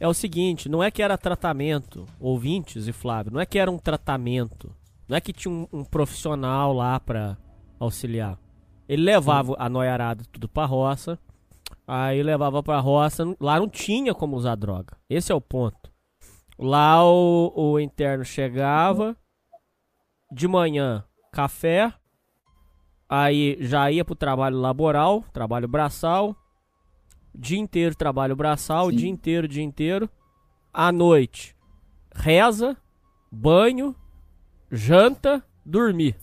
[0.00, 3.70] É o seguinte, não é que era tratamento, ouvintes e Flávio, não é que era
[3.70, 4.74] um tratamento,
[5.08, 7.36] não é que tinha um, um profissional lá pra
[7.80, 8.38] auxiliar.
[8.88, 11.18] Ele levava a noiarada tudo pra roça,
[11.86, 14.96] aí levava pra roça, lá não tinha como usar droga.
[15.10, 15.92] Esse é o ponto.
[16.58, 19.16] Lá o, o interno chegava,
[20.30, 21.92] de manhã, café,
[23.08, 26.36] aí já ia pro trabalho laboral, trabalho braçal,
[27.34, 28.96] dia inteiro trabalho braçal, Sim.
[28.96, 30.08] dia inteiro, dia inteiro.
[30.72, 31.56] À noite,
[32.14, 32.76] reza,
[33.30, 33.94] banho,
[34.70, 36.14] janta, dormir.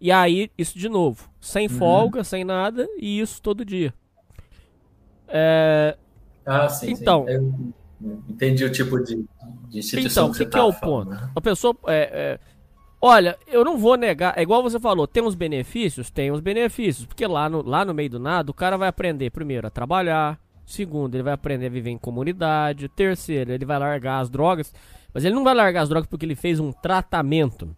[0.00, 1.28] E aí, isso de novo.
[1.40, 3.94] Sem folga, sem nada, e isso todo dia.
[5.28, 5.96] É,
[6.44, 6.94] Ah, sim.
[6.94, 7.02] sim.
[7.02, 7.28] Então.
[7.28, 7.72] Eu
[8.28, 9.24] entendi o tipo de,
[9.68, 11.20] de instituição Então, o que que, que é o tava falando, ponto?
[11.22, 11.30] né?
[11.34, 11.76] A pessoa.
[11.86, 12.40] É, é,
[13.00, 14.36] olha, eu não vou negar.
[14.36, 16.10] É igual você falou: tem os benefícios?
[16.10, 17.06] Tem os benefícios.
[17.06, 20.38] Porque lá no, lá no meio do nada, o cara vai aprender, primeiro, a trabalhar.
[20.64, 22.88] Segundo, ele vai aprender a viver em comunidade.
[22.88, 24.74] Terceiro, ele vai largar as drogas.
[25.14, 27.74] Mas ele não vai largar as drogas porque ele fez um tratamento.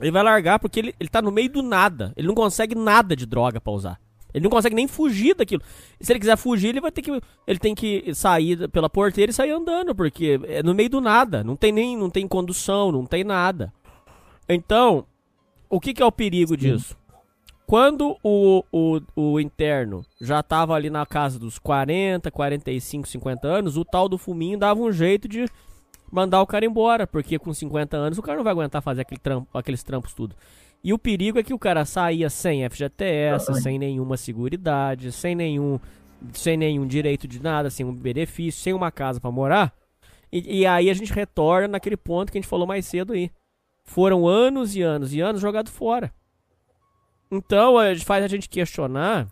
[0.00, 2.12] Ele vai largar porque ele, ele tá no meio do nada.
[2.16, 4.00] Ele não consegue nada de droga pra usar.
[4.32, 5.62] Ele não consegue nem fugir daquilo.
[6.00, 7.10] Se ele quiser fugir, ele vai ter que.
[7.46, 11.44] Ele tem que sair pela porteira e sair andando, porque é no meio do nada.
[11.44, 11.96] Não tem nem.
[11.96, 13.72] Não tem condução, não tem nada.
[14.52, 15.06] Então,
[15.68, 16.96] o que, que é o perigo disso?
[17.64, 23.76] Quando o, o, o interno já tava ali na casa dos 40, 45, 50 anos,
[23.76, 25.46] o tal do fuminho dava um jeito de
[26.10, 29.20] mandar o cara embora, porque com 50 anos o cara não vai aguentar fazer aquele
[29.20, 30.34] trampo, aqueles trampos tudo.
[30.82, 35.78] E o perigo é que o cara saía sem FGTS, sem nenhuma seguridade, sem nenhum,
[36.32, 39.72] sem nenhum direito de nada, sem um benefício, sem uma casa pra morar.
[40.32, 43.30] E, e aí a gente retorna naquele ponto que a gente falou mais cedo aí.
[43.90, 46.14] Foram anos e anos e anos jogado fora.
[47.28, 49.26] Então faz a gente questionar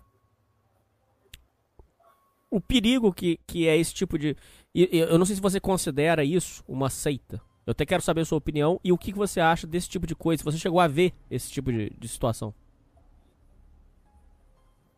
[2.51, 4.37] o perigo que, que é esse tipo de.
[4.75, 7.41] eu não sei se você considera isso uma seita.
[7.65, 10.17] Eu até quero saber a sua opinião e o que, você acha desse tipo de
[10.17, 10.41] coisa.
[10.41, 12.53] Se você chegou a ver esse tipo de, de situação.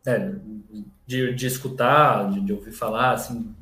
[0.07, 0.33] É,
[1.05, 3.53] de, de escutar, de, de ouvir falar, assim,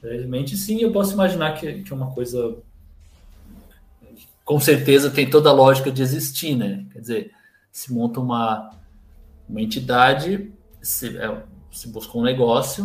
[0.00, 2.62] brevemente, sim, eu posso imaginar que, que é uma coisa
[4.44, 6.86] com certeza tem toda a lógica de existir, né?
[6.92, 7.30] Quer dizer,
[7.70, 8.70] se monta uma,
[9.48, 12.84] uma entidade, se, é, se busca um negócio,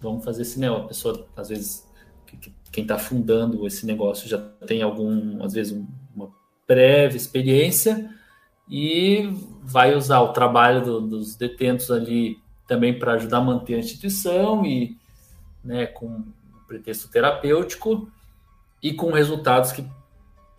[0.00, 0.84] vamos fazer esse negócio.
[0.84, 1.88] A pessoa, às vezes,
[2.26, 6.30] que- que- quem está fundando esse negócio já tem algum, às vezes, um- uma
[6.66, 8.10] prévia experiência
[8.68, 9.28] e
[9.62, 14.64] vai usar o trabalho do- dos detentos ali também para ajudar a manter a instituição
[14.64, 14.96] e
[15.62, 16.24] né, com
[16.66, 18.10] pretexto terapêutico
[18.82, 19.82] e com resultados que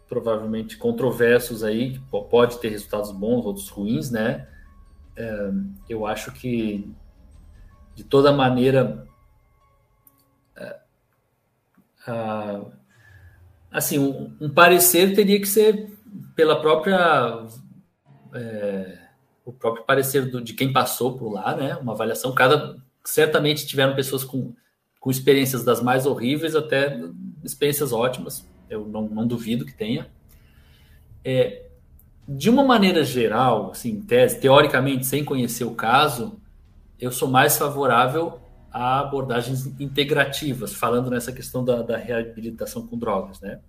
[0.08, 2.00] provavelmente controversos aí,
[2.30, 4.48] pode ter resultados bons, outros ruins, né?
[5.16, 5.52] É,
[5.90, 6.94] eu acho que
[7.96, 9.08] de toda maneira
[10.56, 10.80] é,
[12.08, 12.66] a-
[13.72, 15.98] assim, um, um parecer teria que ser
[16.36, 17.46] pela própria
[18.34, 18.98] é,
[19.46, 21.76] o próprio parecer do- de quem passou por lá, né?
[21.78, 22.34] Uma avaliação.
[22.34, 24.54] Cada certamente tiveram pessoas com,
[25.00, 27.00] com experiências das mais horríveis até
[27.44, 28.48] experiências ótimas.
[28.70, 30.08] Eu não, não duvido que tenha.
[31.24, 31.66] É,
[32.28, 36.40] de uma maneira geral, assim, em tese, teoricamente, sem conhecer o caso,
[37.00, 38.40] eu sou mais favorável
[38.72, 43.60] a abordagens integrativas, falando nessa questão da, da reabilitação com drogas, né?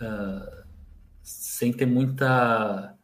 [0.00, 0.64] Ah,
[1.22, 2.94] sem ter muita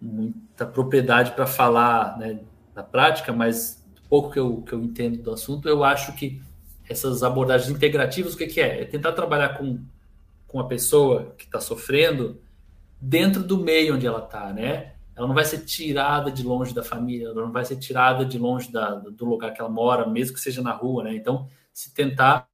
[0.00, 2.40] muita propriedade para falar né,
[2.74, 6.42] na prática, mas pouco que eu, que eu entendo do assunto, eu acho que
[6.88, 8.82] essas abordagens integrativas, o que, que é?
[8.82, 9.80] É tentar trabalhar com,
[10.46, 12.40] com a pessoa que está sofrendo
[13.00, 14.94] dentro do meio onde ela está, né?
[15.14, 18.38] Ela não vai ser tirada de longe da família, ela não vai ser tirada de
[18.38, 21.14] longe da, do lugar que ela mora, mesmo que seja na rua, né?
[21.14, 22.48] Então, se tentar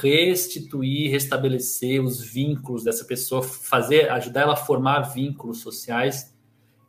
[0.00, 6.36] restituir, restabelecer os vínculos dessa pessoa, fazer, ajudar ela a formar vínculos sociais.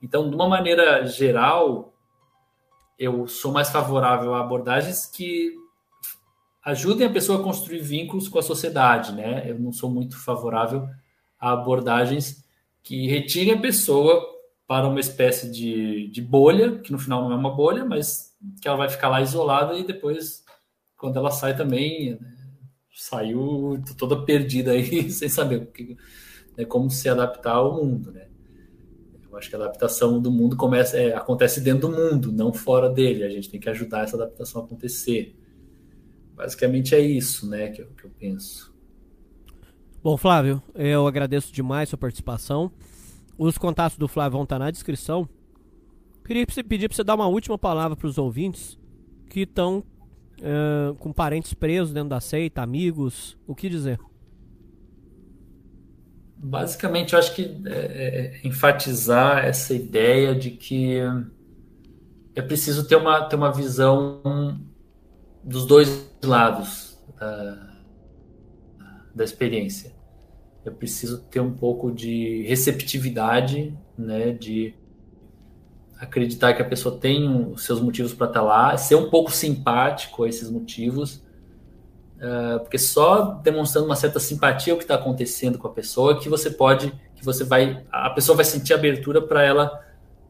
[0.02, 1.94] Então, de uma maneira geral,
[2.98, 5.56] eu sou mais favorável a abordagens que
[6.64, 9.50] ajudem a pessoa a construir vínculos com a sociedade, né?
[9.50, 10.88] Eu não sou muito favorável
[11.40, 12.44] a abordagens
[12.84, 14.24] que retirem a pessoa
[14.68, 18.68] para uma espécie de, de bolha, que no final não é uma bolha, mas que
[18.68, 20.44] ela vai ficar lá isolada e depois,
[20.98, 22.20] quando ela sai também, né,
[22.96, 25.70] saiu toda perdida aí, sem saber
[26.58, 28.28] né, como se adaptar ao mundo, né?
[29.30, 32.90] Eu acho que a adaptação do mundo começa, é, acontece dentro do mundo, não fora
[32.90, 33.24] dele.
[33.24, 35.41] A gente tem que ajudar essa adaptação a acontecer.
[36.42, 38.74] Basicamente é isso, né, que eu, que eu penso.
[40.04, 42.72] Bom, Flávio, eu agradeço demais sua participação.
[43.38, 45.30] Os contatos do Flávio vão estar na descrição.
[46.26, 48.80] Queria pe- pedir para você dar uma última palavra para os ouvintes
[49.30, 49.84] que estão
[50.44, 54.00] ah, com parentes presos dentro da seita, amigos, o que dizer?
[56.44, 60.98] Basicamente, eu acho que é, é, enfatizar essa ideia de que
[62.36, 64.22] é preciso ter uma, ter uma visão
[65.44, 67.72] dos dois lados da,
[69.14, 69.94] da experiência.
[70.64, 74.76] É preciso ter um pouco de receptividade, né, de
[76.00, 80.24] acreditar que a pessoa tem os seus motivos para estar lá, ser um pouco simpático
[80.24, 81.24] a esses motivos,
[82.18, 86.28] uh, porque só demonstrando uma certa simpatia ao que está acontecendo com a pessoa que
[86.28, 89.80] você pode, que você vai, a pessoa vai sentir abertura para ela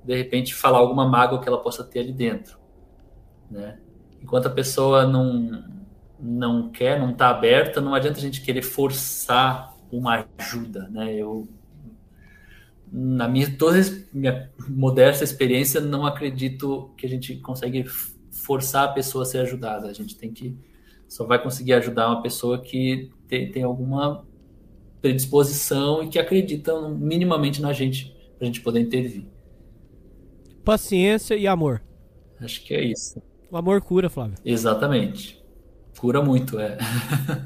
[0.03, 2.57] de repente falar alguma mágoa que ela possa ter ali dentro,
[3.49, 3.77] né?
[4.21, 5.69] Enquanto a pessoa não
[6.23, 11.15] não quer, não está aberta, não adianta a gente querer forçar uma ajuda, né?
[11.15, 11.47] Eu
[12.91, 13.79] na minha toda
[14.13, 17.85] minha modesta experiência, não acredito que a gente consegue
[18.31, 19.87] forçar a pessoa a ser ajudada.
[19.87, 20.57] A gente tem que
[21.07, 24.25] só vai conseguir ajudar uma pessoa que tem, tem alguma
[25.01, 29.25] predisposição e que acredita minimamente na gente para a gente poder intervir.
[30.63, 31.81] Paciência e amor.
[32.39, 33.21] Acho que é isso.
[33.51, 34.37] O amor cura, Flávio.
[34.45, 35.43] Exatamente.
[35.99, 36.77] Cura muito, é.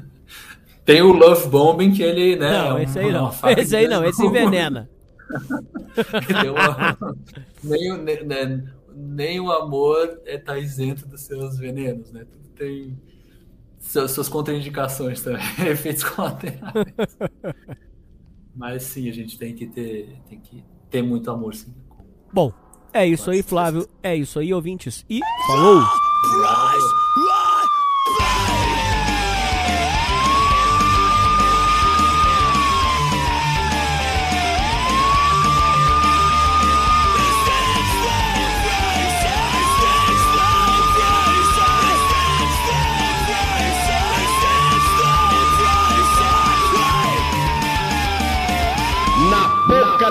[0.84, 2.62] Tem o love bombing que ele, né?
[2.62, 3.30] Não, é esse aí não.
[3.58, 4.88] Esse aí não, esse envenena.
[6.48, 7.16] uma...
[7.64, 8.64] nem, nem,
[8.94, 12.24] nem, o amor está isento dos seus venenos, né?
[12.24, 12.96] Tudo tem
[13.80, 17.18] suas, suas contraindicações também, efeitos colaterais.
[18.54, 21.74] Mas sim, a gente tem que ter, tem que ter muito amor, sim.
[22.32, 22.52] Bom,
[22.96, 23.86] é isso aí, Flávio.
[24.02, 25.04] É isso aí, ouvintes.
[25.10, 25.82] E falou!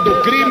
[0.03, 0.44] do crime.